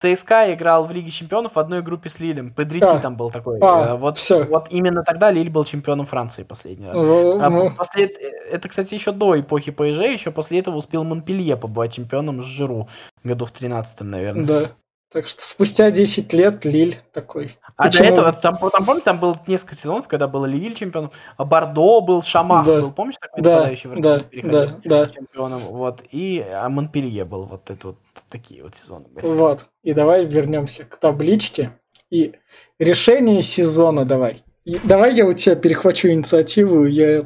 [0.03, 2.53] ЦСКА играл в Лиге Чемпионов в одной группе с Лилем.
[2.53, 2.99] Педрити а.
[2.99, 3.59] там был такой.
[3.61, 4.43] А, вот, все.
[4.43, 6.97] вот именно тогда Лиль был чемпионом Франции последний раз.
[6.97, 7.71] Ну, а ну.
[7.71, 12.45] После, это, кстати, еще до эпохи ПСЖ, еще после этого успел Монпелье побывать чемпионом с
[12.45, 12.89] Жиру.
[13.23, 14.45] Году в 13 наверное.
[14.45, 14.71] Да.
[15.13, 17.59] Так что спустя 10 лет Лиль такой.
[17.77, 18.03] А Почему?
[18.03, 22.01] до этого, там, там, помните, там было несколько сезонов, когда был Лиль чемпионом, а Бордо
[22.01, 22.81] был, Шамах да.
[22.81, 25.07] был, помнишь, такой да, нападающий в да, да, да.
[25.09, 27.97] чемпионом, вот, и а Монпелье был, вот это вот
[28.29, 29.27] такие вот сезоны были.
[29.27, 31.77] Вот, и давай вернемся к табличке,
[32.09, 32.33] и
[32.79, 34.43] решение сезона давай.
[34.65, 37.21] И давай я у тебя перехвачу инициативу, я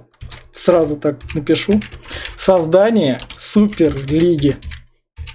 [0.52, 1.80] сразу так напишу.
[2.38, 4.58] Создание Суперлиги.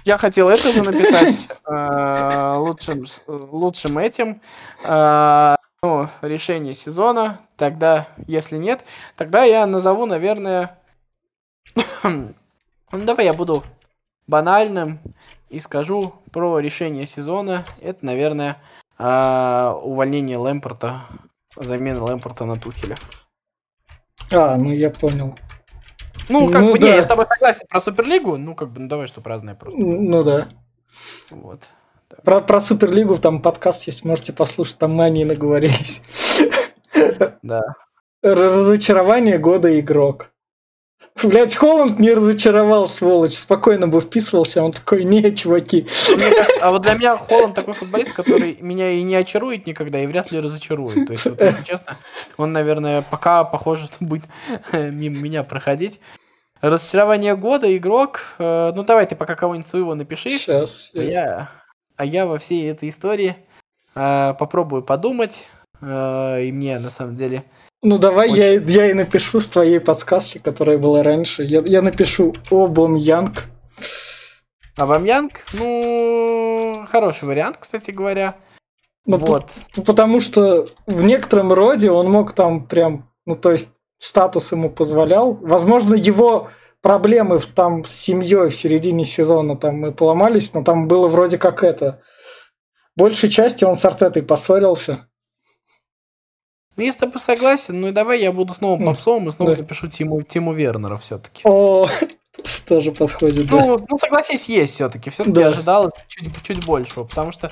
[0.05, 4.41] Я хотел это же написать э, лучшим, лучшим этим.
[4.83, 7.39] Э, ну, решение сезона.
[7.55, 8.83] Тогда, если нет,
[9.15, 10.77] тогда я назову, наверное...
[12.03, 12.33] ну,
[12.91, 13.63] давай я буду
[14.27, 14.99] банальным
[15.49, 17.63] и скажу про решение сезона.
[17.81, 18.57] Это, наверное,
[18.97, 21.01] э, увольнение Лэмпорта,
[21.55, 22.97] замена Лэмпорта на Тухеля.
[24.33, 25.35] А, ну я понял.
[26.29, 26.87] Ну, как ну, бы, да.
[26.87, 29.79] не, я с тобой согласен про Суперлигу, ну, как бы, ну, давай, что праздное просто.
[29.79, 30.47] Ну, да.
[31.29, 31.61] Вот.
[32.23, 36.01] Про, про Суперлигу там подкаст есть, можете послушать, там мы о ней наговорились.
[37.41, 37.61] Да.
[38.21, 40.32] Разочарование года игрок.
[41.21, 43.37] Блять, Холланд не разочаровал, сволочь.
[43.37, 45.87] Спокойно бы вписывался, он такой, не, чуваки.
[46.59, 50.31] А вот для меня Холланд такой футболист, который меня и не очарует никогда, и вряд
[50.31, 51.07] ли разочарует.
[51.07, 51.97] То есть, вот, если честно,
[52.37, 54.23] он, наверное, пока похоже будет
[54.73, 55.99] мимо меня проходить.
[56.61, 58.21] Разочарование года, игрок.
[58.39, 60.29] Э, ну, давай ты пока кого-нибудь своего напиши.
[60.29, 60.91] Сейчас.
[60.95, 61.51] А я,
[61.97, 63.35] а я во всей этой истории
[63.95, 65.45] э, попробую подумать.
[65.81, 67.43] Э, и мне, на самом деле,
[67.83, 71.43] ну давай я, я и напишу с твоей подсказки, которая была раньше.
[71.43, 73.45] Я, я напишу Обам Янг.
[74.75, 75.41] Обам Янг?
[75.53, 78.35] Ну, хороший вариант, кстати говоря.
[79.05, 79.51] Ну, вот.
[79.75, 84.69] По- потому что в некотором роде он мог там прям, ну то есть статус ему
[84.69, 85.33] позволял.
[85.33, 86.49] Возможно, его
[86.81, 91.63] проблемы там с семьей в середине сезона там и поломались, но там было вроде как
[91.63, 92.01] это.
[92.95, 95.07] Большей части он с Артетой поссорился.
[96.75, 99.61] Ну, я с тобой согласен, ну и давай я буду снова попсовым и снова да.
[99.61, 101.41] напишу Тиму, Тиму Вернера все-таки.
[101.45, 101.87] О,
[102.67, 103.85] тоже подходит, ну, да.
[103.89, 105.09] Ну, согласись, есть все-таки.
[105.09, 105.49] Все-таки да.
[105.49, 107.51] ожидалось чуть, чуть большего, потому что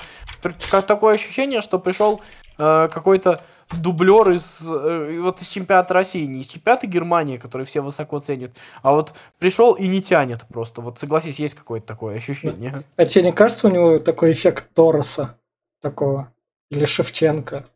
[0.70, 2.20] как такое ощущение, что пришел
[2.58, 7.80] э, какой-то дублер из, э, вот из чемпионата России, не из чемпионата Германии, который все
[7.80, 8.50] высоко ценят,
[8.82, 10.80] а вот пришел и не тянет просто.
[10.80, 12.82] Вот согласись, есть какое-то такое ощущение.
[12.96, 15.38] А тебе не кажется у него такой эффект Тороса
[15.80, 16.32] такого?
[16.70, 17.66] Или Шевченко?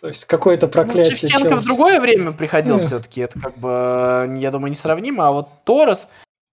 [0.00, 1.10] То есть какое-то ну, проклятие.
[1.10, 1.62] Ну, Шевченко Челси.
[1.62, 2.80] в другое время приходил mm.
[2.80, 3.20] все-таки.
[3.20, 5.28] Это как бы, я думаю, несравнимо.
[5.28, 6.08] А вот Торрес,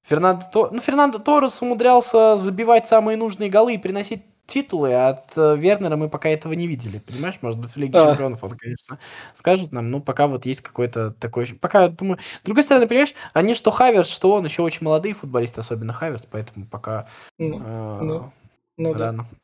[0.05, 0.71] Фернандо, Тор...
[0.71, 5.97] ну, Фернандо Торрес умудрялся забивать самые нужные голы и приносить титулы, а от э, Вернера
[5.97, 7.37] мы пока этого не видели, понимаешь?
[7.41, 8.11] Может быть, в Лиге а.
[8.11, 8.97] Чемпионов он, конечно,
[9.35, 11.47] скажет нам, ну, пока вот есть какой-то такой...
[11.47, 12.17] Пока, думаю...
[12.41, 16.25] С другой стороны, понимаешь, они что Хаверс, что он, еще очень молодые футболисты, особенно Хаверс,
[16.31, 17.07] поэтому пока
[17.37, 18.33] ну, э, ну,
[18.77, 19.27] ну, рано.
[19.29, 19.37] Да.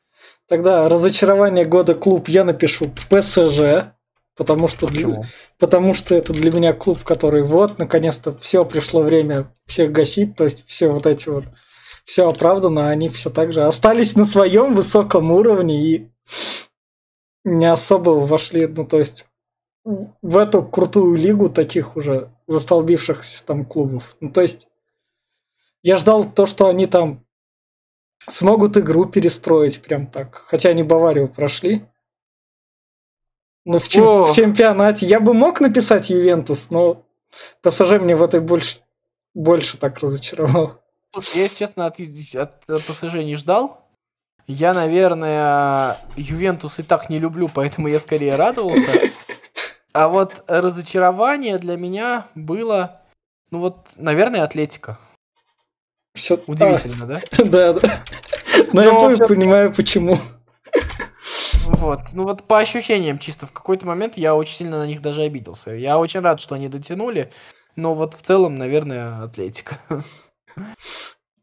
[0.48, 3.94] Тогда разочарование года клуб я напишу ПСЖ.
[4.36, 5.30] Потому что, для,
[5.60, 10.44] потому что это для меня клуб, который вот, наконец-то, все пришло время всех гасить, то
[10.44, 11.44] есть все вот эти вот,
[12.04, 16.12] все оправдано, они все так же остались на своем высоком уровне и
[17.44, 19.28] не особо вошли, ну то есть
[19.84, 24.16] в эту крутую лигу таких уже застолбившихся там клубов.
[24.20, 24.68] Ну то есть
[25.84, 27.23] я ждал то, что они там
[28.30, 31.86] смогут игру перестроить прям так, хотя они Баварию прошли,
[33.66, 35.06] Ну, в, чем, в чемпионате.
[35.08, 37.06] Я бы мог написать Ювентус, но
[37.62, 38.80] ПСЖ мне в этой больше,
[39.34, 40.82] больше так разочаровал.
[41.14, 43.88] Слушай, я, если честно, от, от, от ПСЖ не ждал.
[44.48, 49.12] Я, наверное, Ювентус и так не люблю, поэтому я скорее радовался.
[49.94, 53.04] А вот разочарование для меня было,
[53.52, 54.98] ну вот, наверное, Атлетика.
[56.14, 57.22] Все удивительно, да?
[57.44, 58.04] Да, да.
[58.72, 60.20] Но, Но я понимаю, почему.
[61.66, 62.02] Вот.
[62.14, 65.72] Ну вот по ощущениям чисто в какой-то момент я очень сильно на них даже обиделся.
[65.72, 67.32] Я очень рад, что они дотянули,
[67.76, 69.80] но вот в целом, наверное, Атлетика.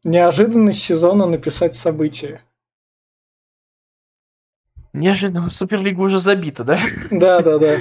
[0.03, 2.41] Неожиданность сезона написать события.
[4.93, 6.79] Неожиданно Суперлига уже забита, да?
[7.11, 7.77] Да, да, да.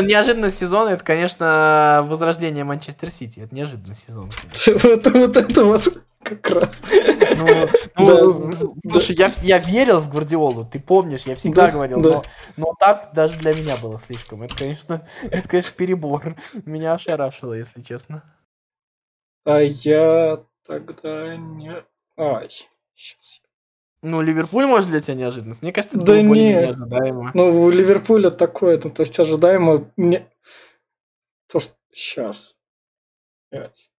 [0.00, 3.40] Неожиданность сезона это, конечно, возрождение Манчестер Сити.
[3.40, 4.30] Это неожиданность сезона.
[4.82, 6.02] Вот, вот это вот
[6.36, 6.82] как раз.
[7.96, 8.52] Ну,
[8.84, 12.00] ну слушай, Я, я верил в Гвардиолу, ты помнишь, я всегда да, говорил.
[12.00, 12.24] Но,
[12.56, 14.42] но так даже для меня было слишком.
[14.42, 16.36] Это, конечно, это, конечно, перебор.
[16.64, 18.22] Меня ошарашило, если честно.
[19.44, 21.84] А я тогда не...
[22.16, 22.48] Ай,
[22.94, 23.42] сейчас
[24.04, 25.62] ну, Ливерпуль, может, для тебя неожиданность?
[25.62, 26.54] Мне кажется, это да было не.
[26.54, 27.30] ожидаемо.
[27.34, 29.92] Ну, у Ливерпуля такое, ну, то есть ожидаемо...
[29.96, 30.28] Мне...
[31.48, 31.74] То, что...
[31.92, 32.56] Сейчас.
[33.50, 33.91] Пять.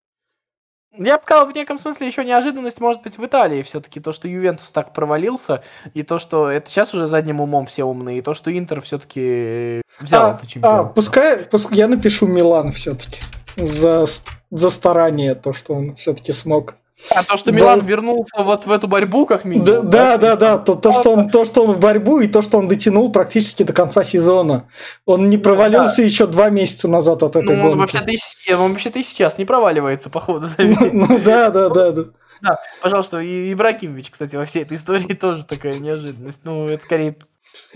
[0.96, 4.00] Я бы сказал, в неком смысле еще неожиданность может быть в Италии все-таки.
[4.00, 5.64] То, что Ювентус так провалился,
[5.94, 9.82] и то, что это сейчас уже задним умом все умные, и то, что Интер все-таки
[10.00, 10.90] взял а, это чемпионство.
[10.90, 13.20] А, пускай, пускай я напишу Милан все-таки
[13.58, 14.06] за,
[14.52, 16.76] за старание, то, что он все-таки смог
[17.10, 17.86] а то, что Милан да.
[17.86, 19.66] вернулся вот в эту борьбу, как минимум.
[19.66, 20.58] Да, да, да, да.
[20.58, 23.64] То, то, что он, то, что он в борьбу, и то, что он дотянул практически
[23.64, 24.70] до конца сезона.
[25.06, 26.04] Он не провалился да.
[26.04, 27.80] еще два месяца назад от этой ну, гонки.
[27.80, 30.48] Вообще-то и, он вообще-то и сейчас не проваливается, походу.
[30.58, 32.04] Ну да, да, да, да.
[32.42, 36.42] Да, пожалуйста, и Ибрагимович, кстати, во всей этой истории тоже такая неожиданность.
[36.44, 37.16] Ну, это скорее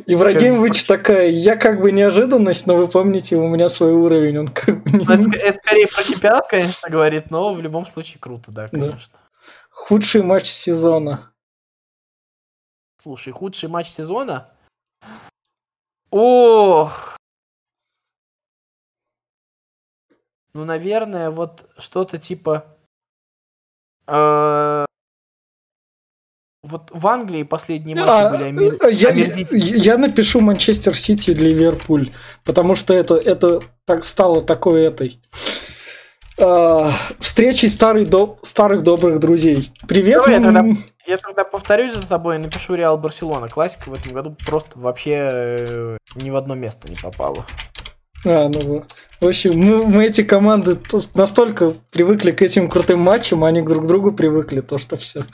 [0.05, 4.83] Ибрагимович такая, я как бы неожиданность, но вы помните, у меня свой уровень, он как
[4.83, 4.91] бы...
[4.91, 5.03] Не...
[5.03, 9.13] Это, это скорее про чемпионат, конечно, говорит, но в любом случае круто, да, конечно.
[9.13, 9.16] Да.
[9.77, 11.31] Худший матч сезона.
[13.01, 14.51] Слушай, худший матч сезона?
[16.09, 17.15] Ох!
[20.53, 22.75] Ну, наверное, вот что-то типа...
[24.07, 24.85] Э,
[26.63, 28.87] вот в Англии последние матчи а, были омер...
[28.89, 32.13] я, я напишу Манчестер Сити Ливерпуль,
[32.43, 35.21] потому что это, это так стало такой этой
[36.37, 36.89] э,
[37.19, 38.37] встречей старый до...
[38.41, 39.71] старых добрых друзей.
[39.87, 40.21] Привет.
[40.21, 40.65] Давай, я, тогда,
[41.05, 43.49] я тогда повторюсь за собой и напишу Реал Барселона.
[43.49, 47.45] Классика в этом году просто вообще э, ни в одно место не попала.
[48.25, 48.83] А, ну,
[49.19, 50.77] в общем, мы, мы эти команды
[51.13, 55.25] настолько привыкли к этим крутым матчам, они друг к другу привыкли, то что все.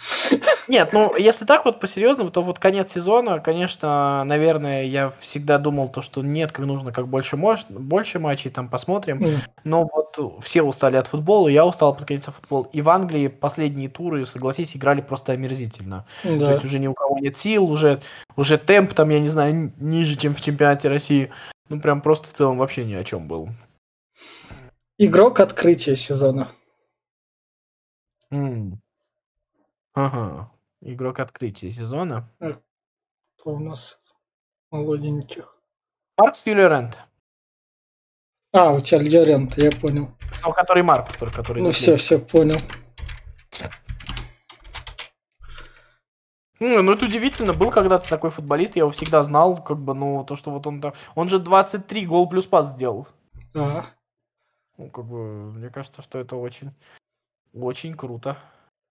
[0.68, 5.90] Нет, ну, если так вот по-серьезному, то вот конец сезона, конечно, наверное, я всегда думал
[5.90, 9.22] то, что нет, как нужно как больше может, больше матчей, там посмотрим.
[9.24, 9.38] Mm.
[9.64, 12.68] Но вот все устали от футбола, я устал под конец от футбола.
[12.72, 16.06] И в Англии последние туры, согласись, играли просто омерзительно.
[16.24, 16.40] Да.
[16.40, 18.02] То есть уже ни у кого нет сил, уже,
[18.36, 21.32] уже темп там, я не знаю, ниже, чем в чемпионате России.
[21.70, 23.50] Ну, прям просто в целом вообще ни о чем был.
[24.98, 26.50] Игрок открытия сезона.
[28.32, 28.74] Mm.
[29.94, 30.53] Ага.
[30.86, 32.28] Игрок открытия сезона.
[32.40, 33.98] Кто у нас
[34.70, 35.58] молоденьких?
[36.18, 37.00] Марк Юлерент.
[38.52, 40.12] А, у тебя Льорент, я понял.
[40.44, 41.64] Ну, который Марк, который...
[41.64, 42.60] Ну, все, все, понял.
[46.60, 47.54] Ну, ну, это удивительно.
[47.54, 50.82] Был когда-то такой футболист, я его всегда знал, как бы, ну, то, что вот он
[50.82, 50.94] там...
[51.16, 53.08] Он же 23 гол плюс пас сделал.
[53.54, 53.88] Ага.
[54.78, 56.72] Ну, как бы, мне кажется, что это очень,
[57.54, 58.38] очень круто.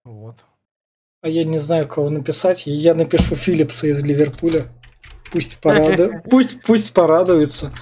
[0.04, 0.44] Вот.
[1.22, 2.64] А я не знаю, кого написать.
[2.66, 4.66] Я напишу Филлипса из Ливерпуля.
[5.30, 6.22] Пусть порадуется.
[6.30, 7.72] Пусть, пусть порадуется.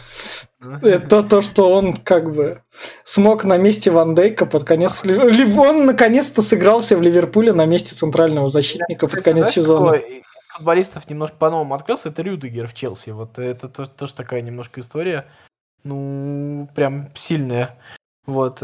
[0.82, 2.62] Это то, что он как бы
[3.02, 5.02] смог на месте Ван Дейка под конец...
[5.04, 9.98] Он наконец-то сыгрался в Ливерпуле на месте центрального защитника под конец сезона.
[10.50, 13.10] футболистов немножко по-новому открылся, это Рюдегер в Челси.
[13.10, 15.26] Вот это тоже такая немножко история.
[15.82, 17.78] Ну, прям сильная.
[18.26, 18.58] Вот.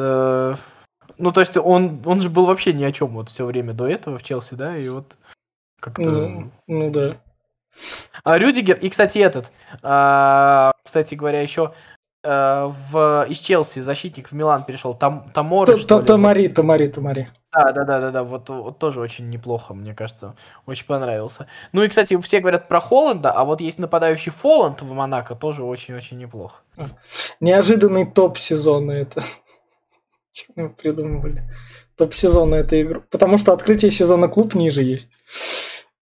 [1.19, 3.87] Ну, то есть он, он же был вообще ни о чем вот все время до
[3.87, 5.17] этого в Челси, да, и вот
[5.81, 6.11] как-то...
[6.11, 7.17] Ну, ну да.
[8.25, 9.51] А Рюдигер, и, кстати, этот,
[9.83, 11.75] а, кстати говоря, еще
[12.25, 16.07] а, в, из Челси защитник в Милан перешел, там Тамори, что ли?
[16.07, 17.29] Тамари, Тамари, Тамари.
[17.53, 20.35] Да, да, да, да, да, вот, вот тоже очень неплохо, мне кажется,
[20.67, 21.47] очень понравился.
[21.73, 25.63] Ну и, кстати, все говорят про Холланда, а вот есть нападающий Фолланд в Монако, тоже
[25.63, 26.57] очень-очень неплохо.
[27.41, 29.23] Неожиданный топ сезона это.
[30.37, 31.51] Что мы придумывали?
[31.97, 33.03] Топ сезона это игру.
[33.11, 35.09] Потому что открытие сезона клуб ниже есть.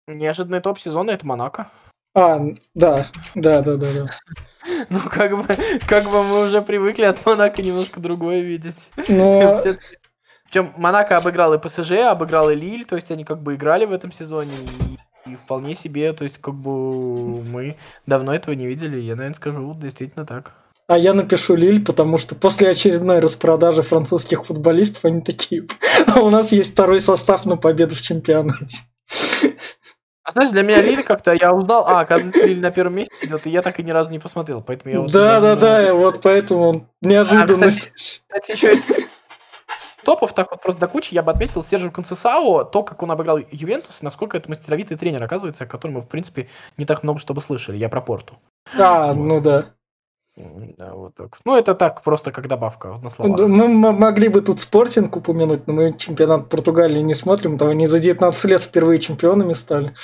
[0.07, 1.69] Неожиданный топ сезона это Монако.
[2.15, 2.41] А,
[2.75, 4.11] да, да, да, да, да.
[4.89, 5.57] Ну, как бы,
[5.87, 8.89] как бы мы уже привыкли от Монако немножко другое видеть.
[9.09, 9.61] Но...
[10.45, 13.93] Причем Монако обыграл и ПСЖ, обыграл и Лиль, то есть они как бы играли в
[13.93, 14.55] этом сезоне,
[15.27, 17.77] и, и вполне себе, то есть как бы мы
[18.07, 20.55] давно этого не видели, я, наверное, скажу, действительно так.
[20.87, 25.67] А я напишу Лиль, потому что после очередной распродажи французских футболистов они такие,
[26.07, 28.79] а у нас есть второй состав на победу в чемпионате.
[30.27, 33.47] А знаешь, для меня Лиль как-то, я узнал, а, оказывается, Лиль на первом месте идет,
[33.47, 35.01] и я так и ни разу не посмотрел, поэтому я...
[35.01, 37.91] Вот да, да, да, вот поэтому он неожиданность.
[37.91, 38.85] А, кстати, кстати, еще есть
[40.05, 43.39] топов, так вот просто до кучи, я бы отметил Сержу Концесао, то, как он обыграл
[43.51, 47.41] Ювентус, насколько это мастеровитый тренер, оказывается, о котором мы, в принципе, не так много чтобы
[47.41, 47.77] слышали.
[47.77, 48.39] Я про Порту.
[48.79, 49.23] А, вот.
[49.23, 49.75] ну да.
[50.37, 51.39] Да, вот так.
[51.45, 53.39] Ну, это так, просто как добавка на словах.
[53.41, 58.01] Мы могли бы тут спортинг упомянуть, но мы чемпионат Португалии не смотрим, то они за
[58.01, 59.95] 19 лет впервые чемпионами стали.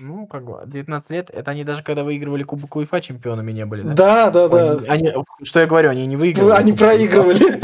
[0.00, 3.82] Ну, как бы, 19 лет, это они даже когда выигрывали Кубок УЕФА чемпионами не были,
[3.82, 3.94] да?
[3.94, 4.92] Да, да, да.
[4.92, 5.12] Они,
[5.42, 6.54] что я говорю, они не выигрывали.
[6.54, 7.60] Они проигрывали.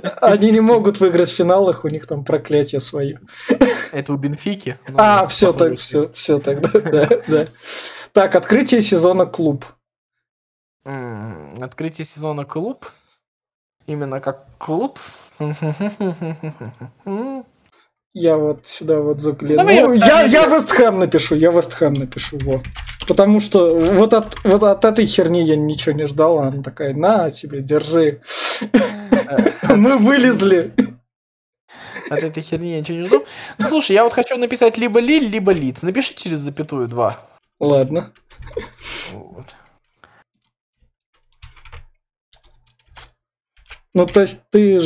[0.20, 3.20] Они не могут выиграть в финалах, у них там проклятие свое.
[3.92, 4.78] Это у Бенфики?
[4.94, 7.48] А, все так, все, все тогда, да, да.
[8.12, 9.64] Так, открытие сезона клуб.
[10.84, 12.86] Открытие сезона клуб?
[13.86, 14.98] Именно как клуб?
[18.12, 19.62] Я вот сюда вот загляну.
[19.62, 22.60] Ну, я, я Вестхэм напишу, я Вестхэм напишу, во.
[23.06, 26.40] Потому что вот от, вот от этой херни я ничего не ждал.
[26.40, 28.20] Она такая, на тебе, держи.
[29.62, 30.72] Мы вылезли.
[32.10, 33.24] От этой херни я ничего не жду.
[33.58, 35.82] Ну, слушай, я вот хочу написать либо Лиль, либо Лиц.
[35.82, 37.29] Напиши через запятую два.
[37.60, 38.12] Ладно.
[39.12, 39.46] Вот.
[43.92, 44.80] Ну, то есть ты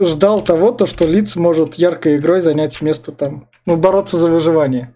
[0.00, 4.94] ждал того, то, что Лиц может яркой игрой занять место там, ну, бороться за выживание.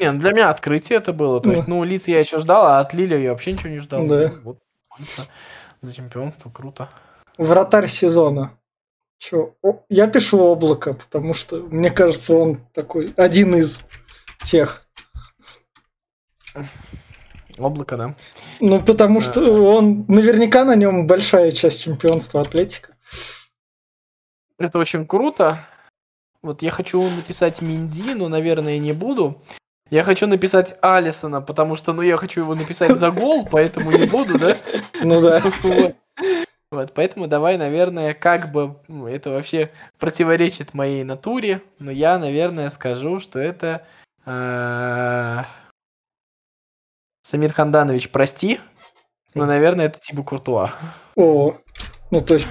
[0.00, 1.40] Не, ну, для меня открытие это было.
[1.40, 1.54] То ну.
[1.54, 4.06] есть, ну, Лиц я еще ждал, а от Лили я вообще ничего не ждал.
[4.06, 4.32] Да.
[4.42, 4.58] Вот,
[5.80, 6.88] за чемпионство, круто.
[7.38, 8.58] Вратарь сезона.
[9.18, 9.54] Че,
[9.88, 13.80] я пишу облако, потому что мне кажется, он такой один из
[14.44, 14.82] тех.
[17.58, 18.14] Облако, да.
[18.60, 22.96] Ну, потому что он наверняка на нем большая часть чемпионства Атлетика.
[24.58, 25.66] Это очень круто.
[26.42, 29.42] Вот я хочу написать Минди, но, наверное, не буду.
[29.90, 34.06] Я хочу написать Алисона, потому что, ну, я хочу его написать за гол, поэтому не
[34.06, 34.56] буду, да?
[35.02, 35.42] Ну да.
[36.70, 36.92] Вот.
[36.94, 38.76] поэтому давай, наверное, как бы
[39.08, 43.84] это вообще противоречит моей натуре, но я, наверное, скажу, что это
[44.24, 45.46] а,
[47.22, 48.60] Самир Ханданович, прости,
[49.34, 50.72] но, наверное, это типа Куртуа.
[51.16, 51.54] О,
[52.10, 52.50] ну то есть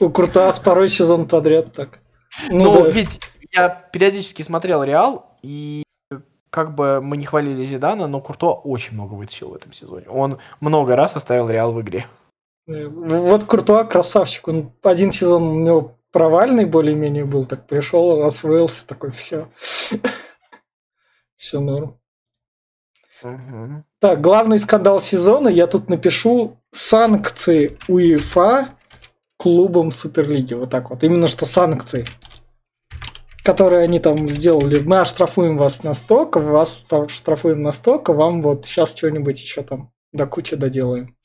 [0.00, 2.00] у Курта второй сезон подряд так.
[2.48, 2.90] Ну, ну да.
[2.90, 3.20] ведь
[3.52, 5.82] я периодически смотрел Реал, и
[6.50, 10.08] как бы мы не хвалили Зидана, но Курто очень много вытащил в этом сезоне.
[10.08, 12.06] Он много раз оставил Реал в игре.
[12.66, 14.48] Э, вот Куртуа красавчик.
[14.48, 19.48] Он один сезон у него провальный более-менее был, так пришел, освоился, такой, все.
[21.36, 22.00] Все норм.
[23.22, 23.84] Угу.
[24.00, 28.68] Так, главный скандал сезона, я тут напишу санкции УЕФА
[29.38, 30.54] клубам Суперлиги.
[30.54, 31.02] Вот так вот.
[31.02, 32.04] Именно что санкции
[33.46, 34.80] которые они там сделали.
[34.80, 40.56] Мы оштрафуем вас настолько, вас штрафуем настолько, вам вот сейчас что-нибудь еще там до кучи
[40.56, 41.16] доделаем.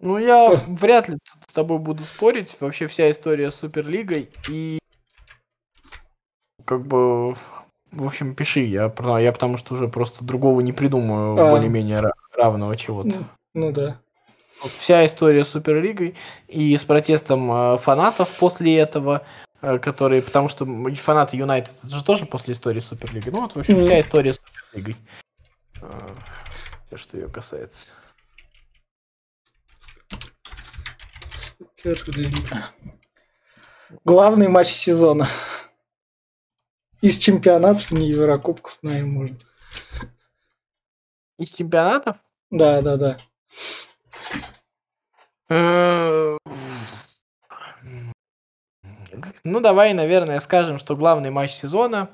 [0.00, 1.16] Ну, я вряд ли
[1.48, 2.54] с тобой буду спорить.
[2.60, 4.28] Вообще вся история с Суперлигой.
[4.50, 4.78] И
[6.66, 7.34] как бы
[7.92, 11.50] в общем, пиши, я, я потому что уже просто другого не придумаю а.
[11.50, 13.18] более-менее равного чего-то.
[13.54, 14.00] Ну, ну да
[14.68, 16.14] вся история с Суперлигой
[16.48, 19.24] и с протестом э, фанатов после этого,
[19.62, 23.30] э, которые, потому что фанаты Юнайтед это же тоже после истории Суперлиги.
[23.30, 24.96] Ну вот, в общем, вся история с Суперлигой.
[25.80, 26.14] Э,
[26.86, 27.90] все, что ее касается.
[31.76, 32.66] Суперлига.
[34.04, 35.28] Главный матч сезона.
[37.00, 39.46] Из чемпионатов, не Еврокубков, наверное, может.
[41.38, 42.18] Из чемпионатов?
[42.50, 43.18] Да, да, да.
[49.44, 52.10] Ну, давай, наверное, скажем, что главный матч сезона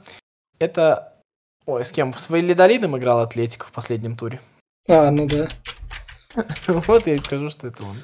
[0.58, 1.20] это...
[1.66, 2.14] Ой, с кем?
[2.14, 4.40] С Валидолидом играл Атлетика в последнем туре.
[4.88, 5.48] А, ну да.
[6.68, 7.96] Вот я и скажу, что это он.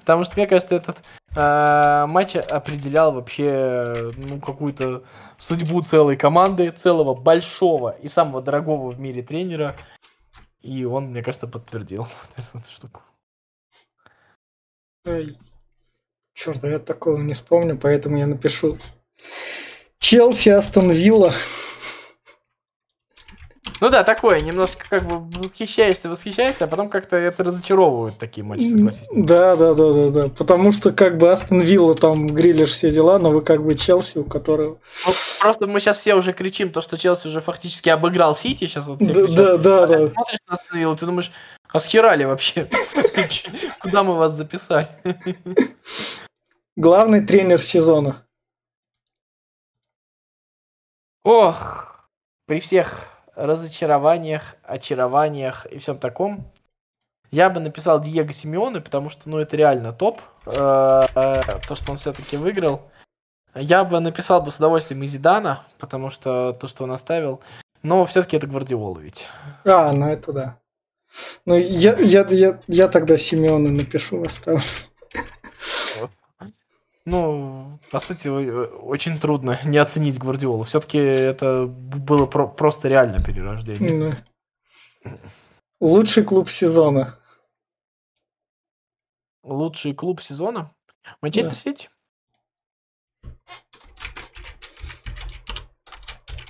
[0.00, 1.02] Потому что, мне кажется, этот
[1.34, 5.04] э, матч определял вообще ну, какую-то
[5.38, 9.76] судьбу целой команды, целого большого и самого дорогого в мире тренера.
[10.60, 12.06] И он, мне кажется, подтвердил
[12.36, 13.02] эту штуку.
[16.34, 18.78] Черт, я такого не вспомню, поэтому я напишу.
[19.98, 21.32] Челси, Астон Вилла.
[23.80, 28.66] Ну да, такое, немножко как бы восхищаешься, восхищаешься, а потом как-то это разочаровывают такие матчи,
[28.66, 29.06] согласись.
[29.12, 30.28] Да, да, да, да, да.
[30.30, 34.18] Потому что как бы Астон Вилла там грилишь все дела, но вы как бы Челси,
[34.18, 34.78] у которого...
[35.06, 38.88] Ну, просто мы сейчас все уже кричим, то, что Челси уже фактически обыграл Сити, сейчас
[38.88, 39.36] вот все Да, кричат.
[39.36, 40.10] да, да, А ты да.
[40.12, 41.32] смотришь на Астон Виллу, ты думаешь,
[41.70, 42.68] а схерали вообще?
[43.80, 44.88] Куда мы вас записали?
[46.76, 48.24] Главный тренер сезона.
[51.24, 52.08] Ох,
[52.46, 53.06] при всех
[53.46, 56.50] разочарованиях, очарованиях и всем таком,
[57.30, 60.20] я бы написал Диего Симеоне, потому что, ну, это реально топ.
[60.46, 61.02] Э,
[61.68, 62.82] То, что он все-таки выиграл.
[63.54, 67.40] Я бы написал бы с удовольствием и Зидана, потому что то, что он оставил.
[67.82, 69.26] Но все-таки это Гвардиола ведь.
[69.64, 70.58] А, ну это да.
[71.44, 74.62] Ну, я, я, я, я тогда Симеона напишу, оставлю.
[77.10, 80.64] Ну, по сути, о- очень трудно не оценить Гвардиолу.
[80.64, 84.16] Все-таки это было про- просто реально перерождение.
[85.04, 85.10] Ну.
[85.80, 87.14] Лучший клуб сезона.
[89.42, 90.70] Лучший клуб сезона?
[91.22, 91.56] Манчестер Да.
[91.56, 91.88] Сити?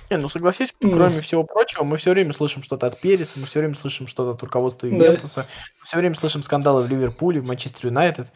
[0.09, 0.91] Не, ну согласись, М.
[0.91, 4.31] кроме всего прочего, мы все время слышим что-то от Переса, мы все время слышим что-то
[4.31, 4.95] от руководства Да.
[4.95, 5.47] Ювентуса,
[5.79, 8.27] мы все время слышим скандалы в Ливерпуле, в Манчестер Юнайтед.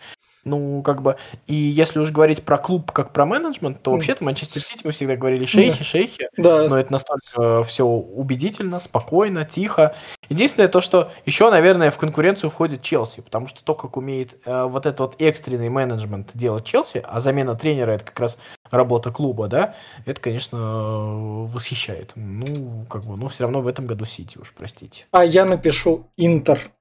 [0.45, 1.15] Ну, как бы,
[1.47, 5.15] и если уж говорить про клуб как про менеджмент, то вообще-то Манчестер Сити мы всегда
[5.15, 6.67] говорили шейхи, шейхи, Да.
[6.67, 9.95] но это настолько все убедительно, спокойно, тихо.
[10.29, 14.63] Единственное то, что еще, наверное, в конкуренцию входит Челси, потому что то, как умеет э,
[14.65, 18.37] вот этот вот экстренный менеджмент делать Челси, а замена тренера это как раз
[18.69, 19.75] работа клуба, да,
[20.05, 22.11] это, конечно, э, восхищает.
[22.15, 25.05] Ну, как бы, ну, все равно в этом году Сити уж, простите.
[25.11, 26.71] А я напишу Интер.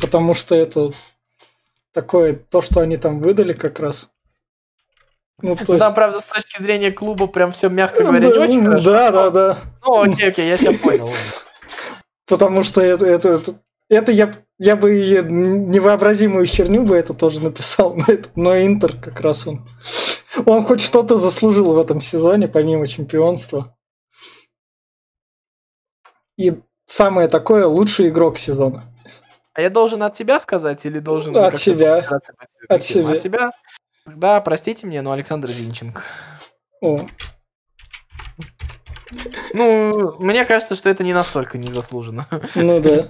[0.00, 0.92] Потому что это
[1.92, 4.08] такое, то, что они там выдали как раз.
[5.40, 5.80] Ну, то Ну, есть...
[5.80, 8.84] там, правда, с точки зрения клуба прям все, мягко говоря, не да, очень хорошо.
[8.84, 9.58] да, да, да.
[9.84, 11.10] Ну, окей, окей, я тебя понял.
[12.28, 13.54] Потому что это, это, это,
[13.88, 19.20] это я, я бы невообразимую херню бы это тоже написал, но, это, но Интер как
[19.20, 19.68] раз он.
[20.46, 23.76] Он хоть что-то заслужил в этом сезоне, помимо чемпионства.
[26.38, 26.54] И
[26.86, 28.91] самое такое, лучший игрок сезона.
[29.54, 31.94] А я должен от себя сказать или должен От как-то себя.
[31.96, 33.10] постараться быть От себя.
[33.10, 33.50] От себя?
[34.06, 36.02] Да, простите мне, но Александр Зинченко.
[36.80, 37.06] О,
[39.52, 42.26] Ну, мне кажется, что это не настолько незаслуженно.
[42.54, 43.06] ну да.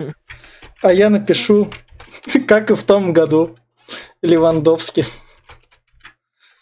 [0.82, 1.70] А я напишу,
[2.48, 3.56] как и в том году,
[4.20, 5.04] Левандовский.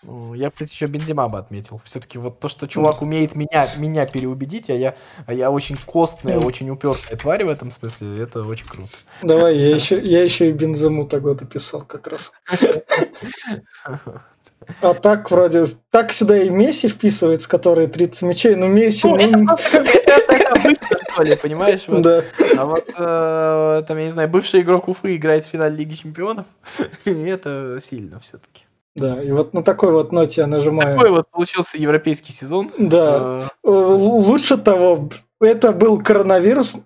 [0.02, 1.80] Я, кстати, еще Бензима бы отметил.
[1.84, 4.94] Все-таки вот то, что чувак умеет меня, меня переубедить, а я,
[5.26, 8.92] а я очень костная, очень упертая тварь в этом смысле, это очень круто.
[9.22, 12.32] Давай, я еще, я еще и Бензему тогда дописал как раз.
[14.82, 19.56] А так вроде, так сюда и Месси вписывается, который 30 мячей, но Месси, Ну, ну,
[19.56, 21.84] это ли, понимаешь?
[21.86, 22.02] Вот.
[22.02, 22.24] да.
[22.56, 26.46] А вот, э, там, я не знаю, бывший игрок Уфы играет в финале Лиги Чемпионов,
[27.04, 28.64] и это сильно все-таки.
[28.96, 30.94] Да, и вот на такой вот ноте я нажимаю.
[30.94, 32.70] Такой вот получился европейский сезон.
[32.76, 33.50] Да.
[33.62, 35.10] Э, Л- Лучше того,
[35.40, 36.76] это был коронавирус,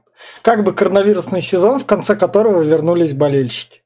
[0.43, 3.82] как бы коронавирусный сезон, в конце которого вернулись болельщики.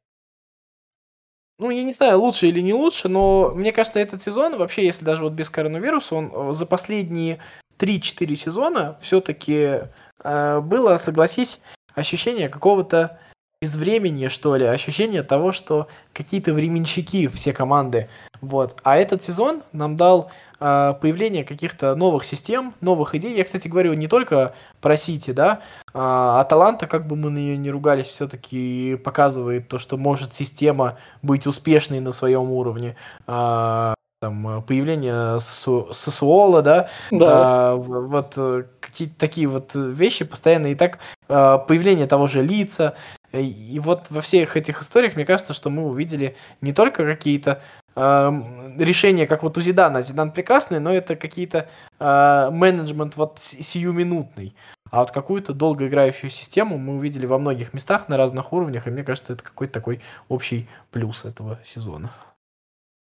[1.60, 5.04] Ну, я не знаю, лучше или не лучше, но мне кажется, этот сезон, вообще, если
[5.04, 7.38] даже вот без коронавируса, он э, за последние
[7.78, 9.82] 3-4 сезона все-таки
[10.24, 11.60] было, согласись,
[11.94, 13.20] ощущение какого-то
[13.60, 18.08] из времени, что ли, ощущение того, что какие-то временщики все команды.
[18.40, 18.78] Вот.
[18.84, 20.30] А этот сезон нам дал
[20.60, 23.36] э, появление каких-то новых систем, новых идей.
[23.36, 25.60] Я, кстати, говорю не только про Сити, да,
[25.92, 30.98] а Аталанта, как бы мы на нее не ругались, все-таки показывает то, что может система
[31.22, 32.94] быть успешной на своем уровне.
[33.26, 37.72] А, там, появление Сосу- Сосуола, да, Да.
[37.72, 40.68] а, вот э, какие-то такие вот вещи постоянно.
[40.68, 40.98] И так
[41.28, 42.94] а, появление того же лица.
[43.32, 47.60] И- И вот во всех этих историях, мне кажется, что мы увидели не только какие-то
[47.94, 50.00] ам, решения, как вот у Зидана.
[50.02, 51.68] Зидан прекрасный, но это какие-то
[51.98, 54.54] а, менеджмент вот сиюминутный.
[54.90, 59.02] А вот какую-то долгоиграющую систему мы увидели во многих местах на разных уровнях, и мне
[59.04, 62.10] кажется, это какой-то такой общий плюс этого сезона.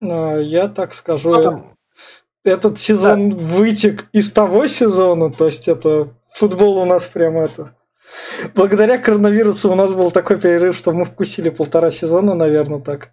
[0.03, 1.73] А, Я так скажу, там,
[2.45, 7.75] этот сезон вытек из того сезона, то есть это футбол у нас прям это.
[8.55, 13.11] Благодаря коронавирусу у нас был такой перерыв, что мы вкусили полтора сезона, наверное, так.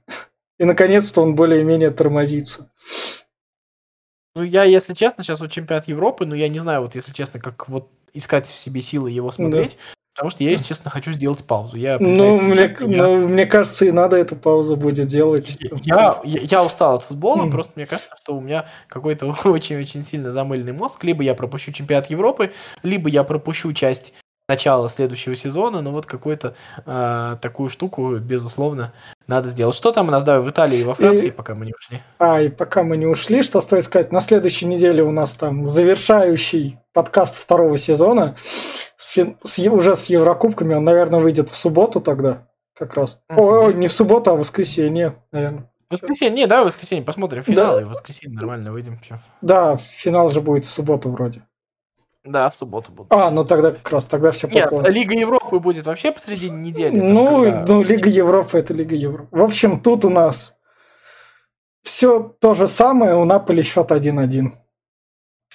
[0.60, 2.70] И наконец-то он более-менее тормозится.
[4.36, 7.40] Ну, я, если честно, сейчас вот чемпионат Европы, но я не знаю, вот если честно,
[7.40, 9.78] как вот искать в себе силы его смотреть,
[10.15, 11.78] потому что я, если честно, хочу сделать паузу.
[11.78, 15.57] Я, Ну мне, честно, я- ну, мне кажется, и надо эту паузу будет делать.
[15.84, 17.52] Я, я, я устал от футбола, Мгм.
[17.52, 21.03] просто мне кажется, что у меня какой-то очень-очень сильно замыленный мозг.
[21.03, 24.14] Либо я пропущу чемпионат Европы, либо я пропущу часть
[24.48, 26.56] начала следующего сезона, но вот какую-то
[26.86, 28.94] э, такую штуку, безусловно,
[29.28, 29.76] надо сделать.
[29.76, 31.32] Что там у нас, да, в Италии и во Франции, и...
[31.32, 32.02] пока мы не ушли?
[32.20, 35.65] А, и пока мы не ушли, что стоит сказать, на следующей неделе у нас там
[35.68, 38.84] завершающий подкаст второго сезона с
[39.44, 39.60] с...
[39.68, 43.20] уже с Еврокубками, он, наверное, выйдет в субботу тогда как раз.
[43.30, 45.70] Ой, не в субботу, а в воскресенье, наверное.
[45.90, 47.82] Воскресенье, не, давай в воскресенье посмотрим финал, да.
[47.82, 48.99] и в воскресенье нормально выйдем.
[48.99, 49.20] Все.
[49.41, 51.44] Да, финал же будет в субботу вроде.
[52.24, 53.08] Да, в субботу будет.
[53.12, 54.90] А, ну тогда как раз, тогда все Нет, плохо.
[54.90, 56.98] Лига Европы будет вообще посреди недели.
[56.98, 57.66] Ну, когда...
[57.68, 59.28] ну, Лига Европы это Лига Европы.
[59.38, 60.56] В общем, тут у нас
[61.84, 64.52] все то же самое, у Наполи счет 1-1.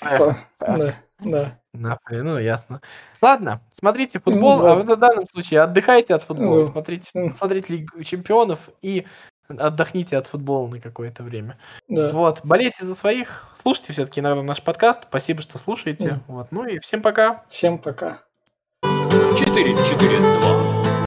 [0.02, 0.94] Да, да.
[1.20, 1.58] да.
[1.72, 2.82] Наполи, ну ясно.
[3.22, 8.04] Ладно, смотрите футбол, ну, а в данном случае отдыхайте от футбола, ну, смотрите, смотрите Лигу
[8.04, 9.06] Чемпионов и
[9.48, 11.58] отдохните от футбола на какое-то время.
[11.88, 12.12] Да.
[12.12, 15.04] Вот, болейте за своих, слушайте все-таки, наверное, наш подкаст.
[15.08, 16.08] Спасибо, что слушаете.
[16.08, 16.20] Mm.
[16.28, 17.44] Вот, ну и всем пока.
[17.48, 18.20] Всем пока.
[18.84, 20.77] 4-4-2